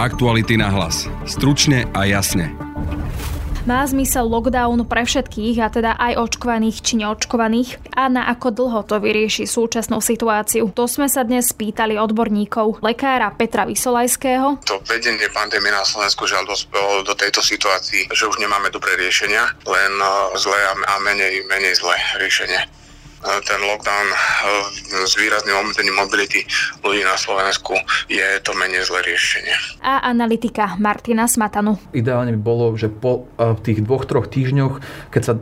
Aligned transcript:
Aktuality 0.00 0.56
na 0.56 0.72
hlas. 0.72 1.04
Stručne 1.28 1.84
a 1.92 2.08
jasne. 2.08 2.56
Má 3.68 3.84
zmysel 3.84 4.24
lockdown 4.24 4.88
pre 4.88 5.04
všetkých, 5.04 5.60
a 5.60 5.68
teda 5.68 5.92
aj 6.00 6.16
očkovaných 6.24 6.80
či 6.80 7.04
neočkovaných? 7.04 7.92
A 7.92 8.08
na 8.08 8.24
ako 8.32 8.48
dlho 8.48 8.80
to 8.88 8.96
vyrieši 8.96 9.44
súčasnú 9.44 10.00
situáciu? 10.00 10.72
To 10.72 10.88
sme 10.88 11.04
sa 11.04 11.20
dnes 11.20 11.52
spýtali 11.52 12.00
odborníkov. 12.00 12.80
Lekára 12.80 13.28
Petra 13.36 13.68
Vysolajského. 13.68 14.64
To 14.64 14.80
vedenie 14.88 15.28
pandémie 15.36 15.68
na 15.68 15.84
Slovensku 15.84 16.24
žiaľ 16.24 16.48
dospelo 16.48 17.04
do 17.04 17.12
tejto 17.12 17.44
situácii, 17.44 18.08
že 18.08 18.24
už 18.24 18.40
nemáme 18.40 18.72
dobré 18.72 18.96
riešenia, 18.96 19.52
len 19.68 19.92
eh, 20.00 20.12
zlé 20.40 20.64
a 20.64 20.96
menej, 21.04 21.44
menej 21.44 21.76
zlé 21.76 22.00
riešenie 22.16 22.79
ten 23.20 23.60
lockdown 23.60 24.06
eh, 24.08 24.16
s 25.04 25.12
výrazným 25.16 25.56
obmedzením 25.60 25.96
mobility 25.96 26.40
ľudí 26.80 27.04
na 27.04 27.16
Slovensku 27.20 27.76
je 28.08 28.40
to 28.40 28.56
menej 28.56 28.88
zlé 28.88 29.04
riešenie. 29.04 29.52
A 29.84 30.00
analytika 30.08 30.80
Martina 30.80 31.28
Smatanu. 31.28 31.76
Ideálne 31.92 32.32
by 32.36 32.40
bolo, 32.40 32.72
že 32.80 32.88
po 32.88 33.28
eh, 33.36 33.52
tých 33.60 33.84
dvoch, 33.84 34.08
troch 34.08 34.26
týždňoch, 34.32 34.80
keď 35.12 35.22
sa 35.22 35.34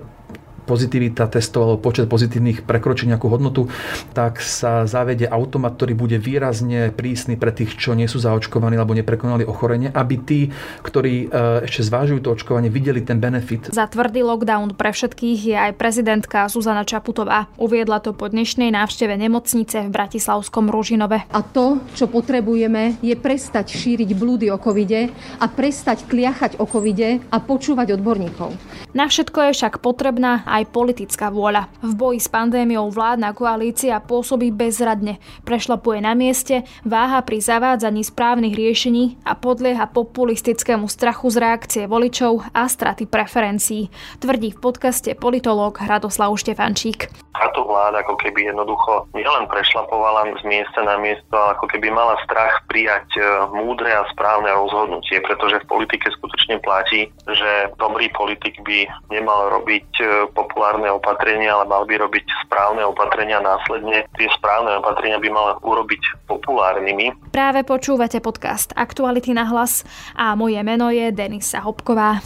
pozitivita 0.68 1.32
testov 1.32 1.64
alebo 1.64 1.80
počet 1.80 2.04
pozitívnych 2.04 2.68
prekročí 2.68 3.08
nejakú 3.08 3.32
hodnotu, 3.32 3.72
tak 4.12 4.44
sa 4.44 4.84
zavede 4.84 5.24
automat, 5.24 5.80
ktorý 5.80 5.96
bude 5.96 6.20
výrazne 6.20 6.92
prísny 6.92 7.40
pre 7.40 7.56
tých, 7.56 7.80
čo 7.80 7.96
nie 7.96 8.04
sú 8.04 8.20
zaočkovaní 8.20 8.76
alebo 8.76 8.92
neprekonali 8.92 9.48
ochorenie, 9.48 9.88
aby 9.88 10.16
tí, 10.20 10.40
ktorí 10.84 11.32
e, 11.32 11.64
ešte 11.64 11.88
zvážujú 11.88 12.20
to 12.20 12.34
očkovanie, 12.36 12.68
videli 12.68 13.00
ten 13.00 13.16
benefit. 13.22 13.72
Za 13.72 13.88
tvrdý 13.88 14.26
lockdown 14.26 14.74
pre 14.74 14.92
všetkých 14.92 15.38
je 15.54 15.56
aj 15.56 15.72
prezidentka 15.78 16.50
Zuzana 16.50 16.82
Čaputová. 16.84 17.46
Uviedla 17.56 18.02
to 18.02 18.12
po 18.12 18.26
dnešnej 18.26 18.74
návšteve 18.74 19.14
nemocnice 19.14 19.86
v 19.86 19.94
Bratislavskom 19.94 20.66
Ružinove. 20.68 21.24
A 21.30 21.40
to, 21.40 21.78
čo 21.94 22.10
potrebujeme, 22.10 22.98
je 22.98 23.14
prestať 23.14 23.70
šíriť 23.70 24.10
blúdy 24.18 24.50
o 24.50 24.58
covide 24.58 25.14
a 25.38 25.46
prestať 25.46 26.02
kliachať 26.10 26.58
o 26.58 26.66
covide 26.66 27.22
a 27.30 27.38
počúvať 27.38 27.94
odborníkov. 27.94 28.50
Na 28.98 29.06
všetko 29.06 29.38
je 29.48 29.50
však 29.54 29.78
potrebná 29.78 30.42
aj 30.42 30.57
politická 30.66 31.30
vôľa. 31.30 31.68
V 31.84 31.92
boji 31.94 32.18
s 32.18 32.26
pandémiou 32.26 32.90
vládna 32.90 33.36
koalícia 33.36 34.00
pôsobí 34.02 34.50
bezradne, 34.50 35.22
prešlapuje 35.46 36.02
na 36.02 36.16
mieste, 36.18 36.66
váha 36.82 37.22
pri 37.22 37.38
zavádzaní 37.38 38.02
správnych 38.02 38.56
riešení 38.56 39.20
a 39.22 39.36
podlieha 39.36 39.86
populistickému 39.92 40.88
strachu 40.88 41.28
z 41.30 41.36
reakcie 41.38 41.82
voličov 41.84 42.48
a 42.50 42.66
straty 42.66 43.04
preferencií, 43.04 43.92
tvrdí 44.18 44.56
v 44.56 44.58
podcaste 44.58 45.14
politológ 45.14 45.78
Hradoslav 45.78 46.32
Štefančík. 46.34 47.12
Táto 47.38 47.62
vláda 47.62 48.02
ako 48.02 48.18
keby 48.18 48.50
jednoducho 48.50 49.06
nielen 49.14 49.46
prešlapovala 49.46 50.26
z 50.38 50.42
miesta 50.42 50.82
na 50.82 50.98
miesto, 50.98 51.30
ale 51.30 51.54
ako 51.54 51.70
keby 51.70 51.86
mala 51.94 52.18
strach 52.26 52.66
prijať 52.66 53.06
e, 53.14 53.22
múdre 53.54 53.94
a 53.94 54.02
správne 54.10 54.50
rozhodnutie, 54.50 55.22
pretože 55.22 55.62
v 55.62 55.70
politike 55.70 56.10
skutočne 56.18 56.58
platí, 56.58 57.06
že 57.30 57.70
dobrý 57.78 58.10
politik 58.10 58.58
by 58.66 58.90
nemal 59.14 59.54
robiť 59.54 59.88
e, 60.02 60.04
populárne 60.48 60.88
opatrenia, 60.88 61.52
ale 61.52 61.68
mal 61.68 61.84
by 61.84 61.94
robiť 62.08 62.24
správne 62.48 62.82
opatrenia 62.88 63.38
následne. 63.44 64.08
Tie 64.16 64.32
správne 64.40 64.80
opatrenia 64.80 65.20
by 65.20 65.28
mal 65.28 65.48
urobiť 65.60 66.24
populárnymi. 66.24 67.36
Práve 67.36 67.60
počúvate 67.68 68.24
podcast 68.24 68.72
Aktuality 68.72 69.36
na 69.36 69.44
hlas 69.44 69.84
a 70.16 70.32
moje 70.32 70.58
meno 70.64 70.88
je 70.88 71.12
Denisa 71.12 71.60
Hopková. 71.60 72.24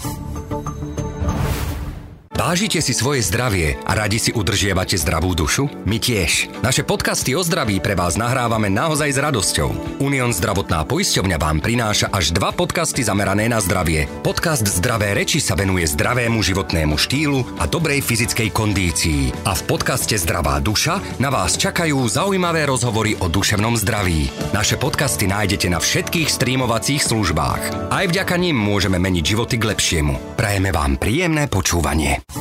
Vážite 2.42 2.82
si 2.82 2.90
svoje 2.90 3.22
zdravie 3.22 3.78
a 3.86 3.94
radi 3.94 4.18
si 4.18 4.34
udržiavate 4.34 4.98
zdravú 4.98 5.30
dušu? 5.30 5.70
My 5.86 6.02
tiež. 6.02 6.50
Naše 6.58 6.82
podcasty 6.82 7.38
o 7.38 7.42
zdraví 7.46 7.78
pre 7.78 7.94
vás 7.94 8.18
nahrávame 8.18 8.66
naozaj 8.66 9.14
s 9.14 9.18
radosťou. 9.22 10.02
Unión 10.02 10.34
zdravotná 10.34 10.82
poisťovňa 10.82 11.38
vám 11.38 11.62
prináša 11.62 12.10
až 12.10 12.34
dva 12.34 12.50
podcasty 12.50 13.06
zamerané 13.06 13.46
na 13.46 13.62
zdravie. 13.62 14.10
Podcast 14.26 14.66
Zdravé 14.66 15.14
reči 15.14 15.38
sa 15.38 15.54
venuje 15.54 15.86
zdravému 15.86 16.42
životnému 16.42 16.98
štýlu 16.98 17.62
a 17.62 17.70
dobrej 17.70 18.02
fyzickej 18.02 18.50
kondícii. 18.50 19.46
A 19.46 19.54
v 19.54 19.62
podcaste 19.62 20.18
Zdravá 20.18 20.58
duša 20.58 20.98
na 21.22 21.30
vás 21.30 21.54
čakajú 21.54 21.94
zaujímavé 22.10 22.66
rozhovory 22.66 23.22
o 23.22 23.30
duševnom 23.30 23.78
zdraví. 23.78 24.34
Naše 24.50 24.82
podcasty 24.82 25.30
nájdete 25.30 25.70
na 25.70 25.78
všetkých 25.78 26.26
streamovacích 26.26 27.06
službách. 27.06 27.94
Aj 27.94 28.02
vďaka 28.02 28.34
nim 28.34 28.58
môžeme 28.58 28.98
meniť 28.98 29.24
životy 29.30 29.62
k 29.62 29.78
lepšiemu. 29.78 30.34
Prajeme 30.34 30.74
vám 30.74 30.98
príjemné 30.98 31.46
počúvanie. 31.46 32.31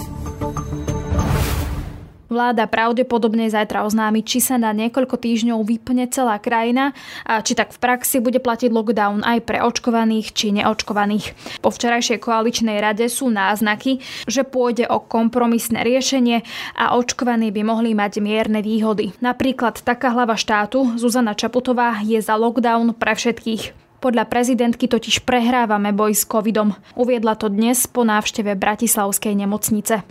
Vláda 2.31 2.63
pravdepodobne 2.63 3.51
zajtra 3.51 3.83
oznámi, 3.83 4.23
či 4.23 4.39
sa 4.39 4.55
na 4.55 4.71
niekoľko 4.71 5.19
týždňov 5.19 5.67
vypne 5.67 6.07
celá 6.07 6.39
krajina 6.39 6.95
a 7.27 7.43
či 7.43 7.59
tak 7.59 7.75
v 7.75 7.83
praxi 7.83 8.23
bude 8.23 8.39
platiť 8.39 8.71
lockdown 8.71 9.19
aj 9.27 9.43
pre 9.43 9.59
očkovaných 9.59 10.31
či 10.31 10.55
neočkovaných. 10.55 11.59
Po 11.59 11.75
včerajšej 11.75 12.23
koaličnej 12.23 12.79
rade 12.79 13.03
sú 13.11 13.27
náznaky, 13.27 13.99
že 14.31 14.47
pôjde 14.47 14.87
o 14.87 15.03
kompromisné 15.03 15.83
riešenie 15.83 16.47
a 16.79 16.95
očkovaní 16.95 17.51
by 17.51 17.67
mohli 17.67 17.91
mať 17.91 18.23
mierne 18.23 18.63
výhody. 18.63 19.11
Napríklad 19.19 19.83
taká 19.83 20.15
hlava 20.15 20.39
štátu 20.39 20.95
Zuzana 20.95 21.35
Čaputová 21.35 21.99
je 21.99 22.23
za 22.23 22.39
lockdown 22.39 22.95
pre 22.95 23.11
všetkých. 23.11 23.75
Podľa 23.99 24.23
prezidentky 24.31 24.87
totiž 24.87 25.27
prehrávame 25.27 25.91
boj 25.91 26.15
s 26.15 26.23
covidom. 26.23 26.79
Uviedla 26.95 27.35
to 27.35 27.51
dnes 27.51 27.91
po 27.91 28.07
návšteve 28.07 28.55
Bratislavskej 28.55 29.35
nemocnice. 29.35 30.01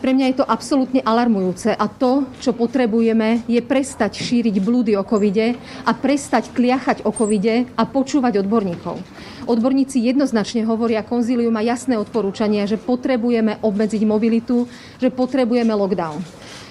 Pre 0.00 0.16
mňa 0.16 0.32
je 0.32 0.36
to 0.40 0.48
absolútne 0.48 1.04
alarmujúce 1.04 1.76
a 1.76 1.84
to, 1.84 2.24
čo 2.40 2.56
potrebujeme, 2.56 3.44
je 3.44 3.60
prestať 3.60 4.16
šíriť 4.16 4.56
blúdy 4.64 4.96
o 4.96 5.04
covide 5.04 5.60
a 5.84 5.92
prestať 5.92 6.56
kliachať 6.56 7.04
o 7.04 7.12
covide 7.12 7.68
a 7.76 7.84
počúvať 7.84 8.40
odborníkov. 8.40 8.96
Odborníci 9.44 10.00
jednoznačne 10.00 10.64
hovoria, 10.64 11.04
konzíliu 11.04 11.52
má 11.52 11.60
jasné 11.60 12.00
odporúčania, 12.00 12.64
že 12.64 12.80
potrebujeme 12.80 13.60
obmedziť 13.60 14.02
mobilitu, 14.08 14.64
že 14.96 15.12
potrebujeme 15.12 15.76
lockdown. 15.76 16.24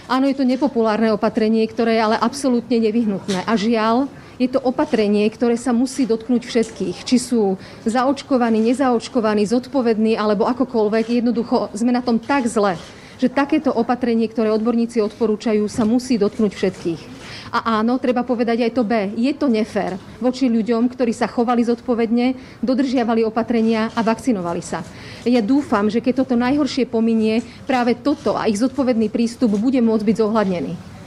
Áno, 0.10 0.26
je 0.26 0.34
to 0.34 0.50
nepopulárne 0.50 1.14
opatrenie, 1.14 1.62
ktoré 1.70 2.02
je 2.02 2.06
ale 2.10 2.18
absolútne 2.18 2.82
nevyhnutné. 2.82 3.46
A 3.46 3.54
žiaľ, 3.54 4.10
je 4.42 4.50
to 4.50 4.58
opatrenie, 4.58 5.30
ktoré 5.30 5.54
sa 5.54 5.70
musí 5.70 6.10
dotknúť 6.10 6.50
všetkých. 6.50 7.06
Či 7.06 7.18
sú 7.22 7.62
zaočkovaní, 7.86 8.58
nezaočkovaní, 8.74 9.46
zodpovední 9.46 10.18
alebo 10.18 10.50
akokoľvek. 10.50 11.22
Jednoducho 11.22 11.70
sme 11.78 11.94
na 11.94 12.02
tom 12.02 12.18
tak 12.18 12.50
zle, 12.50 12.74
že 13.20 13.28
takéto 13.28 13.70
opatrenie, 13.76 14.26
ktoré 14.32 14.50
odborníci 14.50 15.04
odporúčajú, 15.04 15.68
sa 15.68 15.84
musí 15.84 16.16
dotknúť 16.16 16.52
všetkých. 16.56 17.02
A 17.50 17.82
áno, 17.82 17.98
treba 17.98 18.22
povedať 18.22 18.62
aj 18.64 18.72
to 18.78 18.86
B. 18.86 19.10
Je 19.18 19.34
to 19.34 19.50
nefér 19.50 19.98
voči 20.22 20.48
ľuďom, 20.48 20.86
ktorí 20.88 21.12
sa 21.12 21.26
chovali 21.26 21.66
zodpovedne, 21.66 22.38
dodržiavali 22.62 23.26
opatrenia 23.26 23.90
a 23.98 24.06
vakcinovali 24.06 24.62
sa. 24.62 24.86
Ja 25.26 25.42
dúfam, 25.44 25.90
že 25.90 26.00
keď 26.00 26.24
toto 26.24 26.40
najhoršie 26.40 26.88
pominie, 26.88 27.42
práve 27.66 27.98
toto 27.98 28.38
a 28.38 28.46
ich 28.46 28.62
zodpovedný 28.62 29.10
prístup 29.12 29.58
bude 29.58 29.82
môcť 29.82 30.06
byť 30.06 30.16
zohľadnený. 30.16 30.99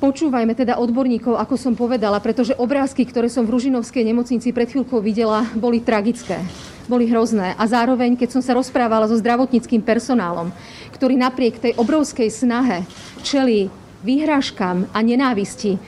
Počúvajme 0.00 0.56
teda 0.56 0.80
odborníkov, 0.80 1.36
ako 1.36 1.60
som 1.60 1.76
povedala, 1.76 2.16
pretože 2.24 2.56
obrázky, 2.56 3.04
ktoré 3.04 3.28
som 3.28 3.44
v 3.44 3.52
Ružinovskej 3.52 4.00
nemocnici 4.00 4.48
pred 4.48 4.72
chvíľkou 4.72 4.96
videla, 5.04 5.44
boli 5.52 5.76
tragické 5.84 6.40
boli 6.90 7.06
hrozné. 7.06 7.54
A 7.54 7.70
zároveň, 7.70 8.18
keď 8.18 8.34
som 8.34 8.42
sa 8.42 8.58
rozprávala 8.58 9.06
so 9.06 9.14
zdravotníckým 9.14 9.78
personálom, 9.78 10.50
ktorý 10.90 11.14
napriek 11.14 11.62
tej 11.62 11.72
obrovskej 11.78 12.26
snahe 12.26 12.82
čeli 13.22 13.70
výhražkám 14.02 14.90
a 14.90 14.98
nenávisti, 14.98 15.78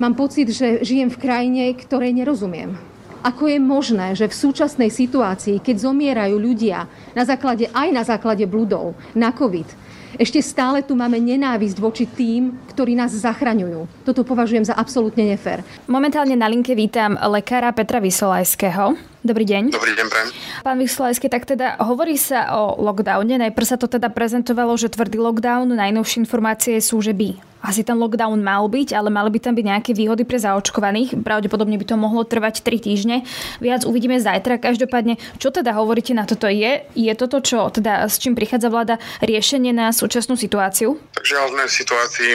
mám 0.00 0.16
pocit, 0.16 0.48
že 0.48 0.80
žijem 0.80 1.12
v 1.12 1.20
krajine, 1.20 1.76
ktorej 1.76 2.16
nerozumiem. 2.16 2.72
Ako 3.20 3.52
je 3.52 3.60
možné, 3.60 4.16
že 4.16 4.32
v 4.32 4.38
súčasnej 4.48 4.88
situácii, 4.88 5.60
keď 5.60 5.92
zomierajú 5.92 6.40
ľudia 6.40 6.88
na 7.12 7.28
základe, 7.28 7.68
aj 7.68 7.88
na 7.92 8.00
základe 8.00 8.48
bludov 8.48 8.96
na 9.12 9.28
COVID, 9.28 9.89
ešte 10.18 10.42
stále 10.42 10.82
tu 10.82 10.98
máme 10.98 11.20
nenávisť 11.20 11.76
voči 11.78 12.04
tým, 12.08 12.56
ktorí 12.72 12.98
nás 12.98 13.14
zachraňujú. 13.14 13.86
Toto 14.02 14.26
považujem 14.26 14.66
za 14.66 14.74
absolútne 14.74 15.22
nefér. 15.28 15.62
Momentálne 15.86 16.34
na 16.34 16.50
linke 16.50 16.74
vítam 16.74 17.14
lekára 17.14 17.70
Petra 17.70 18.02
Vysolajského. 18.02 18.98
Dobrý 19.20 19.44
deň. 19.44 19.76
Dobrý 19.76 19.92
deň, 19.92 20.06
prajem. 20.08 20.28
Pán 20.64 20.80
Vysolajský, 20.80 21.28
tak 21.28 21.44
teda 21.44 21.76
hovorí 21.84 22.16
sa 22.16 22.56
o 22.56 22.80
lockdowne. 22.80 23.36
Najprv 23.36 23.66
sa 23.68 23.76
to 23.76 23.84
teda 23.84 24.08
prezentovalo, 24.08 24.72
že 24.80 24.88
tvrdý 24.88 25.20
lockdown. 25.20 25.76
Najnovšie 25.76 26.24
informácie 26.24 26.80
sú, 26.80 27.04
že 27.04 27.12
by 27.12 27.49
asi 27.60 27.84
ten 27.84 28.00
lockdown 28.00 28.40
mal 28.40 28.66
byť, 28.66 28.96
ale 28.96 29.12
mali 29.12 29.28
by 29.28 29.38
tam 29.40 29.54
byť 29.54 29.64
nejaké 29.68 29.90
výhody 29.92 30.24
pre 30.24 30.40
zaočkovaných. 30.40 31.20
Pravdepodobne 31.20 31.76
by 31.76 31.86
to 31.86 31.96
mohlo 32.00 32.24
trvať 32.24 32.64
3 32.64 32.80
týždne. 32.80 33.16
Viac 33.60 33.84
uvidíme 33.84 34.16
zajtra. 34.16 34.56
Každopádne, 34.60 35.20
čo 35.36 35.52
teda 35.52 35.76
hovoríte 35.76 36.16
na 36.16 36.24
toto? 36.24 36.48
Je, 36.48 36.88
je 36.96 37.12
toto, 37.14 37.44
čo 37.44 37.68
teda 37.68 38.08
s 38.08 38.16
čím 38.16 38.32
prichádza 38.32 38.72
vláda, 38.72 38.96
riešenie 39.20 39.76
na 39.76 39.92
súčasnú 39.92 40.40
situáciu? 40.40 40.96
Takže 41.12 41.36
sme 41.52 41.64
v 41.68 41.72
situácii, 41.72 42.32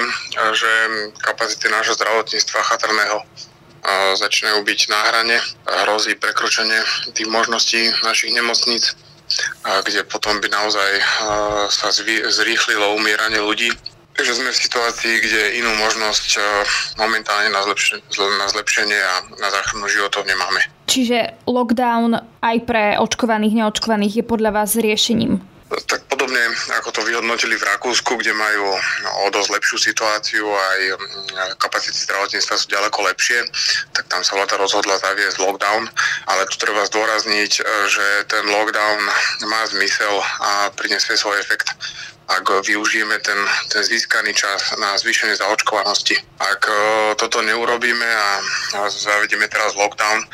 že 0.54 0.72
kapacity 1.26 1.68
nášho 1.74 1.98
zdravotníctva 1.98 2.60
chatrného 2.62 3.18
začínajú 4.18 4.66
byť 4.66 4.80
na 4.90 5.00
hrane. 5.10 5.38
Hrozí 5.86 6.18
prekročenie 6.18 6.82
tých 7.14 7.30
možností 7.30 7.94
našich 8.02 8.34
nemocníc, 8.34 8.98
kde 9.62 10.06
potom 10.06 10.38
by 10.42 10.50
naozaj 10.50 10.92
sa 11.70 11.90
zrýchlilo 12.30 12.94
umieranie 12.98 13.42
ľudí 13.42 13.74
Takže 14.16 14.40
sme 14.40 14.48
v 14.48 14.64
situácii, 14.64 15.14
kde 15.28 15.60
inú 15.60 15.76
možnosť 15.76 16.28
e, 16.36 16.42
momentálne 16.96 17.52
na, 17.52 17.60
zlepšenie, 17.68 18.00
na 18.40 18.48
zlepšenie 18.48 18.96
a 18.96 19.14
na 19.44 19.50
záchranu 19.52 19.92
životov 19.92 20.24
nemáme. 20.24 20.64
Čiže 20.88 21.36
lockdown 21.44 22.24
aj 22.40 22.58
pre 22.64 22.96
očkovaných, 22.96 23.60
neočkovaných 23.60 24.24
je 24.24 24.24
podľa 24.24 24.52
vás 24.56 24.80
riešením? 24.80 25.44
Tak 25.66 26.08
podobne 26.08 26.40
ako 26.80 26.94
to 26.96 27.02
vyhodnotili 27.04 27.60
v 27.60 27.68
Rakúsku, 27.68 28.16
kde 28.22 28.32
majú 28.38 28.70
no, 29.04 29.10
o 29.26 29.34
dosť 29.34 29.50
lepšiu 29.60 29.78
situáciu 29.92 30.46
aj 30.48 30.80
mm, 30.96 31.60
kapacity 31.60 31.98
zdravotníctva 32.06 32.56
sú 32.56 32.72
ďaleko 32.72 33.02
lepšie, 33.12 33.44
tak 33.92 34.08
tam 34.08 34.24
sa 34.24 34.40
vláda 34.40 34.56
rozhodla 34.56 34.96
zaviesť 35.02 35.42
lockdown, 35.42 35.90
ale 36.32 36.48
tu 36.48 36.56
treba 36.62 36.88
zdôrazniť, 36.88 37.52
e, 37.60 37.62
že 37.92 38.06
ten 38.32 38.48
lockdown 38.48 39.00
má 39.50 39.62
zmysel 39.68 40.16
a 40.40 40.72
prinesie 40.72 41.20
svoj 41.20 41.42
efekt 41.44 41.74
ak 42.26 42.66
využijeme 42.66 43.20
ten, 43.22 43.38
ten 43.70 43.84
získaný 43.86 44.34
čas 44.34 44.74
na 44.82 44.98
zvýšenie 44.98 45.38
zaočkovanosti. 45.38 46.18
Ak 46.42 46.62
e, 46.66 46.74
toto 47.22 47.42
neurobíme 47.46 48.10
a, 48.10 48.30
zavedieme 48.90 49.46
teraz 49.48 49.78
lockdown, 49.78 50.26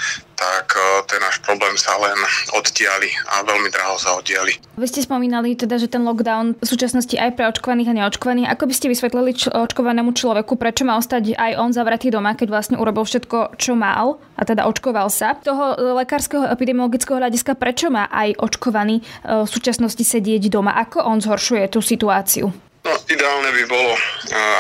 tak 0.42 0.74
e, 0.74 0.82
ten 1.06 1.22
náš 1.22 1.38
problém 1.46 1.78
sa 1.78 1.94
len 2.02 2.18
oddiali 2.58 3.14
a 3.30 3.46
veľmi 3.46 3.70
draho 3.70 4.02
sa 4.02 4.18
oddiali. 4.18 4.58
Vy 4.74 4.88
ste 4.90 5.06
spomínali 5.06 5.54
teda, 5.54 5.78
že 5.78 5.86
ten 5.86 6.02
lockdown 6.02 6.58
v 6.58 6.66
súčasnosti 6.66 7.14
aj 7.14 7.38
pre 7.38 7.46
očkovaných 7.54 7.94
a 7.94 7.98
neočkovaných. 8.02 8.50
Ako 8.50 8.66
by 8.66 8.74
ste 8.74 8.90
vysvetlili 8.90 9.38
č- 9.38 9.54
očkovanému 9.54 10.18
človeku, 10.18 10.58
prečo 10.58 10.82
má 10.82 10.98
ostať 10.98 11.38
aj 11.38 11.52
on 11.62 11.70
zavretý 11.70 12.10
doma, 12.10 12.34
keď 12.34 12.48
vlastne 12.50 12.76
urobil 12.82 13.06
všetko, 13.06 13.62
čo 13.62 13.78
mal, 13.78 14.18
a 14.34 14.42
teda 14.42 14.66
očkoval 14.66 15.14
sa? 15.14 15.38
Toho 15.38 15.78
lekárskeho 16.02 16.50
epidemiologického 16.50 17.22
hľadiska, 17.22 17.54
prečo 17.54 17.94
má 17.94 18.10
aj 18.10 18.42
očkovaný 18.42 19.00
e, 19.00 19.04
v 19.46 19.50
súčasnosti 19.50 20.02
sedieť 20.02 20.50
doma? 20.50 20.74
Ako 20.74 21.06
on 21.06 21.22
zhoršuje 21.22 21.70
tú 21.70 21.86
situáciu? 21.86 22.50
No, 22.82 22.92
ideálne 23.06 23.54
by 23.54 23.64
bolo, 23.70 23.94
e, 23.94 24.02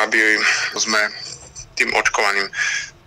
aby 0.05 0.21
sme 0.77 1.01
tým 1.73 1.89
očkovaným 1.97 2.45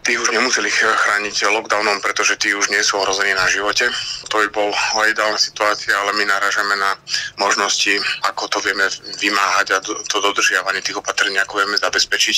tí 0.05 0.21
už 0.21 0.31
nemuseli 0.37 0.69
chrániť 0.69 1.49
lockdownom, 1.49 1.99
pretože 2.05 2.37
tí 2.37 2.53
už 2.53 2.69
nie 2.69 2.85
sú 2.85 3.01
ohrození 3.01 3.33
na 3.33 3.49
živote. 3.49 3.89
To 4.29 4.37
by 4.45 4.49
bol 4.53 4.69
ideálna 5.09 5.41
situácia, 5.41 5.97
ale 5.97 6.13
my 6.13 6.29
naražame 6.29 6.77
na 6.77 6.93
možnosti, 7.41 7.97
ako 8.29 8.53
to 8.53 8.59
vieme 8.61 8.85
vymáhať 9.19 9.67
a 9.73 9.83
to 9.83 10.17
dodržiavanie 10.21 10.85
tých 10.85 11.01
opatrení, 11.01 11.41
ako 11.41 11.65
vieme 11.65 11.81
zabezpečiť. 11.81 12.37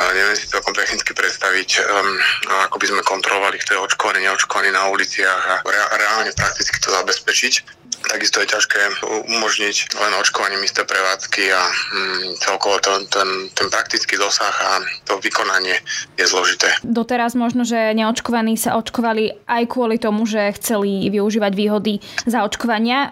Neviem 0.00 0.32
si 0.32 0.48
celkom 0.48 0.72
technicky 0.72 1.12
predstaviť, 1.12 1.84
um, 1.84 2.16
ako 2.64 2.80
by 2.80 2.86
sme 2.88 3.02
kontrolovali, 3.04 3.60
kto 3.60 3.76
je 3.76 3.84
očkovaný, 3.84 4.24
neočkovaný 4.24 4.72
na 4.72 4.88
uliciach 4.88 5.42
a 5.44 5.54
reálne 5.92 6.32
prakticky 6.32 6.80
to 6.80 6.88
zabezpečiť. 6.88 7.79
Takisto 8.06 8.40
je 8.40 8.48
ťažké 8.48 8.80
umožniť 9.28 9.76
len 9.96 10.12
očkovaním 10.18 10.64
isté 10.64 10.82
prevádzky 10.82 11.42
a 11.52 11.62
mm, 11.68 12.40
celkovo 12.40 12.80
to, 12.80 13.04
ten, 13.12 13.52
ten 13.52 13.68
praktický 13.68 14.16
dosah 14.16 14.50
a 14.50 14.70
to 15.04 15.20
vykonanie 15.20 15.76
je 16.16 16.24
zložité. 16.26 16.72
Doteraz 16.80 17.36
možno, 17.36 17.62
že 17.62 17.92
neočkovaní 17.92 18.56
sa 18.56 18.80
očkovali 18.80 19.44
aj 19.46 19.62
kvôli 19.68 20.00
tomu, 20.00 20.24
že 20.24 20.52
chceli 20.58 21.12
využívať 21.12 21.52
výhody 21.54 22.00
zaočkovania. 22.24 22.98
E, 23.04 23.08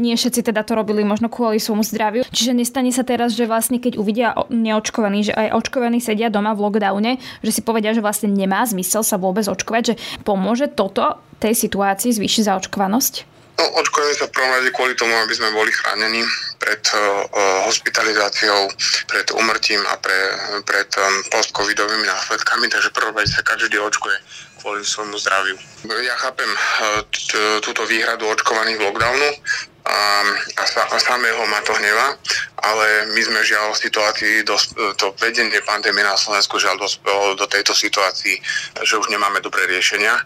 nie 0.00 0.16
všetci 0.16 0.50
teda 0.50 0.64
to 0.64 0.74
robili 0.74 1.04
možno 1.04 1.28
kvôli 1.28 1.60
svojmu 1.60 1.84
zdraviu. 1.84 2.22
Čiže 2.28 2.56
nestane 2.56 2.90
sa 2.90 3.04
teraz, 3.04 3.36
že 3.36 3.44
vlastne 3.46 3.78
keď 3.78 4.00
uvidia 4.00 4.34
neočkovaní, 4.48 5.30
že 5.30 5.36
aj 5.36 5.56
očkovaní 5.56 6.02
sedia 6.02 6.32
doma 6.32 6.56
v 6.56 6.64
lockdowne, 6.64 7.12
že 7.44 7.50
si 7.54 7.60
povedia, 7.60 7.92
že 7.92 8.02
vlastne 8.02 8.32
nemá 8.32 8.64
zmysel 8.66 9.04
sa 9.04 9.20
vôbec 9.20 9.46
očkovať, 9.46 9.82
že 9.84 9.94
pomôže 10.24 10.68
toto 10.70 11.20
tej 11.40 11.56
situácii 11.56 12.12
zvýšiť 12.12 12.42
zaočkovanosť? 12.46 13.39
No, 13.60 13.76
očkujeme 13.76 14.16
sa 14.16 14.24
v 14.24 14.32
prvom 14.32 14.56
rade 14.56 14.72
kvôli 14.72 14.96
tomu, 14.96 15.12
aby 15.20 15.36
sme 15.36 15.52
boli 15.52 15.68
chránení 15.68 16.24
pred 16.56 16.80
uh, 16.96 17.28
hospitalizáciou, 17.68 18.72
pred 19.04 19.28
umrtím 19.36 19.84
a 19.84 20.00
pre, 20.00 20.16
pred 20.64 20.88
um, 20.96 21.20
post-covidovými 21.28 22.08
následkami, 22.08 22.72
takže 22.72 22.88
prvom 22.96 23.12
rade 23.12 23.28
sa 23.28 23.44
každý 23.44 23.76
očkuje 23.76 24.16
kvôli 24.64 24.80
svojmu 24.80 25.12
zdraviu. 25.20 25.56
Ja 26.04 26.16
chápem 26.20 26.48
túto 27.60 27.84
výhradu 27.84 28.28
očkovaných 28.32 28.80
lockdownu 28.80 29.28
a, 29.88 29.96
a, 30.56 30.64
a 30.64 30.96
samého 31.00 31.44
ma 31.48 31.60
to 31.64 31.72
hneva, 31.76 32.16
ale 32.64 33.12
my 33.12 33.20
sme 33.24 33.40
žiaľ 33.40 33.72
v 33.72 33.82
situácii, 33.88 34.34
dos, 34.44 34.72
to 35.00 35.16
vedenie 35.20 35.60
pandémie 35.64 36.04
na 36.04 36.16
Slovensku 36.16 36.60
žiaľ 36.60 36.76
dospelo 36.76 37.36
do 37.40 37.48
tejto 37.48 37.72
situácii, 37.72 38.36
že 38.84 39.00
už 39.00 39.08
nemáme 39.08 39.40
dobré 39.40 39.64
riešenia 39.64 40.16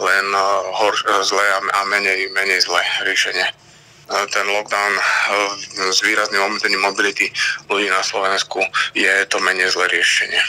len 0.00 0.26
eh, 0.34 0.42
hor, 0.76 0.94
eh, 0.94 1.24
zlé 1.24 1.44
a 1.72 1.80
menej, 1.88 2.28
menej 2.32 2.60
zlé 2.64 2.82
riešenie. 3.04 3.46
Eh, 3.46 4.26
ten 4.30 4.46
lockdown 4.46 4.92
s 5.90 5.98
výrazným 6.04 6.42
obmedzením 6.46 6.82
mobility 6.82 7.32
ľudí 7.66 7.90
na 7.90 8.02
Slovensku 8.02 8.62
je 8.94 9.12
to 9.26 9.42
menej 9.42 9.72
zlé 9.72 9.88
riešenie. 9.90 10.40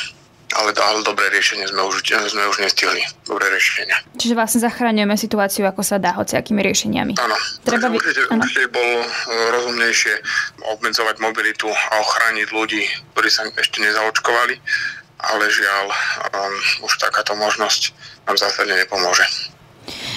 Ale, 0.56 0.72
ale 0.72 1.04
dobré 1.04 1.28
riešenie 1.28 1.68
sme 1.68 1.84
už, 1.92 2.08
sme 2.08 2.48
už 2.48 2.64
nestihli. 2.64 3.04
Dobré 3.28 3.52
riešenie. 3.52 4.16
Čiže 4.16 4.32
vlastne 4.32 4.64
zachraňujeme 4.64 5.20
situáciu, 5.20 5.68
ako 5.68 5.84
sa 5.84 6.00
dá, 6.00 6.16
hociakými 6.16 6.64
riešeniami. 6.64 7.20
Áno. 7.20 7.36
Treba 7.68 7.92
by... 7.92 8.00
určite, 8.00 8.32
určite 8.32 8.72
bolo 8.72 9.04
rozumnejšie 9.28 10.14
obmedzovať 10.72 11.20
mobilitu 11.20 11.68
a 11.68 12.00
ochrániť 12.00 12.48
ľudí, 12.56 12.80
ktorí 13.12 13.28
sa 13.28 13.44
ešte 13.60 13.84
nezaočkovali 13.84 14.56
ale 15.18 15.46
žiaľ, 15.50 15.86
um, 15.90 16.56
už 16.86 16.94
takáto 17.02 17.34
možnosť 17.34 17.94
nám 18.30 18.38
zásadne 18.38 18.78
nepomôže. 18.78 19.26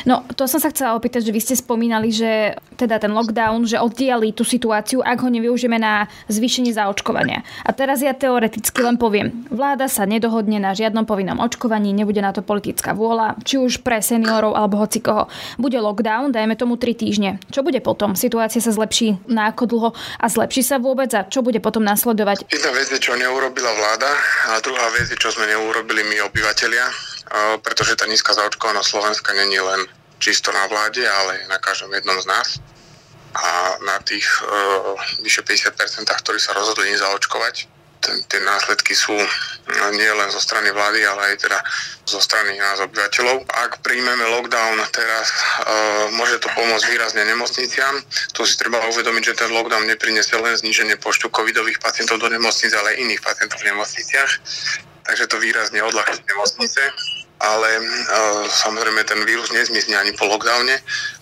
No, 0.08 0.26
to 0.34 0.48
som 0.50 0.58
sa 0.58 0.72
chcela 0.72 0.96
opýtať, 0.98 1.28
že 1.28 1.34
vy 1.34 1.40
ste 1.40 1.54
spomínali, 1.54 2.10
že 2.10 2.56
teda 2.74 2.98
ten 2.98 3.12
lockdown, 3.12 3.68
že 3.68 3.78
oddiali 3.78 4.32
tú 4.32 4.42
situáciu, 4.42 5.04
ak 5.04 5.22
ho 5.22 5.28
nevyužijeme 5.28 5.76
na 5.76 6.08
zvýšenie 6.32 6.72
zaočkovania. 6.72 7.44
A 7.62 7.70
teraz 7.76 8.00
ja 8.00 8.16
teoreticky 8.16 8.80
len 8.80 8.96
poviem, 8.96 9.46
vláda 9.52 9.86
sa 9.86 10.08
nedohodne 10.08 10.56
na 10.58 10.72
žiadnom 10.72 11.04
povinnom 11.04 11.38
očkovaní, 11.38 11.92
nebude 11.92 12.18
na 12.24 12.32
to 12.32 12.40
politická 12.40 12.96
vôľa, 12.96 13.36
či 13.44 13.60
už 13.60 13.84
pre 13.84 14.00
seniorov 14.00 14.56
alebo 14.56 14.80
hoci 14.80 15.04
koho. 15.04 15.28
Bude 15.60 15.78
lockdown, 15.78 16.32
dajme 16.32 16.56
tomu 16.56 16.80
3 16.80 16.96
týždne. 16.96 17.30
Čo 17.52 17.60
bude 17.60 17.78
potom? 17.84 18.16
Situácia 18.16 18.64
sa 18.64 18.72
zlepší 18.72 19.20
na 19.28 19.52
ako 19.52 19.64
dlho 19.68 19.90
a 20.18 20.26
zlepší 20.26 20.64
sa 20.64 20.80
vôbec 20.80 21.12
a 21.12 21.28
čo 21.28 21.44
bude 21.44 21.60
potom 21.60 21.84
nasledovať? 21.84 22.48
Jedna 22.48 22.72
vec 22.72 22.88
je, 22.88 22.98
čo 22.98 23.14
neurobila 23.14 23.70
vláda 23.76 24.10
a 24.50 24.58
druhá 24.64 24.88
vec 24.96 25.06
je, 25.10 25.16
čo 25.20 25.30
sme 25.30 25.46
neurobili 25.46 26.02
my 26.06 26.26
obyvateľia, 26.32 27.09
pretože 27.62 27.94
tá 27.94 28.10
nízka 28.10 28.34
zaočkovanosť 28.34 28.90
Slovenska 28.90 29.30
není 29.34 29.58
len 29.62 29.86
čisto 30.20 30.52
na 30.52 30.66
vláde, 30.68 31.00
ale 31.06 31.48
na 31.48 31.58
každom 31.58 31.90
jednom 31.94 32.20
z 32.20 32.26
nás. 32.26 32.48
A 33.30 33.78
na 33.86 33.96
tých 34.02 34.26
uh, 34.42 34.98
vyše 35.22 35.46
50%, 35.46 35.78
ktorí 36.02 36.38
sa 36.42 36.52
rozhodli 36.52 36.90
nezaočkovať, 36.90 37.70
tie 38.00 38.40
následky 38.42 38.96
sú 38.96 39.12
nie 39.92 40.10
len 40.10 40.28
zo 40.32 40.40
strany 40.40 40.72
vlády, 40.72 41.04
ale 41.04 41.30
aj 41.30 41.46
teda 41.46 41.58
zo 42.08 42.18
strany 42.18 42.58
nás 42.58 42.80
obyvateľov. 42.80 43.44
Ak 43.46 43.84
príjmeme 43.84 44.24
lockdown 44.34 44.82
teraz, 44.90 45.30
uh, 45.30 46.10
môže 46.16 46.42
to 46.42 46.50
pomôcť 46.58 46.90
výrazne 46.90 47.22
nemocniciam. 47.22 48.02
Tu 48.34 48.42
si 48.42 48.58
treba 48.58 48.82
uvedomiť, 48.90 49.22
že 49.30 49.38
ten 49.46 49.50
lockdown 49.54 49.86
nepriniesie 49.86 50.40
len 50.42 50.58
zníženie 50.58 50.98
počtu 50.98 51.30
covidových 51.30 51.78
pacientov 51.78 52.18
do 52.18 52.26
nemocnic, 52.26 52.74
ale 52.74 52.98
aj 52.98 53.00
iných 53.04 53.22
pacientov 53.22 53.62
v 53.62 53.68
nemocniciach. 53.70 54.30
Takže 55.10 55.26
to 55.26 55.42
výrazne 55.42 55.82
odľahčí 55.82 56.22
nemocnice 56.22 56.82
ale 57.40 57.68
uh, 57.80 58.44
samozrejme 58.44 59.00
ten 59.08 59.16
vírus 59.24 59.48
nezmizne 59.48 59.96
ani 59.96 60.12
po 60.12 60.28
lockdowne 60.28 60.76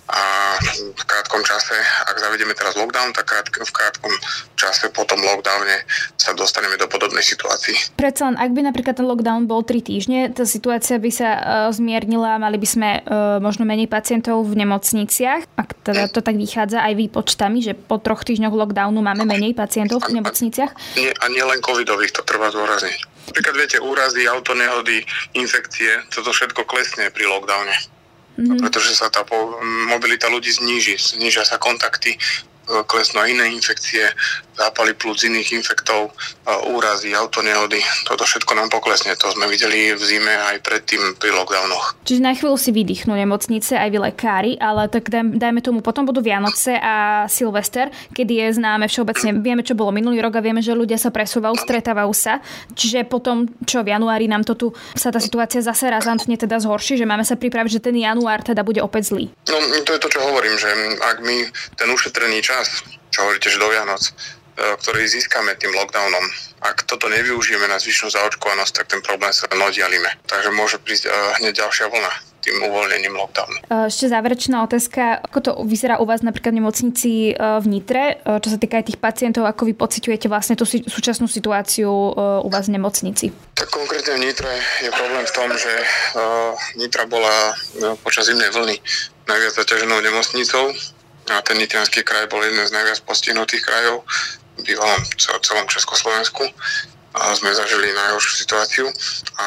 a 0.09 0.57
v 0.97 1.02
krátkom 1.04 1.45
čase, 1.45 1.76
ak 2.09 2.16
zavedieme 2.16 2.57
teraz 2.57 2.80
lockdown, 2.80 3.12
tak 3.12 3.28
v 3.52 3.71
krátkom 3.71 4.09
čase 4.57 4.88
po 4.88 5.04
tom 5.04 5.21
lockdowne 5.21 5.85
sa 6.16 6.33
dostaneme 6.33 6.80
do 6.80 6.88
podobnej 6.88 7.21
situácii. 7.21 8.00
Predsa 8.00 8.33
len, 8.33 8.40
ak 8.40 8.50
by 8.57 8.61
napríklad 8.73 8.97
ten 8.97 9.04
lockdown 9.04 9.45
bol 9.45 9.61
3 9.62 9.85
týždne, 9.85 10.21
tá 10.33 10.49
situácia 10.49 10.97
by 10.97 11.11
sa 11.12 11.28
uh, 11.37 11.42
zmiernila, 11.71 12.40
mali 12.40 12.57
by 12.59 12.66
sme 12.66 12.90
uh, 13.04 13.38
možno 13.38 13.68
menej 13.68 13.87
pacientov 13.87 14.42
v 14.49 14.64
nemocniciach, 14.64 15.45
ak 15.54 15.68
teda 15.87 16.11
to 16.11 16.25
tak 16.25 16.35
vychádza 16.40 16.83
aj 16.83 16.99
výpočtami, 16.99 17.62
že 17.62 17.76
po 17.78 18.00
troch 18.02 18.26
týždňoch 18.26 18.57
lockdownu 18.57 18.99
máme 18.99 19.28
menej 19.28 19.54
pacientov 19.54 20.02
v 20.09 20.18
nemocniciach? 20.18 20.99
Nie, 20.99 21.14
a 21.14 21.25
nie 21.30 21.45
len 21.45 21.62
covidových, 21.62 22.16
to 22.16 22.26
treba 22.26 22.50
zdôrazniť. 22.50 23.17
Napríklad 23.28 23.54
viete, 23.61 23.78
úrazy, 23.78 24.25
autonehody, 24.25 25.04
infekcie, 25.37 26.02
toto 26.08 26.32
všetko 26.32 26.64
klesne 26.64 27.12
pri 27.12 27.28
lockdowne. 27.28 27.76
Mm-hmm. 28.38 28.58
Pretože 28.62 28.94
sa 28.94 29.11
tá 29.11 29.26
mobilita 29.90 30.30
ľudí 30.30 30.49
zníži, 30.49 30.94
znížia 30.97 31.42
sa 31.42 31.58
kontakty, 31.58 32.16
klesnú 32.84 33.25
aj 33.25 33.28
iné 33.32 33.44
infekcie, 33.54 34.04
zápaly 34.58 34.98
plúc 34.98 35.22
iných 35.22 35.54
infektov, 35.54 36.10
úrazy, 36.75 37.14
autonehody. 37.14 37.78
Toto 38.04 38.26
všetko 38.26 38.58
nám 38.58 38.68
poklesne. 38.75 39.14
To 39.14 39.30
sme 39.30 39.46
videli 39.46 39.94
v 39.94 40.02
zime 40.02 40.34
aj 40.34 40.66
predtým 40.66 41.14
pri 41.14 41.30
lockdownoch. 41.30 41.94
Čiže 42.02 42.20
na 42.26 42.34
chvíľu 42.34 42.58
si 42.58 42.75
vydýchnú 42.75 43.14
nemocnice 43.14 43.78
aj 43.78 43.88
vy 43.94 43.98
lekári, 44.10 44.52
ale 44.58 44.90
tak 44.90 45.14
dajme 45.14 45.62
tomu, 45.62 45.78
potom 45.78 46.02
budú 46.02 46.18
Vianoce 46.18 46.75
a 46.75 47.25
Silvester, 47.30 47.94
kedy 48.10 48.32
je 48.34 48.46
známe 48.58 48.90
všeobecne, 48.90 49.38
vieme, 49.38 49.62
čo 49.62 49.78
bolo 49.78 49.94
minulý 49.94 50.18
rok 50.18 50.42
a 50.42 50.42
vieme, 50.42 50.58
že 50.58 50.75
ľudia 50.75 50.98
sa 50.98 51.14
presúvajú, 51.14 51.54
stretávajú 51.54 52.10
sa. 52.10 52.42
Čiže 52.75 53.06
potom, 53.06 53.46
čo 53.62 53.87
v 53.87 53.94
januári 53.94 54.26
nám 54.26 54.42
to 54.42 54.58
tu 54.58 54.66
sa 54.98 55.14
tá 55.14 55.22
situácia 55.22 55.62
zase 55.62 55.87
razantne 55.87 56.34
teda 56.34 56.58
zhorší, 56.58 56.98
že 56.98 57.06
máme 57.06 57.22
sa 57.22 57.38
pripraviť, 57.38 57.78
že 57.78 57.84
ten 57.92 57.94
január 57.94 58.42
teda 58.42 58.66
bude 58.66 58.82
opäť 58.82 59.14
zlý. 59.14 59.30
No 59.46 59.62
to 59.87 59.94
je 59.94 60.02
to, 60.02 60.10
čo 60.10 60.18
hovorím, 60.18 60.58
že 60.58 60.66
ak 60.98 61.22
my 61.22 61.46
ten 61.78 61.88
ušetrený 61.94 62.42
čas, 62.42 62.58
čo 63.11 63.19
hovoríte, 63.25 63.50
že 63.50 63.62
do 63.62 63.69
Vianoc, 63.69 64.03
ktorý 64.59 65.07
získame 65.07 65.55
tým 65.55 65.71
lockdownom. 65.71 66.25
Ak 66.59 66.83
toto 66.91 67.07
nevyužijeme 67.07 67.71
na 67.71 67.79
zvyšnú 67.79 68.11
zaočkovanosť, 68.11 68.73
tak 68.83 68.87
ten 68.91 69.00
problém 69.07 69.31
sa 69.31 69.47
nodialíme. 69.55 70.11
Takže 70.27 70.50
môže 70.50 70.83
prísť 70.83 71.07
hneď 71.38 71.62
ďalšia 71.62 71.87
vlna 71.87 72.12
tým 72.38 72.55
uvoľnením 72.67 73.15
lockdownu. 73.19 73.59
Ešte 73.87 74.11
záverečná 74.11 74.62
otázka. 74.67 75.23
Ako 75.27 75.38
to 75.43 75.50
vyzerá 75.62 76.03
u 76.03 76.07
vás 76.07 76.23
napríklad 76.27 76.55
v 76.55 76.59
nemocnici 76.62 77.35
v 77.38 77.67
Nitre, 77.67 78.19
čo 78.23 78.49
sa 78.50 78.59
týka 78.59 78.79
aj 78.79 78.91
tých 78.91 78.99
pacientov, 78.99 79.47
ako 79.47 79.71
vy 79.71 79.75
pociťujete 79.79 80.27
vlastne 80.31 80.55
tú 80.59 80.67
súčasnú 80.67 81.31
situáciu 81.31 81.91
u 82.19 82.49
vás 82.50 82.67
v 82.67 82.79
nemocnici? 82.79 83.31
Tak 83.55 83.71
konkrétne 83.71 84.19
v 84.19 84.27
Nitre 84.27 84.50
je 84.83 84.91
problém 84.91 85.23
v 85.23 85.35
tom, 85.35 85.50
že 85.55 85.73
Nitra 86.79 87.07
bola 87.07 87.55
počas 88.03 88.27
zimnej 88.27 88.50
vlny 88.50 88.79
najviac 89.31 89.55
zaťaženou 89.55 89.99
nemocnicou 90.03 90.75
a 91.35 91.44
ten 91.44 91.58
Nitrianský 91.61 92.02
kraj 92.02 92.30
bol 92.32 92.40
jeden 92.44 92.64
z 92.64 92.73
najviac 92.73 93.04
postihnutých 93.04 93.64
krajov 93.64 94.04
v 94.58 94.62
bývalom 94.64 95.02
celom 95.18 95.66
Československu. 95.68 96.44
A 97.18 97.35
sme 97.35 97.50
zažili 97.50 97.90
najhoršiu 97.90 98.32
situáciu. 98.47 98.87
A 99.40 99.47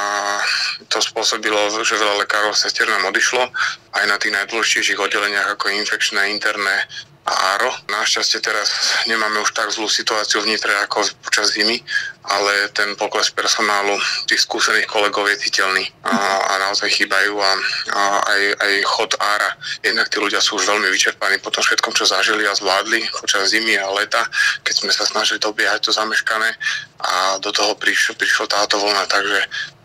to 0.89 0.99
spôsobilo, 0.99 1.71
že 1.85 1.95
veľa 1.95 2.25
lekárov 2.25 2.57
sestier 2.57 2.89
nám 2.89 3.07
odišlo. 3.07 3.47
Aj 3.95 4.03
na 4.09 4.17
tých 4.17 4.33
najdôležitejších 4.33 4.99
oddeleniach 4.99 5.55
ako 5.55 5.71
infekčné, 5.71 6.33
interné 6.33 6.89
Áro. 7.31 7.71
Našťastie 7.87 8.43
teraz 8.43 8.67
nemáme 9.07 9.39
už 9.39 9.55
tak 9.55 9.71
zlú 9.71 9.87
situáciu 9.87 10.43
v 10.43 10.51
Nitre 10.51 10.75
ako 10.83 11.07
počas 11.23 11.55
zimy, 11.55 11.79
ale 12.27 12.67
ten 12.75 12.93
pokles 12.99 13.31
personálu 13.31 13.95
tých 14.27 14.43
skúsených 14.43 14.85
kolegov 14.85 15.25
je 15.31 15.39
citeľný 15.47 15.87
a, 16.03 16.13
a 16.43 16.53
naozaj 16.67 16.91
chýbajú 16.91 17.33
a, 17.39 17.51
a 17.95 18.01
aj, 18.27 18.41
aj 18.59 18.73
chod 18.83 19.11
Ára. 19.17 19.55
Jednak 19.79 20.11
tí 20.11 20.19
ľudia 20.19 20.43
sú 20.43 20.59
už 20.59 20.67
veľmi 20.67 20.91
vyčerpaní 20.91 21.39
po 21.39 21.49
tom 21.49 21.63
všetkom, 21.63 21.95
čo 21.95 22.03
zažili 22.03 22.43
a 22.43 22.53
zvládli 22.53 23.07
počas 23.15 23.55
zimy 23.55 23.79
a 23.79 23.87
leta, 23.95 24.21
keď 24.67 24.75
sme 24.83 24.91
sa 24.91 25.07
snažili 25.07 25.39
dobiehať 25.39 25.87
to 25.87 25.91
zameškané 25.95 26.51
a 26.99 27.39
do 27.39 27.49
toho 27.55 27.73
prišlo, 27.79 28.19
prišlo 28.19 28.45
táto 28.51 28.77
vlna, 28.77 29.07
takže 29.07 29.39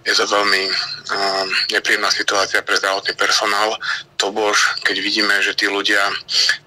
je 0.06 0.14
to 0.14 0.22
veľmi 0.22 0.70
uh, 0.70 1.44
nepríjemná 1.74 2.06
situácia 2.14 2.62
pre 2.62 2.78
zdravotný 2.78 3.18
personál. 3.18 3.74
To 4.22 4.30
bož, 4.30 4.78
keď 4.86 5.02
vidíme, 5.02 5.34
že 5.42 5.58
tí 5.58 5.66
ľudia 5.66 5.98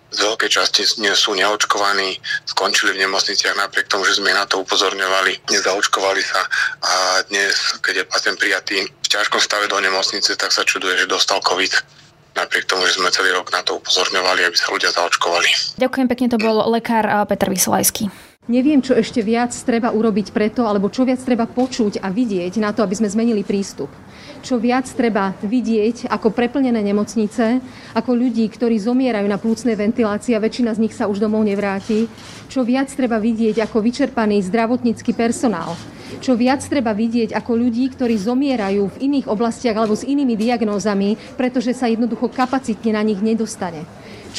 z 0.10 0.20
veľkej 0.26 0.50
časti 0.50 0.82
nie 1.06 1.14
sú 1.14 1.38
neočkovaní, 1.38 2.18
skončili 2.50 2.98
v 2.98 3.06
nemocniciach 3.06 3.54
napriek 3.54 3.86
tomu, 3.86 4.06
že 4.10 4.18
sme 4.18 4.34
na 4.34 4.50
to 4.50 4.66
upozorňovali, 4.66 5.50
nezaočkovali 5.54 6.22
sa 6.26 6.42
a 6.82 7.22
dnes, 7.30 7.78
keď 7.86 8.04
je 8.04 8.10
pacient 8.10 8.38
prijatý 8.42 8.78
v 8.90 9.08
ťažkom 9.08 9.38
stave 9.38 9.70
do 9.70 9.78
nemocnice, 9.78 10.34
tak 10.34 10.50
sa 10.50 10.66
čuduje, 10.66 10.98
že 10.98 11.06
dostal 11.06 11.38
COVID 11.46 12.00
napriek 12.34 12.66
tomu, 12.66 12.86
že 12.90 12.98
sme 12.98 13.14
celý 13.14 13.34
rok 13.36 13.54
na 13.54 13.62
to 13.62 13.78
upozorňovali, 13.78 14.46
aby 14.50 14.58
sa 14.58 14.74
ľudia 14.74 14.90
zaočkovali. 14.94 15.78
Ďakujem 15.78 16.08
pekne, 16.10 16.28
to 16.30 16.40
bol 16.42 16.58
lekár 16.72 17.06
Peter 17.30 17.50
Vysolajský. 17.50 18.10
Neviem, 18.50 18.82
čo 18.82 18.98
ešte 18.98 19.22
viac 19.22 19.54
treba 19.54 19.94
urobiť 19.94 20.34
preto, 20.34 20.66
alebo 20.66 20.90
čo 20.90 21.06
viac 21.06 21.22
treba 21.22 21.46
počuť 21.46 22.02
a 22.02 22.10
vidieť 22.10 22.58
na 22.58 22.74
to, 22.74 22.82
aby 22.82 22.98
sme 22.98 23.06
zmenili 23.06 23.46
prístup 23.46 23.94
čo 24.42 24.58
viac 24.58 24.88
treba 24.92 25.36
vidieť 25.44 26.08
ako 26.08 26.32
preplnené 26.32 26.80
nemocnice, 26.80 27.60
ako 27.96 28.12
ľudí, 28.16 28.48
ktorí 28.48 28.80
zomierajú 28.80 29.28
na 29.28 29.38
plúcnej 29.40 29.76
ventilácii 29.76 30.36
a 30.36 30.44
väčšina 30.44 30.76
z 30.76 30.82
nich 30.82 30.96
sa 30.96 31.12
už 31.12 31.20
domov 31.20 31.44
nevráti, 31.44 32.08
čo 32.48 32.64
viac 32.64 32.90
treba 32.92 33.20
vidieť 33.20 33.62
ako 33.64 33.78
vyčerpaný 33.84 34.42
zdravotnícky 34.48 35.12
personál, 35.14 35.76
čo 36.24 36.34
viac 36.34 36.66
treba 36.66 36.96
vidieť 36.96 37.36
ako 37.36 37.52
ľudí, 37.54 37.92
ktorí 37.94 38.18
zomierajú 38.18 38.90
v 38.96 39.00
iných 39.12 39.30
oblastiach 39.30 39.78
alebo 39.78 39.94
s 39.94 40.08
inými 40.08 40.34
diagnózami, 40.34 41.38
pretože 41.38 41.76
sa 41.78 41.86
jednoducho 41.86 42.32
kapacitne 42.32 42.98
na 42.98 43.04
nich 43.06 43.22
nedostane 43.22 43.86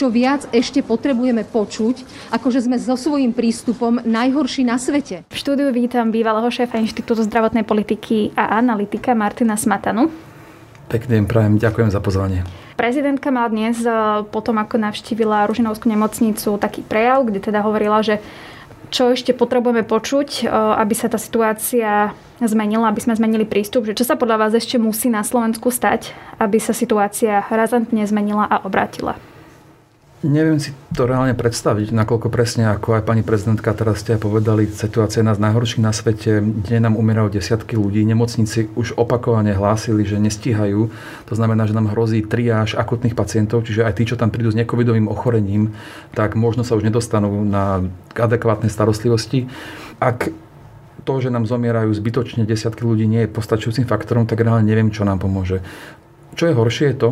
čo 0.00 0.09
viac 0.09 0.49
ešte 0.49 0.80
potrebujeme 0.80 1.45
počuť, 1.45 2.09
ako 2.33 2.49
že 2.49 2.64
sme 2.64 2.80
so 2.80 2.97
svojím 2.97 3.37
prístupom 3.37 4.00
najhorší 4.00 4.64
na 4.64 4.80
svete. 4.80 5.28
V 5.28 5.37
štúdiu 5.37 5.69
vítam 5.76 6.09
bývalého 6.09 6.49
šéfa 6.49 6.80
Inštitútu 6.80 7.21
zdravotnej 7.28 7.69
politiky 7.69 8.33
a 8.33 8.57
analytika 8.57 9.12
Martina 9.12 9.61
Smatanu. 9.61 10.09
Pekný 10.88 11.28
prajem, 11.28 11.61
ďakujem 11.61 11.92
za 11.92 12.00
pozvanie. 12.00 12.49
Prezidentka 12.80 13.28
mala 13.28 13.52
dnes, 13.52 13.85
e, 13.85 13.92
potom 14.33 14.57
ako 14.57 14.80
navštívila 14.80 15.45
Ružinovskú 15.45 15.92
nemocnicu, 15.92 16.57
taký 16.57 16.80
prejav, 16.80 17.28
kde 17.28 17.45
teda 17.45 17.61
hovorila, 17.61 18.00
že 18.00 18.25
čo 18.88 19.12
ešte 19.12 19.37
potrebujeme 19.37 19.85
počuť, 19.85 20.28
e, 20.42 20.42
aby 20.80 20.97
sa 20.97 21.12
tá 21.12 21.21
situácia 21.21 22.16
zmenila, 22.40 22.88
aby 22.88 23.04
sme 23.04 23.21
zmenili 23.21 23.45
prístup, 23.45 23.85
že 23.85 23.92
čo 23.92 24.09
sa 24.09 24.16
podľa 24.16 24.49
vás 24.49 24.52
ešte 24.57 24.80
musí 24.80 25.12
na 25.12 25.21
Slovensku 25.21 25.69
stať, 25.69 26.16
aby 26.40 26.57
sa 26.57 26.73
situácia 26.73 27.45
razantne 27.52 28.00
zmenila 28.09 28.49
a 28.49 28.64
obratila? 28.64 29.21
Neviem 30.21 30.61
si 30.61 30.77
to 30.93 31.09
reálne 31.09 31.33
predstaviť, 31.33 31.97
nakoľko 31.97 32.29
presne, 32.29 32.69
ako 32.69 32.93
aj 32.93 33.09
pani 33.09 33.25
prezidentka 33.25 33.73
teraz 33.73 34.05
ste 34.05 34.21
aj 34.21 34.29
povedali, 34.29 34.69
situácia 34.69 35.25
je 35.25 35.29
nás 35.33 35.41
najhorších 35.41 35.81
na 35.81 35.97
svete, 35.97 36.45
denne 36.45 36.93
nám 36.93 37.00
umierajú 37.00 37.41
desiatky 37.41 37.73
ľudí, 37.81 38.05
nemocníci 38.05 38.69
už 38.77 39.00
opakovane 39.00 39.57
hlásili, 39.57 40.05
že 40.05 40.21
nestíhajú, 40.21 40.93
to 41.25 41.33
znamená, 41.33 41.65
že 41.65 41.73
nám 41.73 41.97
hrozí 41.97 42.21
triáž 42.21 42.77
akutných 42.77 43.17
pacientov, 43.17 43.65
čiže 43.65 43.81
aj 43.81 43.97
tí, 43.97 44.12
čo 44.12 44.21
tam 44.21 44.29
prídu 44.29 44.53
s 44.53 44.61
necovidovým 44.61 45.09
ochorením, 45.09 45.73
tak 46.12 46.37
možno 46.37 46.69
sa 46.69 46.77
už 46.77 46.85
nedostanú 46.85 47.41
na 47.41 47.89
adekvátne 48.12 48.69
starostlivosti. 48.69 49.49
Ak 50.05 50.29
to, 51.09 51.15
že 51.17 51.33
nám 51.33 51.49
zomierajú 51.49 51.97
zbytočne 51.97 52.45
desiatky 52.45 52.85
ľudí, 52.85 53.09
nie 53.09 53.25
je 53.25 53.33
postačujúcim 53.33 53.89
faktorom, 53.89 54.29
tak 54.29 54.45
reálne 54.45 54.69
neviem, 54.69 54.93
čo 54.93 55.09
nám 55.09 55.17
pomôže. 55.17 55.65
Čo 56.38 56.46
je 56.46 56.54
horšie 56.54 56.87
je 56.94 56.96
to, 56.96 57.10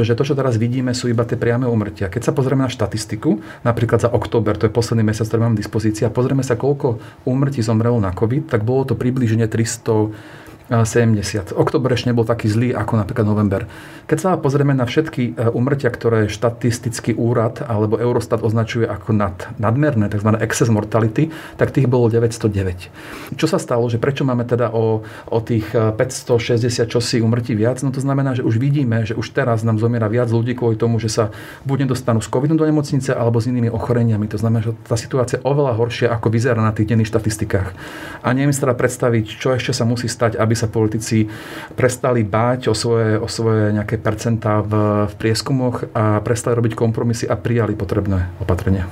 že 0.00 0.16
to, 0.16 0.22
čo 0.24 0.34
teraz 0.34 0.56
vidíme, 0.56 0.96
sú 0.96 1.12
iba 1.12 1.28
tie 1.28 1.36
priame 1.36 1.68
umrtia. 1.68 2.08
Keď 2.08 2.22
sa 2.30 2.32
pozrieme 2.32 2.64
na 2.64 2.72
štatistiku, 2.72 3.38
napríklad 3.60 4.00
za 4.00 4.10
október, 4.10 4.56
to 4.56 4.66
je 4.66 4.72
posledný 4.72 5.04
mesiac, 5.04 5.28
ktorý 5.28 5.40
mám 5.44 5.54
v 5.54 5.62
dispozícii, 5.62 6.08
a 6.08 6.14
pozrieme 6.14 6.40
sa, 6.40 6.56
koľko 6.56 6.98
úmrtí 7.28 7.60
zomrelo 7.60 8.00
na 8.00 8.16
COVID, 8.16 8.48
tak 8.48 8.64
bolo 8.64 8.88
to 8.88 8.94
približne 8.96 9.46
300 9.46 10.44
70. 10.64 11.52
Oktober 11.52 11.92
ešte 11.92 12.08
nebol 12.08 12.24
taký 12.24 12.48
zlý 12.48 12.72
ako 12.72 12.96
napríklad 12.96 13.28
november. 13.28 13.68
Keď 14.08 14.18
sa 14.18 14.30
pozrieme 14.40 14.72
na 14.72 14.88
všetky 14.88 15.36
umrtia, 15.52 15.92
ktoré 15.92 16.32
štatistický 16.32 17.12
úrad 17.14 17.60
alebo 17.60 18.00
Eurostat 18.00 18.40
označuje 18.40 18.88
ako 18.88 19.12
nad, 19.12 19.36
nadmerné, 19.60 20.08
tzv. 20.08 20.40
excess 20.40 20.72
mortality, 20.72 21.28
tak 21.60 21.76
tých 21.76 21.84
bolo 21.84 22.08
909. 22.08 23.36
Čo 23.36 23.46
sa 23.46 23.60
stalo, 23.60 23.84
že 23.92 24.00
prečo 24.00 24.24
máme 24.24 24.48
teda 24.48 24.72
o, 24.72 25.04
o 25.28 25.38
tých 25.44 25.68
560 25.76 26.88
čosi 26.88 27.20
umrtí 27.20 27.52
viac? 27.52 27.84
No 27.84 27.92
to 27.92 28.00
znamená, 28.00 28.32
že 28.32 28.40
už 28.40 28.56
vidíme, 28.56 29.04
že 29.04 29.12
už 29.12 29.36
teraz 29.36 29.60
nám 29.60 29.76
zomiera 29.76 30.08
viac 30.08 30.32
ľudí 30.32 30.56
kvôli 30.56 30.80
tomu, 30.80 30.96
že 30.96 31.12
sa 31.12 31.28
buď 31.68 31.84
nedostanú 31.84 32.24
s 32.24 32.32
covidom 32.32 32.56
do 32.56 32.64
nemocnice 32.64 33.12
alebo 33.12 33.36
s 33.36 33.52
inými 33.52 33.68
ochoreniami. 33.68 34.24
To 34.32 34.40
znamená, 34.40 34.64
že 34.64 34.72
tá 34.88 34.96
situácia 34.96 35.36
je 35.36 35.44
oveľa 35.44 35.76
horšia, 35.76 36.08
ako 36.08 36.32
vyzerá 36.32 36.64
na 36.64 36.72
tých 36.72 36.88
denných 36.88 37.12
štatistikách. 37.12 37.76
A 38.24 38.32
neviem 38.32 38.54
si 38.54 38.64
teda 38.64 38.72
predstaviť, 38.72 39.24
čo 39.36 39.52
ešte 39.52 39.76
sa 39.76 39.84
musí 39.84 40.08
stať, 40.08 40.40
aby 40.40 40.54
aby 40.54 40.62
sa 40.62 40.70
politici 40.70 41.26
prestali 41.74 42.22
báť 42.22 42.70
o 42.70 42.74
svoje, 42.78 43.18
o 43.18 43.26
svoje 43.26 43.74
nejaké 43.74 43.93
percentá 43.98 44.60
v, 44.60 45.04
v 45.10 45.14
prieskumoch 45.16 45.90
a 45.94 46.20
prestali 46.20 46.58
robiť 46.58 46.74
kompromisy 46.78 47.24
a 47.26 47.38
prijali 47.38 47.74
potrebné 47.78 48.34
opatrenia. 48.40 48.86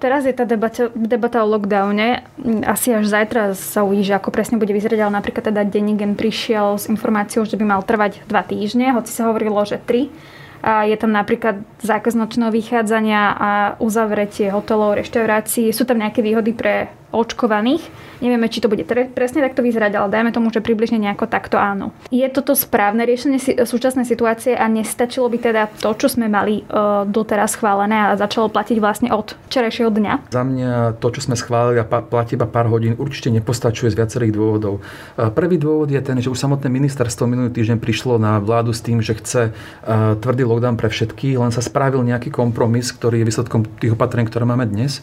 Teraz 0.00 0.24
je 0.24 0.32
tá 0.32 0.48
debata, 0.48 0.88
debata 0.96 1.44
o 1.44 1.50
lockdowne. 1.52 2.24
Asi 2.64 2.88
až 2.96 3.04
zajtra 3.04 3.52
sa 3.52 3.84
uvidí, 3.84 4.08
že 4.08 4.16
ako 4.16 4.32
presne 4.32 4.56
bude 4.56 4.72
vyzerať, 4.72 4.96
ale 4.96 5.12
napríklad 5.20 5.52
teda 5.52 5.60
Denigen 5.68 6.16
prišiel 6.16 6.80
s 6.80 6.88
informáciou, 6.88 7.44
že 7.44 7.60
by 7.60 7.64
mal 7.68 7.84
trvať 7.84 8.24
dva 8.24 8.40
týždne, 8.40 8.96
hoci 8.96 9.12
sa 9.12 9.28
hovorilo, 9.28 9.60
že 9.68 9.76
tri. 9.76 10.08
A 10.64 10.88
je 10.88 10.96
tam 10.96 11.12
napríklad 11.12 11.64
zákaz 11.84 12.16
nočného 12.16 12.48
vychádzania 12.48 13.20
a 13.32 13.50
uzavretie 13.80 14.48
hotelov, 14.48 14.96
reštaurácií. 14.96 15.68
Sú 15.72 15.84
tam 15.84 16.00
nejaké 16.00 16.24
výhody 16.24 16.56
pre 16.56 16.88
očkovaných. 17.10 17.82
Nevieme, 18.20 18.52
či 18.52 18.60
to 18.60 18.68
bude 18.68 18.84
presne 18.86 19.40
takto 19.40 19.64
vyzerať, 19.64 19.96
ale 19.96 20.12
dajme 20.12 20.30
tomu, 20.30 20.52
že 20.52 20.60
približne 20.60 21.00
nejako 21.00 21.26
takto 21.26 21.56
áno. 21.56 21.90
Je 22.12 22.22
toto 22.28 22.52
správne 22.52 23.02
riešenie 23.08 23.40
súčasnej 23.64 24.04
situácie 24.04 24.52
a 24.54 24.68
nestačilo 24.68 25.26
by 25.26 25.38
teda 25.40 25.62
to, 25.80 25.90
čo 25.96 26.06
sme 26.12 26.28
mali 26.28 26.62
uh, 26.68 27.08
doteraz 27.08 27.56
schválené 27.56 28.12
a 28.12 28.18
začalo 28.20 28.52
platiť 28.52 28.76
vlastne 28.78 29.08
od 29.10 29.34
včerajšieho 29.48 29.90
dňa? 29.90 30.12
Za 30.30 30.42
mňa 30.44 31.00
to, 31.00 31.08
čo 31.16 31.20
sme 31.24 31.34
schválili 31.34 31.80
a 31.80 31.88
platí 31.88 32.36
iba 32.36 32.46
pár 32.46 32.68
hodín, 32.68 32.94
určite 33.00 33.32
nepostačuje 33.32 33.90
z 33.90 33.98
viacerých 33.98 34.36
dôvodov. 34.36 34.84
Uh, 35.16 35.32
prvý 35.32 35.56
dôvod 35.56 35.88
je 35.88 35.98
ten, 36.04 36.20
že 36.20 36.28
už 36.28 36.36
samotné 36.36 36.68
ministerstvo 36.68 37.24
minulý 37.24 37.50
týždeň 37.50 37.80
prišlo 37.80 38.20
na 38.20 38.36
vládu 38.38 38.76
s 38.76 38.84
tým, 38.84 39.00
že 39.00 39.16
chce 39.16 39.50
uh, 39.50 40.14
tvrdý 40.20 40.44
lockdown 40.44 40.76
pre 40.76 40.92
všetkých, 40.92 41.40
len 41.40 41.50
sa 41.50 41.64
spravil 41.64 42.04
nejaký 42.04 42.28
kompromis, 42.28 42.92
ktorý 42.92 43.24
je 43.24 43.28
výsledkom 43.32 43.64
tých 43.80 43.96
opatrení, 43.96 44.28
ktoré 44.28 44.44
máme 44.44 44.68
dnes. 44.68 45.00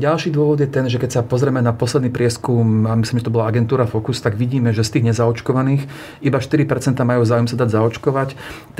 Ďalší 0.00 0.32
dôvod 0.32 0.56
je 0.64 0.68
ten, 0.72 0.88
že 0.88 0.96
keď 0.96 1.10
sa 1.10 1.22
pozrieme 1.26 1.60
na 1.60 1.76
posledný 1.76 2.08
prieskum, 2.08 2.88
a 2.88 2.96
myslím, 2.96 3.20
že 3.20 3.28
to 3.28 3.34
bola 3.34 3.52
agentúra 3.52 3.84
Focus, 3.84 4.24
tak 4.24 4.40
vidíme, 4.40 4.72
že 4.72 4.80
z 4.80 4.98
tých 4.98 5.12
nezaočkovaných 5.12 5.84
iba 6.24 6.38
4% 6.40 6.64
majú 7.04 7.22
záujem 7.28 7.48
sa 7.52 7.60
dať 7.60 7.68
zaočkovať, 7.76 8.28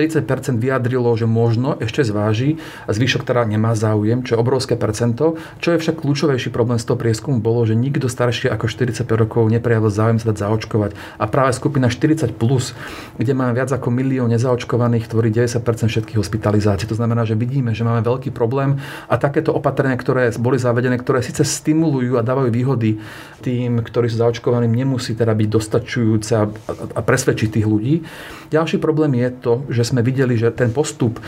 30% 0.01 0.57
vyjadrilo, 0.57 1.13
že 1.13 1.29
možno 1.29 1.77
ešte 1.77 2.01
zváži, 2.01 2.57
a 2.89 2.97
zvyšok 2.97 3.29
teda 3.29 3.45
nemá 3.45 3.77
záujem, 3.77 4.25
čo 4.25 4.35
je 4.35 4.39
obrovské 4.41 4.75
percento. 4.81 5.37
Čo 5.61 5.77
je 5.77 5.81
však 5.85 6.01
kľúčovejší 6.01 6.49
problém 6.49 6.81
z 6.81 6.89
toho 6.89 6.97
prieskumu 6.97 7.45
bolo, 7.45 7.69
že 7.69 7.77
nikto 7.77 8.09
starší 8.09 8.49
ako 8.49 8.73
45 8.73 9.05
rokov 9.13 9.53
neprejavil 9.53 9.93
záujem 9.93 10.17
sa 10.17 10.33
dať 10.33 10.49
zaočkovať. 10.49 10.91
A 11.21 11.25
práve 11.29 11.53
skupina 11.53 11.93
40+, 11.93 12.33
plus, 12.33 12.73
kde 13.21 13.37
máme 13.37 13.53
viac 13.53 13.69
ako 13.69 13.93
milión 13.93 14.33
nezaočkovaných, 14.33 15.13
tvorí 15.13 15.29
90% 15.29 15.61
všetkých 15.93 16.19
hospitalizácií. 16.19 16.89
To 16.89 16.97
znamená, 16.97 17.29
že 17.29 17.37
vidíme, 17.37 17.77
že 17.77 17.85
máme 17.85 18.01
veľký 18.01 18.33
problém 18.33 18.81
a 19.13 19.21
takéto 19.21 19.53
opatrenia, 19.53 20.01
ktoré 20.01 20.33
boli 20.41 20.57
zavedené, 20.57 21.02
ktoré 21.03 21.21
síce 21.21 21.43
stimulujú 21.43 22.17
a 22.17 22.23
dávajú 22.23 22.55
výhody 22.55 23.03
tým, 23.43 23.83
ktorí 23.83 24.07
sú 24.07 24.23
zaočkovaní, 24.23 24.71
nemusí 24.71 25.19
teda 25.19 25.35
byť 25.35 25.49
dostačujúce 25.51 26.33
a, 26.39 26.47
a 26.95 27.01
presvedčiť 27.03 27.59
tých 27.59 27.67
ľudí. 27.67 28.07
Ďalší 28.55 28.79
problém 28.79 29.19
je 29.19 29.29
to, 29.35 29.53
že 29.67 29.91
sme 29.91 30.05
videli, 30.07 30.39
že 30.39 30.55
ten 30.55 30.71
postup, 30.71 31.19
e, 31.19 31.23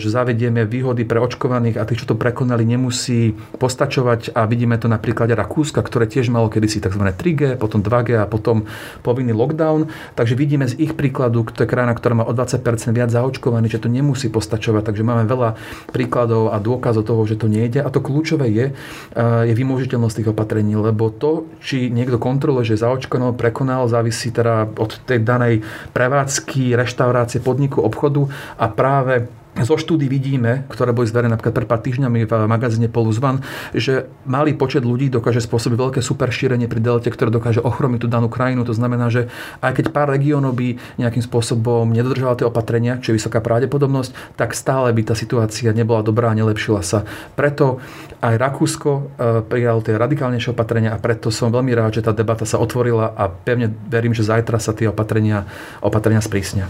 že 0.00 0.08
zavedieme 0.08 0.64
výhody 0.64 1.04
pre 1.04 1.20
očkovaných 1.20 1.76
a 1.76 1.84
tých, 1.84 2.06
čo 2.06 2.14
to 2.14 2.16
prekonali, 2.16 2.64
nemusí 2.64 3.36
postačovať 3.60 4.32
a 4.32 4.48
vidíme 4.48 4.80
to 4.80 4.88
na 4.88 4.96
príklade 4.96 5.36
Rakúska, 5.36 5.84
ktoré 5.84 6.08
tiež 6.08 6.32
malo 6.32 6.48
kedysi 6.48 6.80
tzv. 6.80 7.02
3G, 7.12 7.60
potom 7.60 7.84
2G 7.84 8.22
a 8.22 8.24
potom 8.24 8.64
povinný 9.04 9.36
lockdown. 9.36 9.92
Takže 10.16 10.38
vidíme 10.38 10.64
z 10.64 10.78
ich 10.80 10.96
príkladu, 10.96 11.44
to 11.52 11.66
je 11.66 11.68
krajina, 11.68 11.92
ktorá 11.92 12.22
má 12.22 12.24
o 12.24 12.32
20% 12.32 12.62
viac 12.96 13.12
zaočkovaných, 13.12 13.76
že 13.76 13.82
to 13.84 13.92
nemusí 13.92 14.32
postačovať. 14.32 14.88
Takže 14.88 15.02
máme 15.04 15.28
veľa 15.28 15.58
príkladov 15.92 16.54
a 16.54 16.62
dôkazov 16.62 17.04
toho, 17.04 17.26
že 17.28 17.36
to 17.36 17.50
nejde. 17.50 17.82
A 17.82 17.90
to 17.90 18.00
kľúčové 18.00 18.48
je, 18.48 18.66
je 19.16 19.54
vymožiteľnosť 19.56 20.16
tých 20.22 20.30
opatrení, 20.30 20.76
lebo 20.76 21.08
to 21.08 21.48
či 21.64 21.88
niekto 21.88 22.20
kontroluje, 22.20 22.76
že 22.76 22.82
zaočkoval, 22.84 23.32
prekonal, 23.32 23.88
závisí 23.88 24.28
teda 24.28 24.68
od 24.76 25.00
tej 25.08 25.24
danej 25.24 25.64
prevádzky, 25.96 26.76
reštaurácie, 26.76 27.40
podniku, 27.40 27.80
obchodu 27.80 28.28
a 28.60 28.66
práve 28.68 29.28
zo 29.64 29.80
štúdy 29.80 30.04
vidíme, 30.10 30.68
ktoré 30.68 30.92
boli 30.92 31.08
zverené 31.08 31.32
napríklad 31.32 31.56
pred 31.56 31.68
pár 31.68 31.80
týždňami 31.80 32.28
v 32.28 32.32
magazíne 32.44 32.92
Polus 32.92 33.16
One, 33.22 33.40
že 33.72 34.10
malý 34.28 34.52
počet 34.52 34.84
ľudí 34.84 35.08
dokáže 35.08 35.40
spôsobiť 35.40 35.78
veľké 35.80 36.00
super 36.04 36.28
šírenie 36.28 36.68
pri 36.68 36.84
delte, 36.84 37.08
ktoré 37.08 37.32
dokáže 37.32 37.64
ochromiť 37.64 38.04
tú 38.04 38.08
danú 38.12 38.28
krajinu. 38.28 38.68
To 38.68 38.76
znamená, 38.76 39.08
že 39.08 39.32
aj 39.64 39.80
keď 39.80 39.84
pár 39.96 40.12
regiónov 40.12 40.52
by 40.52 40.76
nejakým 41.00 41.24
spôsobom 41.24 41.88
nedodržala 41.88 42.36
tie 42.36 42.44
opatrenia, 42.44 43.00
čo 43.00 43.14
je 43.14 43.18
vysoká 43.22 43.40
pravdepodobnosť, 43.40 44.36
tak 44.36 44.52
stále 44.52 44.92
by 44.92 45.02
tá 45.08 45.14
situácia 45.16 45.72
nebola 45.72 46.04
dobrá 46.04 46.32
a 46.32 46.38
nelepšila 46.38 46.84
sa. 46.84 47.08
Preto 47.32 47.80
aj 48.20 48.34
Rakúsko 48.36 48.90
e, 48.92 49.02
prijalo 49.44 49.80
tie 49.80 49.96
radikálnejšie 49.96 50.52
opatrenia 50.52 50.92
a 50.92 51.00
preto 51.00 51.32
som 51.32 51.52
veľmi 51.52 51.72
rád, 51.72 52.00
že 52.00 52.04
tá 52.04 52.12
debata 52.12 52.44
sa 52.44 52.60
otvorila 52.60 53.12
a 53.12 53.28
pevne 53.28 53.72
verím, 53.88 54.12
že 54.12 54.26
zajtra 54.26 54.60
sa 54.60 54.76
tie 54.76 54.88
opatrenia, 54.92 55.48
opatrenia 55.80 56.20
sprísnia. 56.20 56.68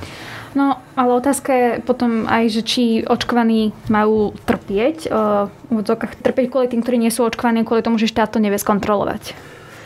No, 0.56 0.80
ale 0.96 1.10
otázka 1.12 1.50
je 1.52 1.68
potom 1.84 2.24
aj, 2.24 2.48
že 2.48 2.62
či 2.64 2.84
očkovaní 3.04 3.76
majú 3.92 4.32
trpieť, 4.48 5.12
uh, 5.12 5.52
trpieť 6.24 6.46
kvôli 6.48 6.72
tým, 6.72 6.80
ktorí 6.80 6.96
nie 6.96 7.12
sú 7.12 7.28
očkovaní, 7.28 7.60
kvôli 7.60 7.84
tomu, 7.84 8.00
že 8.00 8.08
štát 8.08 8.32
to 8.32 8.40
nevie 8.40 8.56
skontrolovať. 8.56 9.36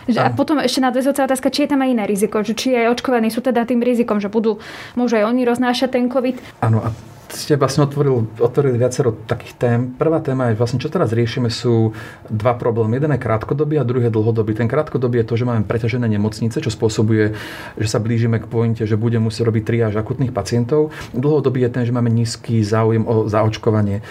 Že, 0.07 0.19
a 0.23 0.31
potom 0.31 0.63
ešte 0.63 0.79
nadväzujúca 0.79 1.27
otázka, 1.27 1.51
či 1.51 1.67
je 1.67 1.71
tam 1.75 1.83
aj 1.83 1.91
iné 1.91 2.05
riziko, 2.07 2.47
že 2.47 2.55
či 2.55 2.79
aj 2.79 2.99
očkovaní 2.99 3.35
sú 3.35 3.43
teda 3.43 3.67
tým 3.67 3.83
rizikom, 3.83 4.23
že 4.23 4.31
budú, 4.31 4.63
môžu 4.95 5.19
aj 5.19 5.27
oni 5.27 5.43
roznášať 5.43 5.99
ten 5.99 6.07
COVID. 6.07 6.63
Áno, 6.63 6.87
a 6.87 6.95
ste 7.33 7.55
vlastne 7.57 7.87
otvorili, 7.87 8.27
otvorili 8.39 8.77
viacero 8.77 9.15
takých 9.15 9.55
tém. 9.57 9.79
Prvá 9.95 10.19
téma 10.19 10.51
je 10.51 10.59
vlastne, 10.59 10.83
čo 10.83 10.91
teraz 10.91 11.15
riešime, 11.15 11.49
sú 11.49 11.95
dva 12.29 12.59
problémy. 12.59 12.99
Jeden 12.99 13.15
je 13.15 13.23
krátkodobý 13.23 13.79
a 13.79 13.87
druhý 13.87 14.11
je 14.11 14.15
dlhodobý. 14.15 14.53
Ten 14.55 14.67
krátkodobý 14.67 15.23
je 15.23 15.29
to, 15.31 15.35
že 15.39 15.49
máme 15.49 15.65
preťažené 15.65 16.07
nemocnice, 16.11 16.59
čo 16.59 16.71
spôsobuje, 16.71 17.35
že 17.79 17.89
sa 17.89 18.03
blížime 18.03 18.43
k 18.43 18.51
pointe, 18.51 18.83
že 18.85 18.99
bude 18.99 19.17
musieť 19.23 19.47
robiť 19.47 19.63
triáž 19.63 19.95
akutných 19.97 20.35
pacientov. 20.35 20.91
Dlhodobý 21.15 21.63
je 21.67 21.71
ten, 21.71 21.85
že 21.87 21.95
máme 21.95 22.11
nízky 22.11 22.61
záujem 22.67 23.07
o 23.07 23.31
zaočkovanie. 23.31 24.03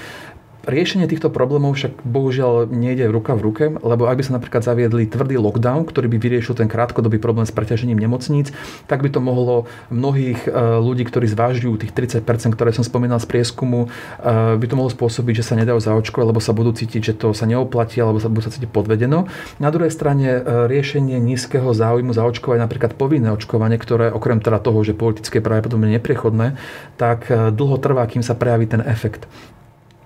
Riešenie 0.60 1.08
týchto 1.08 1.32
problémov 1.32 1.80
však 1.80 2.04
bohužiaľ 2.04 2.68
nejde 2.68 3.08
ruka 3.08 3.32
v 3.32 3.42
ruke, 3.48 3.66
lebo 3.80 4.12
ak 4.12 4.20
by 4.20 4.24
sa 4.28 4.36
napríklad 4.36 4.60
zaviedli 4.60 5.08
tvrdý 5.08 5.40
lockdown, 5.40 5.88
ktorý 5.88 6.12
by 6.12 6.20
vyriešil 6.20 6.60
ten 6.60 6.68
krátkodobý 6.68 7.16
problém 7.16 7.48
s 7.48 7.56
preťažením 7.56 7.96
nemocníc, 7.96 8.52
tak 8.84 9.00
by 9.00 9.08
to 9.08 9.24
mohlo 9.24 9.72
mnohých 9.88 10.44
e, 10.44 10.52
ľudí, 10.84 11.08
ktorí 11.08 11.32
zvážujú 11.32 11.80
tých 11.80 11.96
30%, 11.96 12.60
ktoré 12.60 12.76
som 12.76 12.84
spomínal 12.84 13.24
z 13.24 13.32
prieskumu, 13.32 13.88
e, 13.88 14.60
by 14.60 14.66
to 14.68 14.76
mohlo 14.76 14.92
spôsobiť, 14.92 15.40
že 15.40 15.48
sa 15.48 15.56
nedajú 15.56 15.80
zaočkovať, 15.80 16.28
lebo 16.28 16.44
sa 16.44 16.52
budú 16.52 16.76
cítiť, 16.76 17.02
že 17.08 17.14
to 17.16 17.32
sa 17.32 17.48
neoplatí, 17.48 18.04
alebo 18.04 18.20
sa 18.20 18.28
budú 18.28 18.44
sa 18.44 18.52
cítiť 18.52 18.68
podvedeno. 18.68 19.32
Na 19.64 19.72
druhej 19.72 19.96
strane 19.96 20.44
e, 20.44 20.68
riešenie 20.68 21.24
nízkeho 21.24 21.72
záujmu 21.72 22.12
zaočkovať 22.12 22.60
napríklad 22.60 23.00
povinné 23.00 23.32
očkovanie, 23.32 23.80
ktoré 23.80 24.12
okrem 24.12 24.44
teda 24.44 24.60
toho, 24.60 24.84
že 24.84 24.92
politické 24.92 25.40
pravdepodobne 25.40 25.88
nepriechodné, 25.96 26.60
tak 27.00 27.32
dlho 27.32 27.80
trvá, 27.80 28.04
kým 28.12 28.28
sa 28.28 28.36
prejaví 28.36 28.68
ten 28.68 28.84
efekt. 28.84 29.24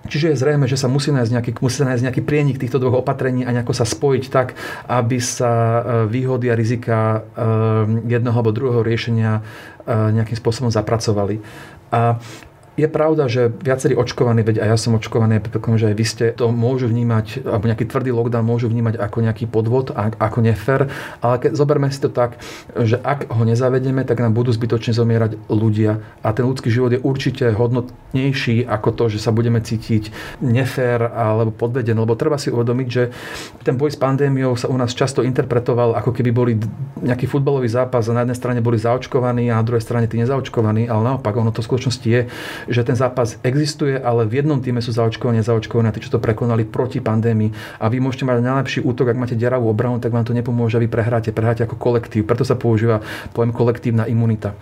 Čiže 0.04 0.36
je 0.36 0.40
zrejme, 0.40 0.68
že 0.68 0.76
sa 0.76 0.88
musí 0.88 1.08
nájsť 1.08 1.32
nejaký, 1.32 1.50
musí 1.64 1.80
nájsť 1.80 2.04
nejaký 2.04 2.22
prienik 2.22 2.60
týchto 2.60 2.76
dvoch 2.76 3.00
opatrení 3.00 3.48
a 3.48 3.54
nejako 3.56 3.72
sa 3.72 3.88
spojiť 3.88 4.24
tak, 4.28 4.52
aby 4.84 5.16
sa 5.16 5.52
e, 5.52 5.82
výhody 6.12 6.52
a 6.52 6.58
rizika 6.58 6.98
e, 7.00 7.18
jedného 8.12 8.36
alebo 8.36 8.52
druhého 8.52 8.84
riešenia 8.84 9.40
e, 9.40 9.42
nejakým 9.88 10.36
spôsobom 10.36 10.68
zapracovali. 10.68 11.40
A 11.88 12.20
je 12.74 12.90
pravda, 12.90 13.30
že 13.30 13.54
viacerí 13.54 13.94
očkovaní, 13.94 14.42
veď 14.42 14.66
aj 14.66 14.68
ja 14.74 14.78
som 14.78 14.98
očkovaný, 14.98 15.38
predpokladám, 15.38 15.78
že 15.78 15.88
aj 15.94 15.96
vy 15.96 16.06
ste 16.06 16.26
to 16.34 16.50
môžu 16.50 16.90
vnímať, 16.90 17.46
alebo 17.46 17.70
nejaký 17.70 17.86
tvrdý 17.86 18.10
lockdown 18.10 18.42
môžu 18.42 18.66
vnímať 18.66 18.98
ako 18.98 19.18
nejaký 19.22 19.46
podvod, 19.46 19.94
ako 19.94 20.38
nefer, 20.42 20.90
ale 21.22 21.34
keď 21.38 21.54
zoberme 21.54 21.86
si 21.94 22.02
to 22.02 22.10
tak, 22.10 22.42
že 22.74 22.98
ak 22.98 23.30
ho 23.30 23.42
nezavedeme, 23.46 24.02
tak 24.02 24.18
nám 24.18 24.34
budú 24.34 24.50
zbytočne 24.50 24.90
zomierať 24.90 25.38
ľudia. 25.46 26.02
A 26.26 26.34
ten 26.34 26.42
ľudský 26.42 26.66
život 26.66 26.90
je 26.90 26.98
určite 26.98 27.46
hodnotnejší 27.54 28.66
ako 28.66 28.88
to, 28.90 29.04
že 29.14 29.22
sa 29.22 29.30
budeme 29.30 29.62
cítiť 29.62 30.10
nefer 30.42 30.98
alebo 31.14 31.54
podvedený, 31.54 32.02
lebo 32.02 32.18
treba 32.18 32.42
si 32.42 32.50
uvedomiť, 32.50 32.88
že 32.90 33.14
ten 33.62 33.78
boj 33.78 33.94
s 33.94 33.98
pandémiou 33.98 34.58
sa 34.58 34.66
u 34.66 34.74
nás 34.74 34.90
často 34.90 35.22
interpretoval, 35.22 35.94
ako 35.94 36.10
keby 36.10 36.30
boli 36.34 36.52
nejaký 36.98 37.30
futbalový 37.30 37.70
zápas 37.70 38.10
a 38.10 38.16
na 38.16 38.26
jednej 38.26 38.38
strane 38.38 38.58
boli 38.58 38.82
zaočkovaní 38.82 39.46
a 39.46 39.62
na 39.62 39.64
druhej 39.66 39.84
strane 39.84 40.10
tí 40.10 40.18
nezaočkovaní, 40.18 40.90
ale 40.90 41.14
naopak 41.14 41.38
ono 41.38 41.54
to 41.54 41.62
v 41.62 41.68
skutočnosti 41.70 42.08
je, 42.10 42.22
že 42.68 42.84
ten 42.84 42.96
zápas 42.96 43.36
existuje, 43.42 43.96
ale 43.96 44.28
v 44.28 44.42
jednom 44.42 44.60
týme 44.60 44.80
sú 44.80 44.92
zaočkovaní 44.94 45.40
a 45.40 45.46
zaočkovaní 45.46 45.90
tí, 45.94 46.04
čo 46.04 46.16
to 46.16 46.22
prekonali 46.22 46.66
proti 46.66 46.98
pandémii. 46.98 47.80
A 47.80 47.88
vy 47.88 48.00
môžete 48.00 48.26
mať 48.26 48.42
najlepší 48.42 48.80
útok, 48.82 49.12
ak 49.12 49.20
máte 49.20 49.36
deravú 49.38 49.70
obranu, 49.70 50.00
tak 50.00 50.10
vám 50.10 50.26
to 50.26 50.36
nepomôže, 50.36 50.80
vy 50.80 50.88
prehráte, 50.88 51.30
prehráte 51.30 51.64
ako 51.64 51.76
kolektív. 51.76 52.26
Preto 52.26 52.42
sa 52.42 52.58
používa 52.58 53.04
pojem 53.36 53.54
kolektívna 53.54 54.08
imunita. 54.10 54.56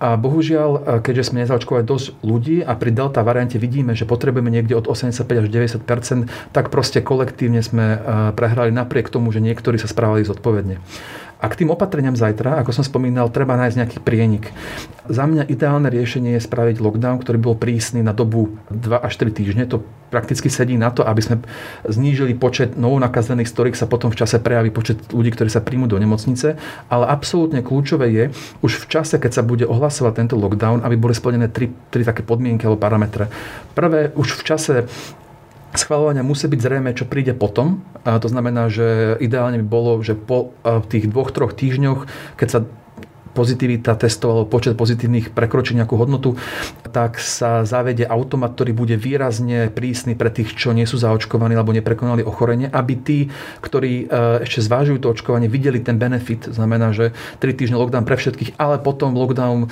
A 0.00 0.16
bohužiaľ, 0.16 1.04
keďže 1.04 1.28
sme 1.28 1.44
nezaočkovali 1.44 1.84
dosť 1.84 2.06
ľudí 2.24 2.64
a 2.64 2.72
pri 2.72 2.88
delta 2.88 3.20
variante 3.20 3.60
vidíme, 3.60 3.92
že 3.92 4.08
potrebujeme 4.08 4.48
niekde 4.48 4.72
od 4.72 4.88
85 4.88 5.28
až 5.28 5.46
90% 5.52 6.56
tak 6.56 6.72
proste 6.72 7.04
kolektívne 7.04 7.60
sme 7.60 7.86
e, 7.94 7.98
prehrali 8.32 8.72
napriek 8.72 9.12
tomu, 9.12 9.28
že 9.28 9.44
niektorí 9.44 9.76
sa 9.76 9.90
správali 9.92 10.24
zodpovedne. 10.24 10.80
A 11.40 11.48
k 11.48 11.64
tým 11.64 11.72
opatreniam 11.72 12.12
zajtra, 12.12 12.60
ako 12.60 12.76
som 12.76 12.84
spomínal, 12.84 13.32
treba 13.32 13.56
nájsť 13.56 13.76
nejaký 13.80 13.98
prienik. 14.04 14.52
Za 15.08 15.24
mňa 15.24 15.48
ideálne 15.48 15.88
riešenie 15.88 16.36
je 16.36 16.44
spraviť 16.44 16.84
lockdown, 16.84 17.16
ktorý 17.16 17.40
bol 17.40 17.56
prísny 17.56 18.04
na 18.04 18.12
dobu 18.12 18.60
2 18.68 19.00
až 19.00 19.16
3 19.16 19.32
týždne. 19.32 19.64
To 19.72 19.80
prakticky 20.12 20.52
sedí 20.52 20.76
na 20.76 20.92
to, 20.92 21.00
aby 21.06 21.22
sme 21.22 21.36
znížili 21.88 22.36
počet 22.36 22.76
novonakazených, 22.76 23.48
z 23.48 23.54
ktorých 23.56 23.78
sa 23.78 23.88
potom 23.88 24.12
v 24.12 24.20
čase 24.20 24.42
prejaví 24.42 24.68
počet 24.68 25.00
ľudí, 25.14 25.32
ktorí 25.32 25.48
sa 25.48 25.64
príjmu 25.64 25.88
do 25.88 25.96
nemocnice. 25.96 26.60
Ale 26.92 27.04
absolútne 27.08 27.64
kľúčové 27.64 28.12
je 28.12 28.24
už 28.60 28.84
v 28.84 28.88
čase, 28.90 29.16
keď 29.16 29.40
sa 29.40 29.42
bude 29.46 29.64
ohlasovať 29.64 30.12
tento 30.20 30.36
lockdown, 30.36 30.84
aby 30.84 30.98
boli 31.00 31.16
splnené 31.16 31.48
tri, 31.48 31.72
tri 31.88 32.04
také 32.04 32.20
podmienky 32.20 32.68
alebo 32.68 32.82
parametre. 32.82 33.32
Prvé, 33.72 34.12
už 34.12 34.36
v 34.36 34.42
čase 34.44 34.74
schvalovania 35.74 36.26
musí 36.26 36.50
byť 36.50 36.60
zrejme, 36.60 36.90
čo 36.96 37.06
príde 37.06 37.34
potom. 37.36 37.84
A 38.02 38.18
to 38.18 38.26
znamená, 38.26 38.72
že 38.72 39.18
ideálne 39.22 39.60
by 39.62 39.66
bolo, 39.66 39.92
že 40.02 40.18
po 40.18 40.56
tých 40.90 41.10
dvoch, 41.10 41.30
troch 41.30 41.54
týždňoch, 41.54 42.10
keď 42.34 42.48
sa 42.48 42.60
pozitivita 43.32 43.94
testov 43.94 44.28
alebo 44.34 44.46
počet 44.50 44.74
pozitívnych 44.74 45.30
prekročí 45.30 45.78
nejakú 45.78 45.94
hodnotu, 45.94 46.34
tak 46.90 47.22
sa 47.22 47.62
zavede 47.62 48.04
automat, 48.04 48.58
ktorý 48.58 48.74
bude 48.74 48.96
výrazne 48.98 49.70
prísny 49.70 50.18
pre 50.18 50.28
tých, 50.34 50.58
čo 50.58 50.74
nie 50.74 50.84
sú 50.84 50.98
zaočkovaní 50.98 51.54
alebo 51.54 51.70
neprekonali 51.70 52.26
ochorenie, 52.26 52.66
aby 52.66 52.94
tí, 52.98 53.18
ktorí 53.62 54.10
e, 54.10 54.44
ešte 54.44 54.66
zvážujú 54.66 54.98
to 54.98 55.08
očkovanie, 55.14 55.46
videli 55.46 55.78
ten 55.78 55.96
benefit. 55.96 56.50
Znamená, 56.50 56.90
že 56.90 57.14
3 57.38 57.54
týždne 57.54 57.78
lockdown 57.78 58.02
pre 58.02 58.18
všetkých, 58.18 58.58
ale 58.58 58.82
potom 58.82 59.14
lockdown 59.14 59.66
e, 59.66 59.68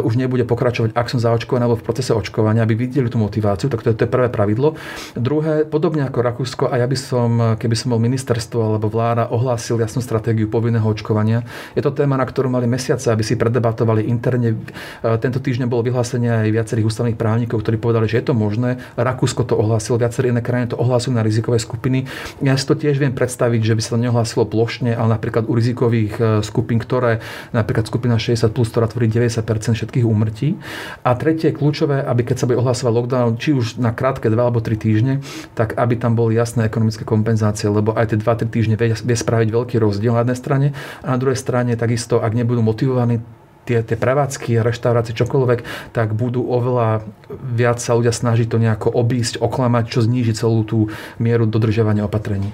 už 0.00 0.16
nebude 0.16 0.48
pokračovať, 0.48 0.96
ak 0.96 1.06
som 1.12 1.20
zaočkovaný 1.20 1.68
alebo 1.68 1.78
v 1.78 1.86
procese 1.86 2.16
očkovania, 2.16 2.64
aby 2.64 2.74
videli 2.74 3.12
tú 3.12 3.20
motiváciu. 3.20 3.68
Tak 3.68 3.84
to 3.84 3.92
je, 3.92 3.94
to 4.00 4.04
je 4.08 4.10
prvé 4.10 4.32
pravidlo. 4.32 4.78
Druhé, 5.12 5.68
podobne 5.68 6.08
ako 6.08 6.18
Rakúsko, 6.24 6.64
a 6.72 6.80
ja 6.80 6.86
by 6.88 6.96
som, 6.96 7.30
keby 7.60 7.76
som 7.76 7.92
bol 7.92 8.00
ministerstvo 8.00 8.58
alebo 8.62 8.88
vláda, 8.88 9.28
ohlásil 9.28 9.76
jasnú 9.76 10.00
stratégiu 10.00 10.48
povinného 10.48 10.86
očkovania. 10.86 11.44
Je 11.76 11.82
to 11.84 11.92
téma, 11.92 12.16
na 12.16 12.24
ktorú 12.24 12.48
mali 12.48 12.64
mesiac 12.64 13.01
mesiace, 13.02 13.10
aby 13.10 13.24
si 13.26 13.34
predebatovali 13.34 14.06
interne. 14.06 14.54
E, 15.02 15.18
tento 15.18 15.42
týždeň 15.42 15.66
bolo 15.66 15.82
vyhlásenie 15.82 16.30
aj 16.30 16.54
viacerých 16.54 16.86
ústavných 16.86 17.18
právnikov, 17.18 17.66
ktorí 17.66 17.76
povedali, 17.82 18.06
že 18.06 18.22
je 18.22 18.30
to 18.30 18.34
možné. 18.38 18.78
Rakúsko 18.94 19.42
to 19.42 19.58
ohlásilo, 19.58 19.98
viaceré 19.98 20.30
iné 20.30 20.38
krajiny 20.38 20.70
to 20.70 20.78
ohlasujú 20.78 21.18
na 21.18 21.26
rizikové 21.26 21.58
skupiny. 21.58 22.06
Ja 22.38 22.54
si 22.54 22.64
to 22.64 22.78
tiež 22.78 23.02
viem 23.02 23.10
predstaviť, 23.10 23.60
že 23.66 23.74
by 23.74 23.80
sa 23.82 23.90
to 23.96 23.98
neohlásilo 23.98 24.44
plošne, 24.46 24.94
ale 24.94 25.18
napríklad 25.18 25.50
u 25.50 25.52
rizikových 25.58 26.14
e, 26.18 26.22
skupín, 26.46 26.78
ktoré 26.78 27.18
napríklad 27.50 27.90
skupina 27.90 28.14
60 28.14 28.54
plus, 28.54 28.70
ktorá 28.70 28.86
tvorí 28.86 29.10
90% 29.10 29.42
všetkých 29.74 30.06
úmrtí. 30.06 30.54
A 31.02 31.18
tretie 31.18 31.50
je 31.50 31.58
kľúčové, 31.58 32.06
aby 32.06 32.22
keď 32.22 32.36
sa 32.38 32.46
bude 32.46 32.62
ohlasovať 32.62 32.92
lockdown, 32.94 33.30
či 33.40 33.50
už 33.56 33.82
na 33.82 33.90
krátke 33.90 34.30
2 34.30 34.38
alebo 34.38 34.62
3 34.62 34.78
týždne, 34.78 35.14
tak 35.58 35.74
aby 35.74 35.98
tam 35.98 36.14
boli 36.14 36.38
jasné 36.38 36.68
ekonomické 36.68 37.02
kompenzácie, 37.02 37.66
lebo 37.66 37.96
aj 37.96 38.14
tie 38.14 38.18
2-3 38.20 38.52
týždne 38.52 38.74
vie, 38.78 38.94
vie 38.94 39.16
spraviť 39.16 39.48
veľký 39.48 39.76
rozdiel 39.80 40.14
na 40.14 40.22
jednej 40.22 40.38
strane 40.38 40.66
a 41.00 41.06
na 41.14 41.18
druhej 41.18 41.38
strane 41.38 41.72
takisto, 41.74 42.20
ak 42.20 42.36
nebudú 42.36 42.60
motivovať 42.60 42.91
motivovaní 42.92 43.24
tie, 43.64 43.80
tie 43.80 43.96
prevádzky, 43.96 44.60
reštaurácie, 44.60 45.16
čokoľvek, 45.16 45.60
tak 45.96 46.12
budú 46.12 46.44
oveľa 46.44 47.06
viac 47.30 47.80
sa 47.80 47.96
ľudia 47.96 48.12
snažiť 48.12 48.50
to 48.50 48.60
nejako 48.60 48.92
obísť, 48.92 49.40
oklamať, 49.40 49.84
čo 49.88 50.04
zníži 50.04 50.36
celú 50.36 50.66
tú 50.66 50.92
mieru 51.16 51.48
dodržiavania 51.48 52.04
opatrení. 52.04 52.52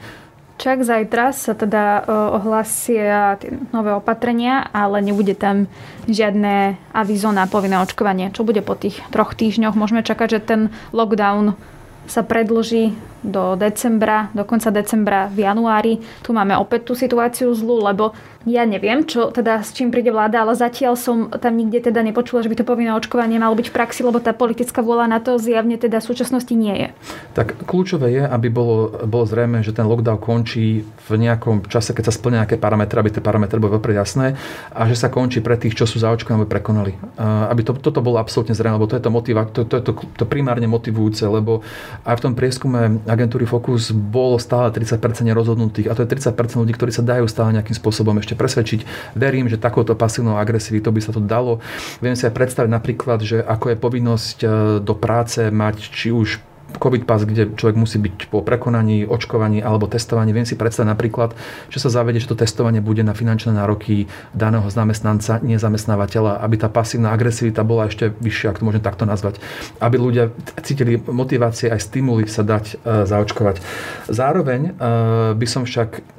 Čak 0.59 0.83
zajtra 0.83 1.31
sa 1.33 1.55
teda 1.55 2.03
ohlasia 2.35 3.39
tie 3.39 3.57
nové 3.71 3.95
opatrenia, 3.95 4.67
ale 4.75 4.99
nebude 5.01 5.39
tam 5.39 5.71
žiadne 6.11 6.75
avizo 6.91 7.31
na 7.31 7.47
povinné 7.47 7.79
očkovanie. 7.79 8.35
Čo 8.35 8.43
bude 8.43 8.61
po 8.61 8.75
tých 8.75 8.99
troch 9.15 9.39
týždňoch? 9.39 9.79
Môžeme 9.79 10.03
čakať, 10.03 10.29
že 10.29 10.41
ten 10.43 10.61
lockdown 10.91 11.55
sa 12.11 12.27
predlží 12.27 12.99
do 13.23 13.59
decembra, 13.59 14.31
do 14.33 14.47
konca 14.47 14.71
decembra 14.71 15.27
v 15.27 15.45
januári. 15.45 15.95
Tu 16.23 16.31
máme 16.31 16.55
opäť 16.55 16.91
tú 16.91 16.95
situáciu 16.95 17.51
zlú, 17.55 17.83
lebo 17.83 18.15
ja 18.49 18.65
neviem, 18.65 19.05
čo 19.05 19.29
teda 19.29 19.61
s 19.61 19.77
čím 19.77 19.93
príde 19.93 20.09
vláda, 20.09 20.41
ale 20.41 20.57
zatiaľ 20.57 20.97
som 20.97 21.29
tam 21.29 21.59
nikde 21.59 21.91
teda 21.91 22.01
nepočula, 22.01 22.41
že 22.41 22.49
by 22.49 22.57
to 22.63 22.65
povinné 22.65 22.95
očkovanie 22.97 23.37
malo 23.37 23.53
byť 23.59 23.69
v 23.69 23.77
praxi, 23.77 24.01
lebo 24.07 24.23
tá 24.23 24.33
politická 24.33 24.81
vôľa 24.81 25.11
na 25.11 25.19
to 25.21 25.37
zjavne 25.37 25.77
teda 25.77 26.01
v 26.01 26.09
súčasnosti 26.09 26.55
nie 26.57 26.73
je. 26.73 26.89
Tak 27.37 27.69
kľúčové 27.69 28.15
je, 28.15 28.23
aby 28.25 28.49
bolo, 28.49 29.05
bolo 29.05 29.29
zrejme, 29.29 29.61
že 29.61 29.77
ten 29.77 29.85
lockdown 29.85 30.17
končí 30.23 30.87
v 30.87 31.11
nejakom 31.19 31.67
čase, 31.69 31.93
keď 31.93 32.09
sa 32.09 32.15
splnia 32.15 32.47
nejaké 32.47 32.57
parametre, 32.57 32.97
aby 33.03 33.11
tie 33.13 33.23
parametre 33.25 33.59
boli 33.59 33.75
veľmi 33.75 33.95
jasné 33.99 34.39
a 34.71 34.87
že 34.87 34.95
sa 34.95 35.13
končí 35.13 35.43
pre 35.43 35.59
tých, 35.59 35.75
čo 35.75 35.85
sú 35.85 36.01
zaočkovaní, 36.01 36.47
aby 36.47 36.49
prekonali. 36.49 36.93
Aby 37.19 37.67
to, 37.67 37.77
toto 37.77 38.01
bolo 38.01 38.23
absolútne 38.23 38.55
zrejme, 38.55 38.79
lebo 38.79 38.89
to 38.89 38.97
je 38.97 39.03
to, 39.05 39.11
motiva, 39.11 39.45
to, 39.51 39.67
to, 39.67 39.83
to, 39.83 39.93
to 39.93 40.25
primárne 40.25 40.71
motivujúce, 40.71 41.27
lebo 41.27 41.61
aj 42.07 42.17
v 42.17 42.23
tom 42.23 42.33
prieskume 42.39 43.03
agentúry 43.09 43.49
Focus 43.49 43.91
bolo 43.91 44.37
stále 44.39 44.71
30% 44.71 45.01
nerozhodnutých 45.27 45.89
a 45.91 45.97
to 45.97 46.05
je 46.05 46.13
30% 46.15 46.63
ľudí, 46.63 46.73
ktorí 46.77 46.93
sa 46.93 47.03
dajú 47.03 47.27
stále 47.27 47.57
nejakým 47.57 47.75
spôsobom 47.75 48.15
ešte 48.21 48.37
presvedčiť. 48.37 49.13
Verím, 49.17 49.49
že 49.49 49.61
takouto 49.61 49.97
pasívnou 49.99 50.37
agresivitou 50.37 50.95
by 50.95 51.01
sa 51.03 51.13
to 51.13 51.21
dalo. 51.21 51.61
Viem 52.05 52.15
si 52.15 52.25
aj 52.29 52.37
predstaviť 52.37 52.71
napríklad, 52.71 53.19
že 53.25 53.39
ako 53.43 53.73
je 53.73 53.77
povinnosť 53.77 54.39
e, 54.41 54.49
do 54.85 54.95
práce 54.95 55.41
mať 55.49 55.77
či 55.91 56.15
už 56.15 56.48
COVID 56.77 57.09
pas, 57.09 57.25
kde 57.25 57.57
človek 57.57 57.77
musí 57.81 57.97
byť 57.97 58.29
po 58.29 58.45
prekonaní, 58.45 59.09
očkovaní 59.09 59.65
alebo 59.65 59.89
testovaní. 59.89 60.37
Viem 60.37 60.45
si 60.45 60.53
predstaviť 60.53 60.93
napríklad, 60.93 61.33
že 61.73 61.81
sa 61.81 61.89
zavede, 61.89 62.21
že 62.21 62.29
to 62.29 62.37
testovanie 62.37 62.85
bude 62.85 63.01
na 63.01 63.17
finančné 63.17 63.57
nároky 63.57 64.05
daného 64.37 64.69
zamestnanca, 64.69 65.41
nezamestnávateľa, 65.41 66.45
aby 66.45 66.57
tá 66.61 66.69
pasívna 66.69 67.17
agresivita 67.17 67.65
bola 67.65 67.89
ešte 67.89 68.13
vyššia, 68.13 68.53
ak 68.53 68.61
to 68.61 68.67
môžem 68.69 68.85
takto 68.85 69.09
nazvať. 69.09 69.41
Aby 69.81 69.97
ľudia 69.97 70.29
cítili 70.61 71.01
motivácie 71.01 71.73
aj 71.73 71.89
stimuly 71.89 72.29
sa 72.29 72.45
dať 72.45 72.77
e, 72.77 73.09
zaočkovať. 73.09 73.65
Zároveň 74.13 74.61
e, 74.69 74.71
by 75.35 75.47
som 75.49 75.65
však 75.65 76.18